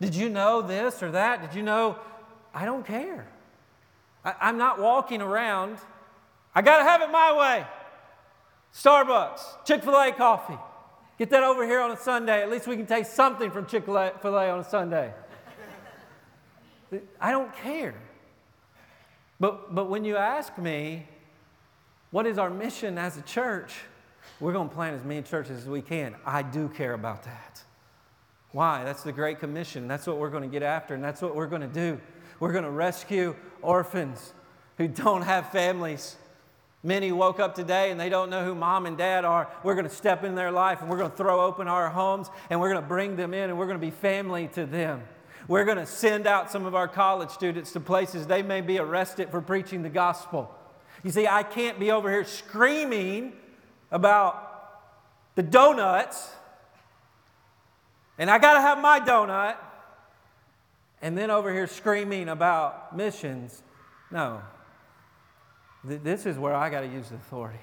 Did 0.00 0.14
you 0.14 0.28
know 0.28 0.62
this 0.62 1.02
or 1.02 1.12
that? 1.12 1.42
Did 1.42 1.54
you 1.54 1.62
know? 1.62 1.98
I 2.52 2.64
don't 2.64 2.86
care. 2.86 3.26
I, 4.24 4.48
am 4.48 4.58
not 4.58 4.78
walking 4.80 5.22
around, 5.22 5.78
I 6.54 6.62
got 6.62 6.78
to 6.78 6.84
have 6.84 7.00
it 7.02 7.10
my 7.10 7.36
way. 7.36 7.66
Starbucks, 8.74 9.64
Chick 9.64 9.82
fil 9.82 9.94
A 9.94 10.12
coffee. 10.12 10.58
Get 11.18 11.30
that 11.30 11.42
over 11.42 11.66
here 11.66 11.80
on 11.80 11.90
a 11.90 11.96
Sunday. 11.96 12.42
At 12.42 12.50
least 12.50 12.66
we 12.66 12.76
can 12.76 12.86
taste 12.86 13.14
something 13.14 13.50
from 13.50 13.66
Chick 13.66 13.84
fil 13.84 13.96
A 13.96 14.50
on 14.50 14.60
a 14.60 14.64
Sunday. 14.64 15.12
I 17.20 17.30
don't 17.30 17.54
care. 17.56 17.94
But, 19.38 19.74
but 19.74 19.88
when 19.88 20.04
you 20.04 20.16
ask 20.16 20.56
me, 20.58 21.06
what 22.10 22.26
is 22.26 22.38
our 22.38 22.50
mission 22.50 22.98
as 22.98 23.16
a 23.16 23.22
church? 23.22 23.74
We're 24.38 24.52
going 24.52 24.68
to 24.68 24.74
plant 24.74 24.96
as 24.96 25.04
many 25.04 25.22
churches 25.22 25.58
as 25.62 25.66
we 25.66 25.82
can. 25.82 26.14
I 26.26 26.42
do 26.42 26.68
care 26.68 26.94
about 26.94 27.22
that. 27.24 27.62
Why? 28.52 28.84
That's 28.84 29.02
the 29.02 29.12
Great 29.12 29.38
Commission. 29.38 29.86
That's 29.86 30.06
what 30.06 30.18
we're 30.18 30.30
going 30.30 30.42
to 30.42 30.48
get 30.48 30.62
after, 30.62 30.94
and 30.94 31.04
that's 31.04 31.22
what 31.22 31.36
we're 31.36 31.46
going 31.46 31.62
to 31.62 31.68
do. 31.68 32.00
We're 32.40 32.52
going 32.52 32.64
to 32.64 32.70
rescue 32.70 33.36
orphans 33.62 34.32
who 34.76 34.88
don't 34.88 35.22
have 35.22 35.52
families. 35.52 36.16
Many 36.82 37.12
woke 37.12 37.40
up 37.40 37.54
today 37.54 37.90
and 37.90 38.00
they 38.00 38.08
don't 38.08 38.30
know 38.30 38.42
who 38.44 38.54
mom 38.54 38.86
and 38.86 38.96
dad 38.96 39.24
are. 39.24 39.48
We're 39.62 39.74
going 39.74 39.88
to 39.88 39.94
step 39.94 40.24
in 40.24 40.34
their 40.34 40.50
life 40.50 40.80
and 40.80 40.88
we're 40.88 40.96
going 40.96 41.10
to 41.10 41.16
throw 41.16 41.44
open 41.44 41.68
our 41.68 41.90
homes 41.90 42.28
and 42.48 42.58
we're 42.58 42.70
going 42.70 42.82
to 42.82 42.88
bring 42.88 43.16
them 43.16 43.34
in 43.34 43.50
and 43.50 43.58
we're 43.58 43.66
going 43.66 43.78
to 43.78 43.86
be 43.86 43.90
family 43.90 44.48
to 44.54 44.64
them. 44.64 45.02
We're 45.46 45.64
going 45.64 45.78
to 45.78 45.86
send 45.86 46.26
out 46.26 46.50
some 46.50 46.64
of 46.64 46.74
our 46.74 46.88
college 46.88 47.30
students 47.30 47.72
to 47.72 47.80
places 47.80 48.26
they 48.26 48.42
may 48.42 48.62
be 48.62 48.78
arrested 48.78 49.30
for 49.30 49.42
preaching 49.42 49.82
the 49.82 49.90
gospel. 49.90 50.54
You 51.02 51.10
see, 51.10 51.26
I 51.26 51.42
can't 51.42 51.78
be 51.78 51.90
over 51.90 52.10
here 52.10 52.24
screaming 52.24 53.34
about 53.90 54.46
the 55.34 55.42
donuts 55.42 56.30
and 58.18 58.30
I 58.30 58.38
got 58.38 58.54
to 58.54 58.60
have 58.60 58.78
my 58.78 59.00
donut 59.00 59.56
and 61.02 61.16
then 61.16 61.30
over 61.30 61.52
here 61.52 61.66
screaming 61.66 62.28
about 62.28 62.96
missions. 62.96 63.62
No, 64.10 64.42
this 65.84 66.26
is 66.26 66.38
where 66.38 66.54
I 66.54 66.70
got 66.70 66.80
to 66.80 66.86
use 66.86 67.10
authority. 67.10 67.58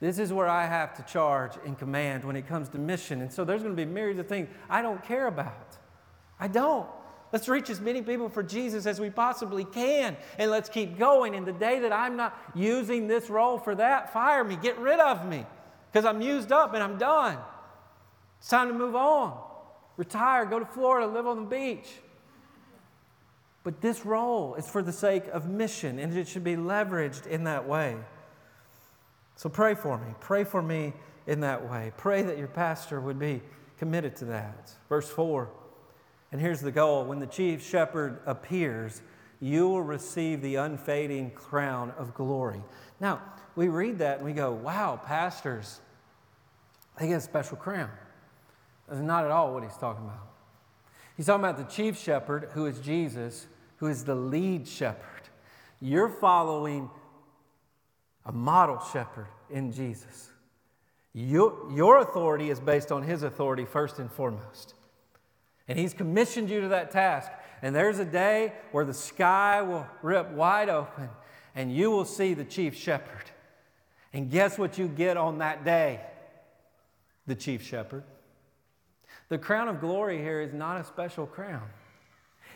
This 0.00 0.18
is 0.18 0.32
where 0.32 0.48
I 0.48 0.66
have 0.66 0.94
to 0.96 1.02
charge 1.04 1.52
and 1.64 1.78
command 1.78 2.24
when 2.24 2.34
it 2.34 2.48
comes 2.48 2.68
to 2.70 2.78
mission. 2.78 3.20
And 3.20 3.32
so 3.32 3.44
there's 3.44 3.62
going 3.62 3.76
to 3.76 3.86
be 3.86 3.90
myriads 3.90 4.18
of 4.18 4.26
things 4.26 4.48
I 4.68 4.82
don't 4.82 5.02
care 5.04 5.28
about. 5.28 5.76
I 6.40 6.48
don't. 6.48 6.88
Let's 7.32 7.48
reach 7.48 7.70
as 7.70 7.80
many 7.80 8.02
people 8.02 8.28
for 8.28 8.42
Jesus 8.42 8.84
as 8.84 9.00
we 9.00 9.10
possibly 9.10 9.64
can. 9.64 10.16
And 10.38 10.50
let's 10.50 10.68
keep 10.68 10.98
going. 10.98 11.34
And 11.36 11.46
the 11.46 11.52
day 11.52 11.78
that 11.80 11.92
I'm 11.92 12.16
not 12.16 12.36
using 12.54 13.06
this 13.06 13.30
role 13.30 13.58
for 13.58 13.74
that, 13.76 14.12
fire 14.12 14.42
me, 14.42 14.56
get 14.56 14.76
rid 14.78 14.98
of 14.98 15.26
me. 15.26 15.46
Because 15.90 16.04
I'm 16.04 16.20
used 16.20 16.50
up 16.50 16.74
and 16.74 16.82
I'm 16.82 16.98
done. 16.98 17.38
It's 18.38 18.48
time 18.48 18.68
to 18.68 18.74
move 18.74 18.96
on. 18.96 19.40
Retire, 19.96 20.44
go 20.46 20.58
to 20.58 20.66
Florida, 20.66 21.06
live 21.06 21.26
on 21.26 21.44
the 21.44 21.48
beach. 21.48 21.88
But 23.64 23.80
this 23.80 24.04
role 24.04 24.54
is 24.56 24.68
for 24.68 24.82
the 24.82 24.92
sake 24.92 25.26
of 25.28 25.48
mission, 25.48 25.98
and 25.98 26.16
it 26.16 26.26
should 26.26 26.44
be 26.44 26.56
leveraged 26.56 27.26
in 27.26 27.44
that 27.44 27.66
way. 27.66 27.96
So 29.36 29.48
pray 29.48 29.74
for 29.74 29.98
me. 29.98 30.14
Pray 30.20 30.44
for 30.44 30.62
me 30.62 30.92
in 31.26 31.40
that 31.40 31.70
way. 31.70 31.92
Pray 31.96 32.22
that 32.22 32.38
your 32.38 32.48
pastor 32.48 33.00
would 33.00 33.18
be 33.18 33.40
committed 33.78 34.16
to 34.16 34.24
that. 34.26 34.72
Verse 34.88 35.08
4, 35.08 35.48
and 36.32 36.40
here's 36.40 36.60
the 36.60 36.72
goal 36.72 37.04
when 37.04 37.18
the 37.18 37.26
chief 37.26 37.64
shepherd 37.64 38.20
appears, 38.26 39.02
you 39.40 39.68
will 39.68 39.82
receive 39.82 40.40
the 40.40 40.56
unfading 40.56 41.30
crown 41.32 41.92
of 41.98 42.14
glory. 42.14 42.62
Now, 43.00 43.20
we 43.54 43.68
read 43.68 43.98
that 43.98 44.18
and 44.18 44.26
we 44.26 44.32
go, 44.32 44.52
wow, 44.52 45.00
pastors, 45.04 45.80
they 46.98 47.08
get 47.08 47.16
a 47.16 47.20
special 47.20 47.56
crown. 47.56 47.90
That's 48.88 49.00
not 49.00 49.24
at 49.24 49.30
all 49.30 49.52
what 49.52 49.62
he's 49.62 49.76
talking 49.76 50.04
about. 50.04 50.28
He's 51.16 51.26
talking 51.26 51.44
about 51.44 51.58
the 51.58 51.72
chief 51.72 51.98
shepherd, 51.98 52.50
who 52.52 52.66
is 52.66 52.78
Jesus, 52.78 53.46
who 53.82 53.88
is 53.88 54.04
the 54.04 54.14
lead 54.14 54.68
shepherd. 54.68 55.22
You're 55.80 56.08
following 56.08 56.88
a 58.24 58.30
model 58.30 58.78
shepherd 58.92 59.26
in 59.50 59.72
Jesus. 59.72 60.30
Your, 61.12 61.68
your 61.74 61.98
authority 61.98 62.50
is 62.50 62.60
based 62.60 62.92
on 62.92 63.02
his 63.02 63.24
authority 63.24 63.64
first 63.64 63.98
and 63.98 64.08
foremost. 64.08 64.74
And 65.66 65.76
he's 65.76 65.94
commissioned 65.94 66.48
you 66.48 66.60
to 66.60 66.68
that 66.68 66.92
task. 66.92 67.32
And 67.60 67.74
there's 67.74 67.98
a 67.98 68.04
day 68.04 68.52
where 68.70 68.84
the 68.84 68.94
sky 68.94 69.62
will 69.62 69.84
rip 70.00 70.30
wide 70.30 70.68
open 70.68 71.08
and 71.56 71.74
you 71.74 71.90
will 71.90 72.04
see 72.04 72.34
the 72.34 72.44
chief 72.44 72.76
shepherd. 72.76 73.32
And 74.12 74.30
guess 74.30 74.58
what 74.58 74.78
you 74.78 74.86
get 74.86 75.16
on 75.16 75.38
that 75.38 75.64
day? 75.64 76.02
The 77.26 77.34
chief 77.34 77.66
shepherd. 77.66 78.04
The 79.28 79.38
crown 79.38 79.66
of 79.66 79.80
glory 79.80 80.18
here 80.18 80.40
is 80.40 80.54
not 80.54 80.80
a 80.80 80.84
special 80.84 81.26
crown. 81.26 81.68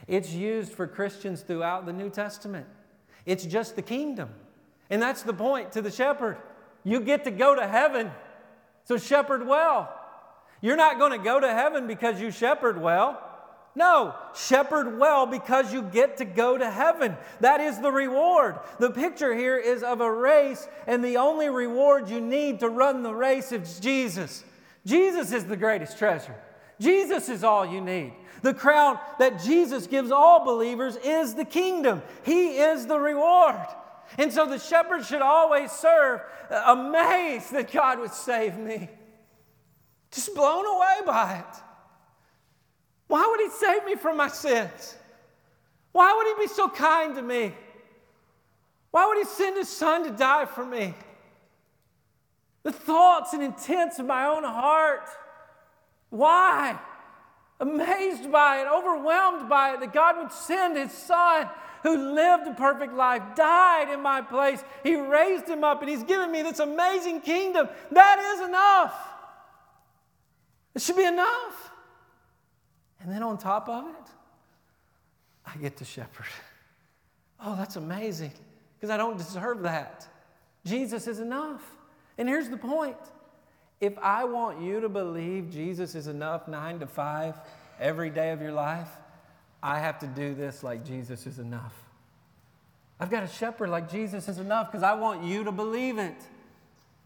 It's 0.07 0.33
used 0.33 0.73
for 0.73 0.87
Christians 0.87 1.43
throughout 1.43 1.87
the 1.87 1.93
New 1.93 2.11
Testament. 2.11 2.67
It's 3.25 3.45
just 3.45 3.77
the 3.77 3.83
kingdom. 3.83 4.31
And 4.89 5.03
that's 5.03 5.23
the 5.23 5.35
point 5.35 5.73
to 5.73 5.83
the 5.83 5.91
shepherd. 5.91 6.39
You 6.85 7.01
get 7.01 7.25
to 7.25 7.31
go 7.33 7.57
to 7.57 7.67
heaven, 7.67 8.13
so 8.85 8.97
shepherd 8.97 9.47
well. 9.47 9.93
You're 10.61 10.77
not 10.77 10.99
going 10.99 11.13
to 11.13 11.19
go 11.19 11.41
to 11.41 11.53
heaven 11.53 11.87
because 11.87 12.21
you 12.21 12.31
shepherd 12.31 12.81
well. 12.81 13.23
No, 13.75 14.15
shepherd 14.35 14.99
well 14.99 15.27
because 15.27 15.71
you 15.71 15.83
get 15.83 16.17
to 16.17 16.25
go 16.25 16.57
to 16.57 16.71
heaven. 16.71 17.15
That 17.41 17.61
is 17.61 17.79
the 17.79 17.91
reward. 17.91 18.59
The 18.79 18.91
picture 18.91 19.35
here 19.35 19.59
is 19.59 19.83
of 19.83 20.01
a 20.01 20.11
race, 20.11 20.67
and 20.87 21.05
the 21.05 21.19
only 21.19 21.51
reward 21.51 22.09
you 22.09 22.21
need 22.21 22.61
to 22.61 22.71
run 22.71 23.03
the 23.03 23.15
race 23.15 23.53
is 23.53 23.79
Jesus. 23.79 24.45
Jesus 24.87 25.33
is 25.33 25.45
the 25.45 25.59
greatest 25.59 25.99
treasure. 25.99 26.37
Jesus 26.81 27.29
is 27.29 27.43
all 27.45 27.65
you 27.65 27.81
need. 27.81 28.13
The 28.43 28.55
crown 28.55 28.99
that 29.19 29.43
Jesus 29.43 29.87
gives 29.87 30.11
all 30.11 30.45
believers 30.45 30.97
is 30.97 31.35
the 31.35 31.45
kingdom. 31.45 32.03
He 32.25 32.59
is 32.59 32.87
the 32.87 32.99
reward. 32.99 33.67
And 34.19 34.33
so 34.33 34.47
the 34.47 34.59
shepherd 34.59 35.05
should 35.05 35.23
always 35.23 35.73
serve, 35.73 36.21
uh, 36.51 36.63
amazed 36.67 37.53
that 37.53 37.73
God 37.73 37.99
would 37.99 38.13
save 38.13 38.57
me. 38.57 38.89
Just 40.11 40.35
blown 40.35 40.65
away 40.65 40.97
by 41.05 41.39
it. 41.39 41.63
Why 43.09 43.27
would 43.29 43.41
He 43.41 43.51
save 43.51 43.85
me 43.85 43.97
from 43.97 44.17
my 44.17 44.29
sins? 44.29 44.97
Why 45.93 46.15
would 46.15 46.39
He 46.39 46.47
be 46.47 46.55
so 46.55 46.69
kind 46.69 47.15
to 47.17 47.23
me? 47.23 47.55
Why 48.91 49.07
would 49.07 49.19
He 49.19 49.25
send 49.25 49.57
His 49.57 49.69
Son 49.69 50.05
to 50.05 50.11
die 50.11 50.45
for 50.45 50.65
me? 50.65 50.95
The 52.63 52.73
thoughts 52.73 53.33
and 53.33 53.43
intents 53.43 53.99
of 53.99 54.07
my 54.07 54.27
own 54.27 54.45
heart. 54.45 55.09
Why? 56.11 56.79
Amazed 57.59 58.31
by 58.31 58.61
it, 58.61 58.67
overwhelmed 58.67 59.49
by 59.49 59.75
it, 59.75 59.81
that 59.81 59.93
God 59.93 60.19
would 60.19 60.33
send 60.33 60.77
His 60.77 60.93
Son 60.93 61.49
who 61.83 62.15
lived 62.15 62.49
a 62.49 62.55
perfect 62.55 62.93
life, 62.93 63.23
died 63.35 63.93
in 63.93 64.03
my 64.03 64.21
place. 64.21 64.63
He 64.83 64.97
raised 64.97 65.49
him 65.49 65.63
up, 65.65 65.81
and 65.81 65.91
He's 65.91 66.03
given 66.03 66.31
me 66.31 66.43
this 66.43 66.59
amazing 66.59 67.21
kingdom. 67.21 67.69
That 67.93 68.19
is 68.19 68.49
enough. 68.49 68.95
It 70.75 70.83
should 70.83 70.97
be 70.97 71.05
enough. 71.05 71.73
And 73.01 73.11
then 73.11 73.23
on 73.23 73.39
top 73.39 73.69
of 73.69 73.87
it, 73.87 74.11
I 75.47 75.57
get 75.59 75.77
to 75.79 75.85
shepherd. 75.85 76.27
Oh, 77.41 77.55
that's 77.55 77.77
amazing 77.77 78.33
because 78.75 78.91
I 78.91 78.97
don't 78.97 79.17
deserve 79.17 79.63
that. 79.63 80.07
Jesus 80.65 81.07
is 81.07 81.21
enough. 81.21 81.63
And 82.19 82.29
here's 82.29 82.49
the 82.49 82.57
point 82.57 82.97
if 83.81 83.99
I 83.99 84.25
want 84.25 84.61
you 84.61 84.81
to 84.81 84.89
believe 84.89 85.51
Jesus 85.51 85.95
is 85.95 86.07
enough 86.07 86.49
nine 86.49 86.79
to 86.81 86.87
five 86.87 87.35
every 87.79 88.11
day 88.11 88.31
of 88.31 88.41
your 88.41 88.53
life, 88.53 88.89
I 89.63 89.79
have 89.79 89.99
to 90.01 90.07
do 90.07 90.35
this 90.35 90.63
like 90.63 90.85
Jesus 90.85 91.27
is 91.27 91.39
enough. 91.39 91.75
I've 92.99 93.11
got 93.11 93.23
a 93.23 93.29
shepherd 93.29 93.69
like 93.69 93.91
Jesus 93.91 94.29
is 94.29 94.39
enough 94.39 94.71
because 94.71 94.83
I 94.83 94.95
want 94.95 95.25
you 95.25 95.45
to 95.45 95.53
believe 95.53 95.99
it. 95.99 96.17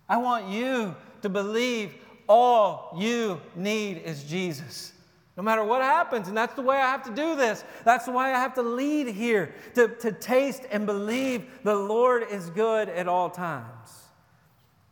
I 0.08 0.18
want 0.18 0.48
you 0.48 0.94
to 1.22 1.28
believe 1.28 1.94
all 2.28 2.96
you 2.96 3.40
need 3.56 4.02
is 4.04 4.22
Jesus. 4.24 4.92
No 5.36 5.42
matter 5.42 5.64
what 5.64 5.82
happens, 5.82 6.28
and 6.28 6.36
that's 6.36 6.54
the 6.54 6.62
way 6.62 6.76
I 6.76 6.90
have 6.90 7.02
to 7.04 7.14
do 7.14 7.34
this. 7.34 7.64
That's 7.84 8.06
way 8.06 8.26
I 8.26 8.38
have 8.38 8.54
to 8.54 8.62
lead 8.62 9.08
here 9.08 9.54
to, 9.74 9.88
to 9.88 10.12
taste 10.12 10.62
and 10.70 10.86
believe 10.86 11.44
the 11.64 11.74
Lord 11.74 12.24
is 12.30 12.50
good 12.50 12.88
at 12.88 13.08
all 13.08 13.30
times. 13.30 14.04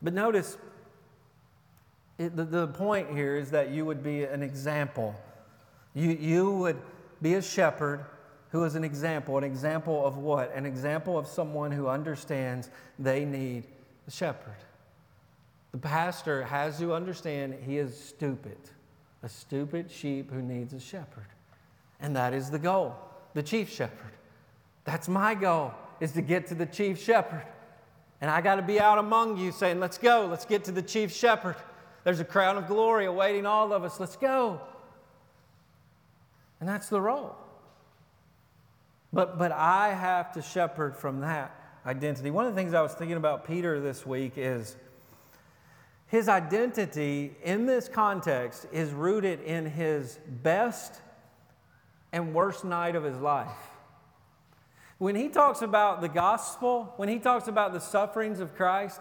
But 0.01 0.15
notice, 0.15 0.57
it, 2.19 2.37
the, 2.37 2.45
the 2.45 2.67
point 2.69 3.11
here 3.11 3.37
is 3.37 3.51
that 3.53 3.71
you 3.71 3.85
would 3.85 4.03
be 4.03 4.25
an 4.25 4.43
example. 4.43 5.15
You, 5.95 6.11
you 6.11 6.51
would 6.53 6.77
be 7.23 7.35
a 7.35 7.43
shepherd 7.43 8.05
who 8.51 8.65
is 8.65 8.75
an 8.75 8.85
example. 8.85 9.39
An 9.39 9.45
example 9.45 10.05
of 10.05 10.19
what? 10.19 10.53
An 10.55 10.67
example 10.67 11.17
of 11.19 11.27
someone 11.27 11.71
who 11.71 11.89
understands 11.89 12.71
they 12.99 13.25
need 13.25 13.65
a 14.07 14.11
shepherd. 14.11 14.57
The 15.73 15.79
pastor 15.79 16.43
has 16.45 16.79
to 16.79 16.95
understand 16.95 17.55
he 17.67 17.79
is 17.79 17.99
stupid, 17.99 18.57
a 19.23 19.29
stupid 19.29 19.91
sheep 19.91 20.31
who 20.33 20.41
needs 20.41 20.73
a 20.73 20.81
shepherd. 20.81 21.27
And 22.01 22.17
that 22.17 22.33
is 22.33 22.51
the 22.51 22.59
goal, 22.59 22.95
the 23.35 23.43
chief 23.43 23.71
shepherd. 23.71 24.13
That's 24.85 25.09
my 25.09 25.35
goal, 25.35 25.75
is 26.01 26.13
to 26.13 26.23
get 26.23 26.47
to 26.49 26.55
the 26.55 26.65
chief 26.65 27.03
shepherd. 27.03 27.45
And 28.21 28.31
I 28.31 28.41
got 28.41 28.57
to 28.57 28.63
be 28.63 28.81
out 28.81 28.99
among 28.99 29.37
you 29.37 29.53
saying, 29.53 29.79
let's 29.79 29.99
go, 29.99 30.27
let's 30.27 30.47
get 30.47 30.65
to 30.65 30.73
the 30.73 30.83
chief 30.83 31.15
shepherd. 31.15 31.57
There's 32.05 32.21
a 32.21 32.25
crown 32.25 32.57
of 32.57 32.67
glory 32.67 33.07
awaiting 33.07 33.47
all 33.47 33.73
of 33.73 33.85
us. 33.85 34.01
Let's 34.01 34.17
go. 34.17 34.61
And 36.61 36.69
that's 36.69 36.89
the 36.89 37.01
role. 37.01 37.37
But, 39.13 39.39
but 39.39 39.53
I 39.53 39.95
have 39.95 40.33
to 40.33 40.43
shepherd 40.43 40.97
from 40.97 41.21
that 41.21 41.55
identity. 41.87 42.31
One 42.31 42.47
of 42.47 42.55
the 42.55 42.61
things 42.61 42.75
I 42.75 42.83
was 42.83 42.93
thinking 42.93 43.17
about 43.17 43.47
Peter 43.47 43.81
this 43.81 44.05
week 44.05 44.33
is 44.37 44.77
his 46.09 46.29
identity 46.29 47.37
in 47.43 47.67
this 47.67 47.89
context 47.89 48.67
is 48.73 48.91
rooted 48.91 49.41
in 49.43 49.67
his 49.67 50.19
best 50.27 51.01
and 52.13 52.35
worst 52.35 52.65
night 52.65 52.97
of 52.97 53.05
his 53.05 53.19
life. 53.19 53.49
When 54.99 55.15
he 55.15 55.29
talks 55.29 55.63
about 55.63 56.01
the 56.01 56.09
gospel, 56.09 56.93
when 56.97 57.09
he 57.09 57.19
talks 57.19 57.47
about 57.47 57.73
the 57.73 57.79
sufferings 57.79 58.41
of 58.41 58.57
Christ, 58.57 59.01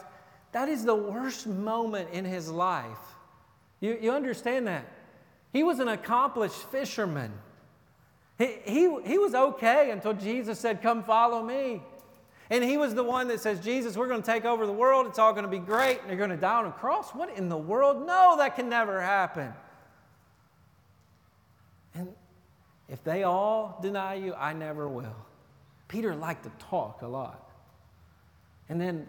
that 0.58 0.70
is 0.70 0.84
the 0.84 0.96
worst 0.96 1.46
moment 1.46 2.10
in 2.12 2.26
his 2.26 2.50
life. 2.50 2.98
You, 3.80 3.96
you 4.02 4.12
understand 4.12 4.66
that? 4.66 4.92
He 5.54 5.62
was 5.62 5.78
an 5.78 5.88
accomplished 5.88 6.64
fisherman. 6.72 7.32
He, 8.40 8.56
he, 8.66 8.98
he 9.06 9.20
was 9.20 9.36
okay 9.36 9.92
until 9.92 10.14
Jesus 10.14 10.58
said, 10.58 10.82
Come 10.82 11.04
follow 11.04 11.44
me. 11.44 11.84
And 12.50 12.64
he 12.64 12.76
was 12.76 12.96
the 12.96 13.04
one 13.04 13.28
that 13.28 13.40
says, 13.40 13.60
Jesus, 13.60 13.96
we're 13.96 14.08
going 14.08 14.24
to 14.24 14.26
take 14.26 14.46
over 14.46 14.66
the 14.66 14.74
world. 14.74 15.06
It's 15.06 15.20
all 15.20 15.32
going 15.32 15.46
to 15.46 15.52
be 15.52 15.60
great. 15.60 16.00
And 16.00 16.08
you're 16.08 16.18
going 16.18 16.32
to 16.32 16.38
die 16.38 16.58
on 16.58 16.66
a 16.66 16.72
cross. 16.72 17.12
What 17.12 17.38
in 17.38 17.50
the 17.50 17.58
world? 17.58 18.08
No, 18.08 18.34
that 18.40 18.56
can 18.56 18.68
never 18.68 19.00
happen. 19.00 19.54
And 21.94 22.08
if 22.90 23.04
they 23.04 23.22
all 23.22 23.78
deny 23.84 24.16
you, 24.16 24.34
I 24.34 24.54
never 24.54 24.88
will. 24.88 25.16
Peter 25.88 26.16
liked 26.16 26.46
to 26.46 26.52
talk 26.58 27.04
a 27.04 27.08
lot. 27.08 27.48
And 28.70 28.82
then 28.82 29.06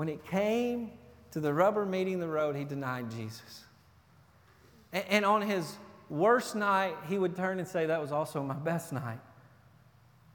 when 0.00 0.08
it 0.08 0.24
came 0.24 0.92
to 1.30 1.40
the 1.40 1.52
rubber 1.52 1.84
meeting 1.84 2.20
the 2.20 2.26
road, 2.26 2.56
he 2.56 2.64
denied 2.64 3.10
Jesus. 3.10 3.64
And, 4.94 5.04
and 5.10 5.24
on 5.26 5.42
his 5.42 5.76
worst 6.08 6.56
night, 6.56 6.96
he 7.06 7.18
would 7.18 7.36
turn 7.36 7.58
and 7.58 7.68
say, 7.68 7.84
That 7.84 8.00
was 8.00 8.10
also 8.10 8.42
my 8.42 8.54
best 8.54 8.94
night. 8.94 9.20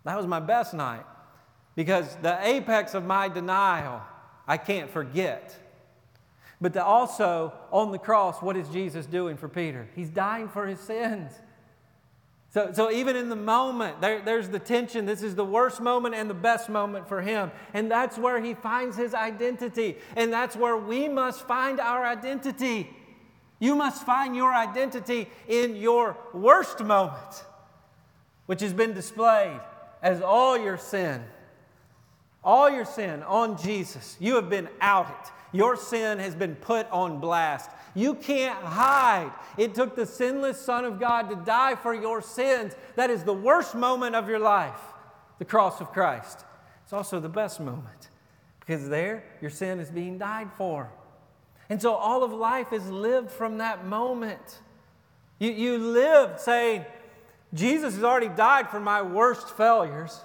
That 0.03 0.17
was 0.17 0.27
my 0.27 0.39
best 0.39 0.75
night. 0.75 1.03
Because 1.73 2.15
the 2.21 2.37
apex 2.45 2.93
of 2.93 3.05
my 3.05 3.27
denial, 3.27 4.03
I 4.47 4.57
can't 4.57 4.91
forget. 4.91 5.55
But 6.61 6.77
also 6.77 7.51
on 7.71 7.91
the 7.91 7.97
cross, 7.97 8.43
what 8.43 8.55
is 8.55 8.69
Jesus 8.69 9.07
doing 9.07 9.35
for 9.35 9.49
Peter? 9.49 9.87
He's 9.95 10.11
dying 10.11 10.47
for 10.47 10.67
his 10.67 10.79
sins. 10.79 11.31
So, 12.55 12.71
so 12.71 12.89
even 12.89 13.17
in 13.17 13.27
the 13.27 13.35
moment, 13.35 13.99
there, 13.99 14.21
there's 14.21 14.47
the 14.47 14.59
tension. 14.59 15.05
This 15.05 15.21
is 15.21 15.35
the 15.35 15.43
worst 15.43 15.81
moment 15.81 16.15
and 16.15 16.29
the 16.29 16.33
best 16.33 16.69
moment 16.69 17.05
for 17.05 17.21
him. 17.21 17.51
And 17.73 17.91
that's 17.91 18.17
where 18.17 18.41
he 18.41 18.53
finds 18.53 18.95
his 18.95 19.13
identity. 19.13 19.97
And 20.15 20.31
that's 20.31 20.55
where 20.55 20.77
we 20.77 21.09
must 21.09 21.45
find 21.49 21.81
our 21.81 22.05
identity. 22.05 22.95
You 23.59 23.75
must 23.75 24.05
find 24.05 24.37
your 24.37 24.53
identity 24.53 25.27
in 25.49 25.75
your 25.75 26.15
worst 26.33 26.81
moment, 26.81 27.43
which 28.45 28.61
has 28.61 28.71
been 28.71 28.93
displayed 28.93 29.59
as 30.01 30.21
all 30.21 30.57
your 30.57 30.77
sin. 30.77 31.25
All 32.41 32.69
your 32.69 32.85
sin 32.85 33.21
on 33.23 33.57
Jesus. 33.57 34.15
You 34.21 34.35
have 34.35 34.49
been 34.49 34.69
outed. 34.79 35.29
Your 35.51 35.75
sin 35.75 36.19
has 36.19 36.35
been 36.35 36.55
put 36.55 36.89
on 36.89 37.19
blast. 37.19 37.69
You 37.95 38.13
can't 38.13 38.61
hide. 38.61 39.31
It 39.57 39.73
took 39.73 39.95
the 39.95 40.05
sinless 40.05 40.59
Son 40.59 40.83
of 40.83 40.99
God 40.99 41.29
to 41.29 41.35
die 41.37 41.75
for 41.75 41.93
your 41.93 42.21
sins. 42.21 42.75
That 42.95 43.09
is 43.09 43.23
the 43.23 43.33
worst 43.33 43.73
moment 43.73 44.15
of 44.15 44.27
your 44.27 44.39
life, 44.39 44.79
the 45.39 45.45
cross 45.45 45.79
of 45.79 45.91
Christ. 45.93 46.43
It's 46.83 46.93
also 46.93 47.19
the 47.19 47.29
best 47.29 47.59
moment 47.59 48.09
because 48.59 48.89
there 48.89 49.23
your 49.41 49.49
sin 49.49 49.79
is 49.79 49.89
being 49.89 50.17
died 50.17 50.49
for. 50.57 50.91
And 51.69 51.81
so 51.81 51.93
all 51.93 52.23
of 52.23 52.31
life 52.31 52.73
is 52.73 52.87
lived 52.89 53.31
from 53.31 53.57
that 53.59 53.85
moment. 53.85 54.59
You, 55.39 55.51
you 55.51 55.77
live 55.77 56.39
saying, 56.39 56.85
Jesus 57.53 57.95
has 57.95 58.03
already 58.03 58.29
died 58.29 58.69
for 58.69 58.79
my 58.79 59.01
worst 59.01 59.55
failures, 59.55 60.19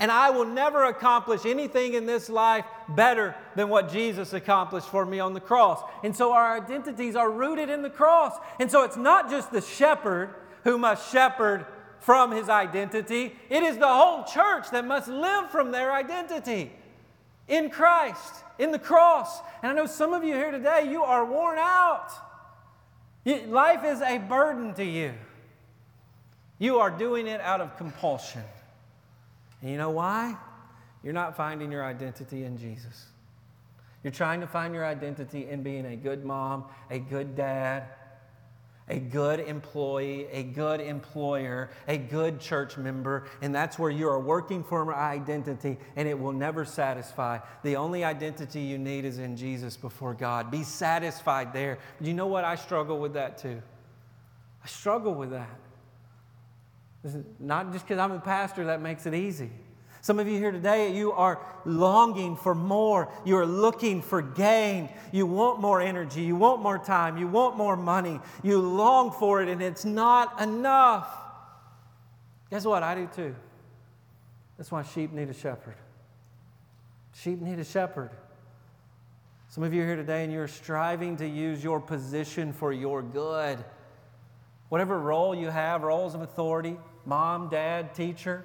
and 0.00 0.10
I 0.10 0.30
will 0.30 0.46
never 0.46 0.86
accomplish 0.86 1.44
anything 1.44 1.92
in 1.92 2.06
this 2.06 2.30
life 2.30 2.64
better 2.88 3.36
than 3.54 3.68
what 3.68 3.92
Jesus 3.92 4.32
accomplished 4.32 4.88
for 4.88 5.04
me 5.04 5.20
on 5.20 5.34
the 5.34 5.40
cross. 5.40 5.82
And 6.02 6.16
so 6.16 6.32
our 6.32 6.56
identities 6.56 7.14
are 7.14 7.30
rooted 7.30 7.68
in 7.68 7.82
the 7.82 7.90
cross. 7.90 8.34
And 8.58 8.70
so 8.70 8.82
it's 8.82 8.96
not 8.96 9.28
just 9.28 9.52
the 9.52 9.60
shepherd 9.60 10.34
who 10.64 10.78
must 10.78 11.12
shepherd 11.12 11.66
from 11.98 12.30
his 12.30 12.48
identity, 12.48 13.36
it 13.50 13.62
is 13.62 13.76
the 13.76 13.86
whole 13.86 14.24
church 14.24 14.70
that 14.70 14.86
must 14.86 15.06
live 15.06 15.50
from 15.50 15.70
their 15.70 15.92
identity 15.92 16.72
in 17.46 17.68
Christ, 17.68 18.36
in 18.58 18.72
the 18.72 18.78
cross. 18.78 19.40
And 19.62 19.70
I 19.70 19.74
know 19.74 19.84
some 19.84 20.14
of 20.14 20.24
you 20.24 20.32
here 20.32 20.50
today, 20.50 20.88
you 20.90 21.02
are 21.02 21.26
worn 21.26 21.58
out. 21.58 22.10
Life 23.26 23.84
is 23.84 24.00
a 24.00 24.16
burden 24.16 24.72
to 24.74 24.84
you. 24.84 25.12
You 26.58 26.78
are 26.78 26.90
doing 26.90 27.26
it 27.26 27.42
out 27.42 27.60
of 27.60 27.76
compulsion. 27.76 28.44
And 29.62 29.70
you 29.70 29.76
know 29.76 29.90
why? 29.90 30.36
You're 31.02 31.12
not 31.12 31.36
finding 31.36 31.72
your 31.72 31.84
identity 31.84 32.44
in 32.44 32.58
Jesus. 32.58 33.06
You're 34.02 34.12
trying 34.12 34.40
to 34.40 34.46
find 34.46 34.74
your 34.74 34.84
identity 34.84 35.48
in 35.48 35.62
being 35.62 35.86
a 35.86 35.96
good 35.96 36.24
mom, 36.24 36.64
a 36.90 36.98
good 36.98 37.36
dad, 37.36 37.84
a 38.90 38.98
good 38.98 39.40
employee, 39.40 40.26
a 40.32 40.42
good 40.42 40.80
employer, 40.80 41.70
a 41.86 41.96
good 41.96 42.40
church 42.40 42.76
member, 42.76 43.26
and 43.40 43.54
that's 43.54 43.78
where 43.78 43.90
you 43.90 44.08
are 44.08 44.18
working 44.18 44.64
for 44.64 44.82
an 44.82 44.88
identity 44.98 45.78
and 45.96 46.08
it 46.08 46.18
will 46.18 46.32
never 46.32 46.64
satisfy. 46.64 47.38
The 47.62 47.76
only 47.76 48.02
identity 48.02 48.60
you 48.60 48.78
need 48.78 49.04
is 49.04 49.18
in 49.18 49.36
Jesus 49.36 49.76
before 49.76 50.14
God. 50.14 50.50
Be 50.50 50.64
satisfied 50.64 51.52
there. 51.52 51.78
You 52.00 52.14
know 52.14 52.26
what? 52.26 52.44
I 52.44 52.56
struggle 52.56 52.98
with 52.98 53.14
that 53.14 53.38
too. 53.38 53.62
I 54.64 54.66
struggle 54.66 55.14
with 55.14 55.30
that. 55.30 55.58
Not 57.38 57.72
just 57.72 57.86
because 57.86 57.98
I'm 57.98 58.12
a 58.12 58.20
pastor 58.20 58.66
that 58.66 58.80
makes 58.80 59.06
it 59.06 59.14
easy. 59.14 59.50
Some 60.02 60.18
of 60.18 60.26
you 60.26 60.38
here 60.38 60.50
today, 60.50 60.94
you 60.94 61.12
are 61.12 61.38
longing 61.66 62.36
for 62.36 62.54
more. 62.54 63.12
You 63.24 63.36
are 63.36 63.46
looking 63.46 64.00
for 64.00 64.22
gain. 64.22 64.88
You 65.12 65.26
want 65.26 65.60
more 65.60 65.80
energy. 65.80 66.22
You 66.22 66.36
want 66.36 66.62
more 66.62 66.78
time. 66.78 67.18
You 67.18 67.28
want 67.28 67.56
more 67.56 67.76
money. 67.76 68.20
You 68.42 68.58
long 68.60 69.12
for 69.12 69.42
it, 69.42 69.48
and 69.48 69.60
it's 69.60 69.84
not 69.84 70.40
enough. 70.40 71.08
Guess 72.50 72.64
what? 72.64 72.82
I 72.82 72.94
do 72.94 73.08
too. 73.14 73.34
That's 74.56 74.70
why 74.70 74.82
sheep 74.82 75.12
need 75.12 75.28
a 75.28 75.34
shepherd. 75.34 75.76
Sheep 77.14 77.40
need 77.40 77.58
a 77.58 77.64
shepherd. 77.64 78.10
Some 79.48 79.64
of 79.64 79.74
you 79.74 79.82
are 79.82 79.86
here 79.86 79.96
today 79.96 80.22
and 80.22 80.32
you're 80.32 80.46
striving 80.46 81.16
to 81.16 81.26
use 81.26 81.64
your 81.64 81.80
position 81.80 82.52
for 82.52 82.72
your 82.72 83.02
good. 83.02 83.64
Whatever 84.70 84.98
role 84.98 85.34
you 85.34 85.48
have, 85.48 85.82
roles 85.82 86.14
of 86.14 86.22
authority, 86.22 86.78
mom, 87.04 87.48
dad, 87.50 87.94
teacher, 87.94 88.44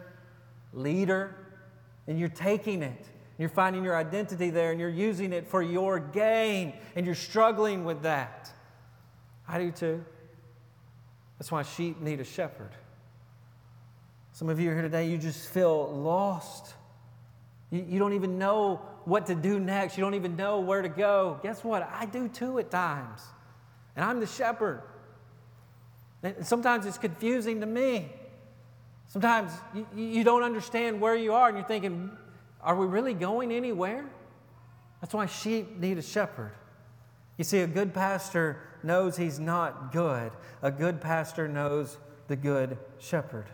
leader, 0.74 1.36
and 2.08 2.20
you're 2.20 2.30
taking 2.30 2.84
it. 2.84 3.06
You're 3.38 3.50
finding 3.50 3.84
your 3.84 3.96
identity 3.96 4.50
there 4.50 4.72
and 4.72 4.80
you're 4.80 4.90
using 4.90 5.34
it 5.34 5.48
for 5.48 5.62
your 5.62 6.00
gain 6.00 6.74
and 6.96 7.06
you're 7.06 7.16
struggling 7.16 7.86
with 7.86 8.02
that. 8.02 8.52
I 9.48 9.60
do 9.60 9.72
too. 9.72 10.04
That's 11.38 11.52
why 11.52 11.62
sheep 11.64 12.02
need 12.02 12.20
a 12.20 12.24
shepherd. 12.24 12.72
Some 14.32 14.50
of 14.50 14.60
you 14.60 14.72
are 14.72 14.74
here 14.74 14.82
today, 14.82 15.08
you 15.08 15.18
just 15.18 15.48
feel 15.50 15.88
lost. 15.96 16.74
You, 17.70 17.86
you 17.88 18.00
don't 18.00 18.14
even 18.14 18.38
know 18.38 18.82
what 19.04 19.28
to 19.28 19.36
do 19.36 19.60
next. 19.60 19.98
You 19.98 20.04
don't 20.04 20.16
even 20.16 20.36
know 20.36 20.60
where 20.60 20.82
to 20.82 20.90
go. 20.90 21.40
Guess 21.44 21.64
what? 21.64 21.88
I 21.94 22.06
do 22.06 22.28
too 22.28 22.58
at 22.60 22.72
times. 22.72 23.22
And 23.96 24.04
I'm 24.04 24.20
the 24.20 24.28
shepherd. 24.28 24.82
Sometimes 26.42 26.86
it's 26.86 26.98
confusing 26.98 27.60
to 27.62 27.66
me. 27.66 28.12
Sometimes 29.08 29.52
you, 29.74 29.86
you 29.96 30.24
don't 30.24 30.44
understand 30.44 31.00
where 31.00 31.16
you 31.16 31.34
are 31.34 31.48
and 31.50 31.58
you're 31.58 31.68
thinking, 31.68 32.12
are 32.62 32.76
we 32.76 32.86
really 32.86 33.14
going 33.14 33.52
anywhere? 33.52 34.06
That's 35.02 35.14
why 35.14 35.26
sheep 35.28 35.78
need 35.78 35.98
a 35.98 36.02
shepherd. 36.02 36.52
You 37.38 37.44
see, 37.44 37.60
a 37.60 37.68
good 37.68 37.94
pastor 37.94 38.62
knows 38.82 39.18
he's 39.18 39.40
not 39.40 39.92
good. 39.92 40.32
A 40.62 40.72
good 40.72 41.02
pastor 41.02 41.48
knows 41.48 41.98
the 42.28 42.36
good 42.36 42.78
shepherd 42.98 43.46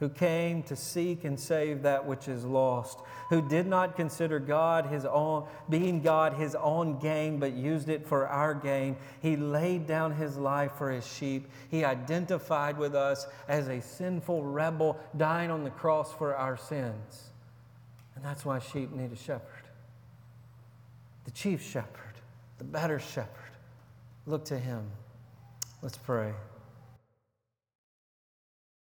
who 0.00 0.08
came 0.08 0.62
to 0.64 0.74
seek 0.74 1.24
and 1.24 1.38
save 1.38 1.82
that 1.82 2.04
which 2.04 2.26
is 2.26 2.44
lost, 2.44 2.98
who 3.30 3.40
did 3.48 3.66
not 3.66 3.96
consider 3.96 4.40
God 4.40 4.86
his 4.86 5.04
own, 5.04 5.46
being 5.70 6.02
God 6.02 6.34
his 6.34 6.56
own 6.56 6.98
gain, 6.98 7.38
but 7.38 7.52
used 7.52 7.88
it 7.88 8.04
for 8.06 8.26
our 8.26 8.54
gain. 8.54 8.96
He 9.22 9.36
laid 9.36 9.86
down 9.86 10.12
his 10.12 10.36
life 10.36 10.72
for 10.76 10.90
his 10.90 11.06
sheep. 11.06 11.48
He 11.70 11.84
identified 11.84 12.76
with 12.76 12.94
us 12.94 13.26
as 13.48 13.68
a 13.68 13.80
sinful 13.80 14.42
rebel, 14.44 14.98
dying 15.16 15.50
on 15.50 15.62
the 15.62 15.70
cross 15.70 16.12
for 16.12 16.34
our 16.34 16.56
sins. 16.56 17.30
And 18.16 18.24
that's 18.24 18.44
why 18.44 18.58
sheep 18.58 18.92
need 18.92 19.12
a 19.12 19.16
shepherd. 19.16 19.68
The 21.24 21.30
chief 21.30 21.62
shepherd, 21.62 22.14
the 22.58 22.64
better 22.64 22.98
shepherd. 22.98 23.30
Look 24.26 24.44
to 24.46 24.58
him. 24.58 24.84
Let's 25.82 25.98
pray. 25.98 26.32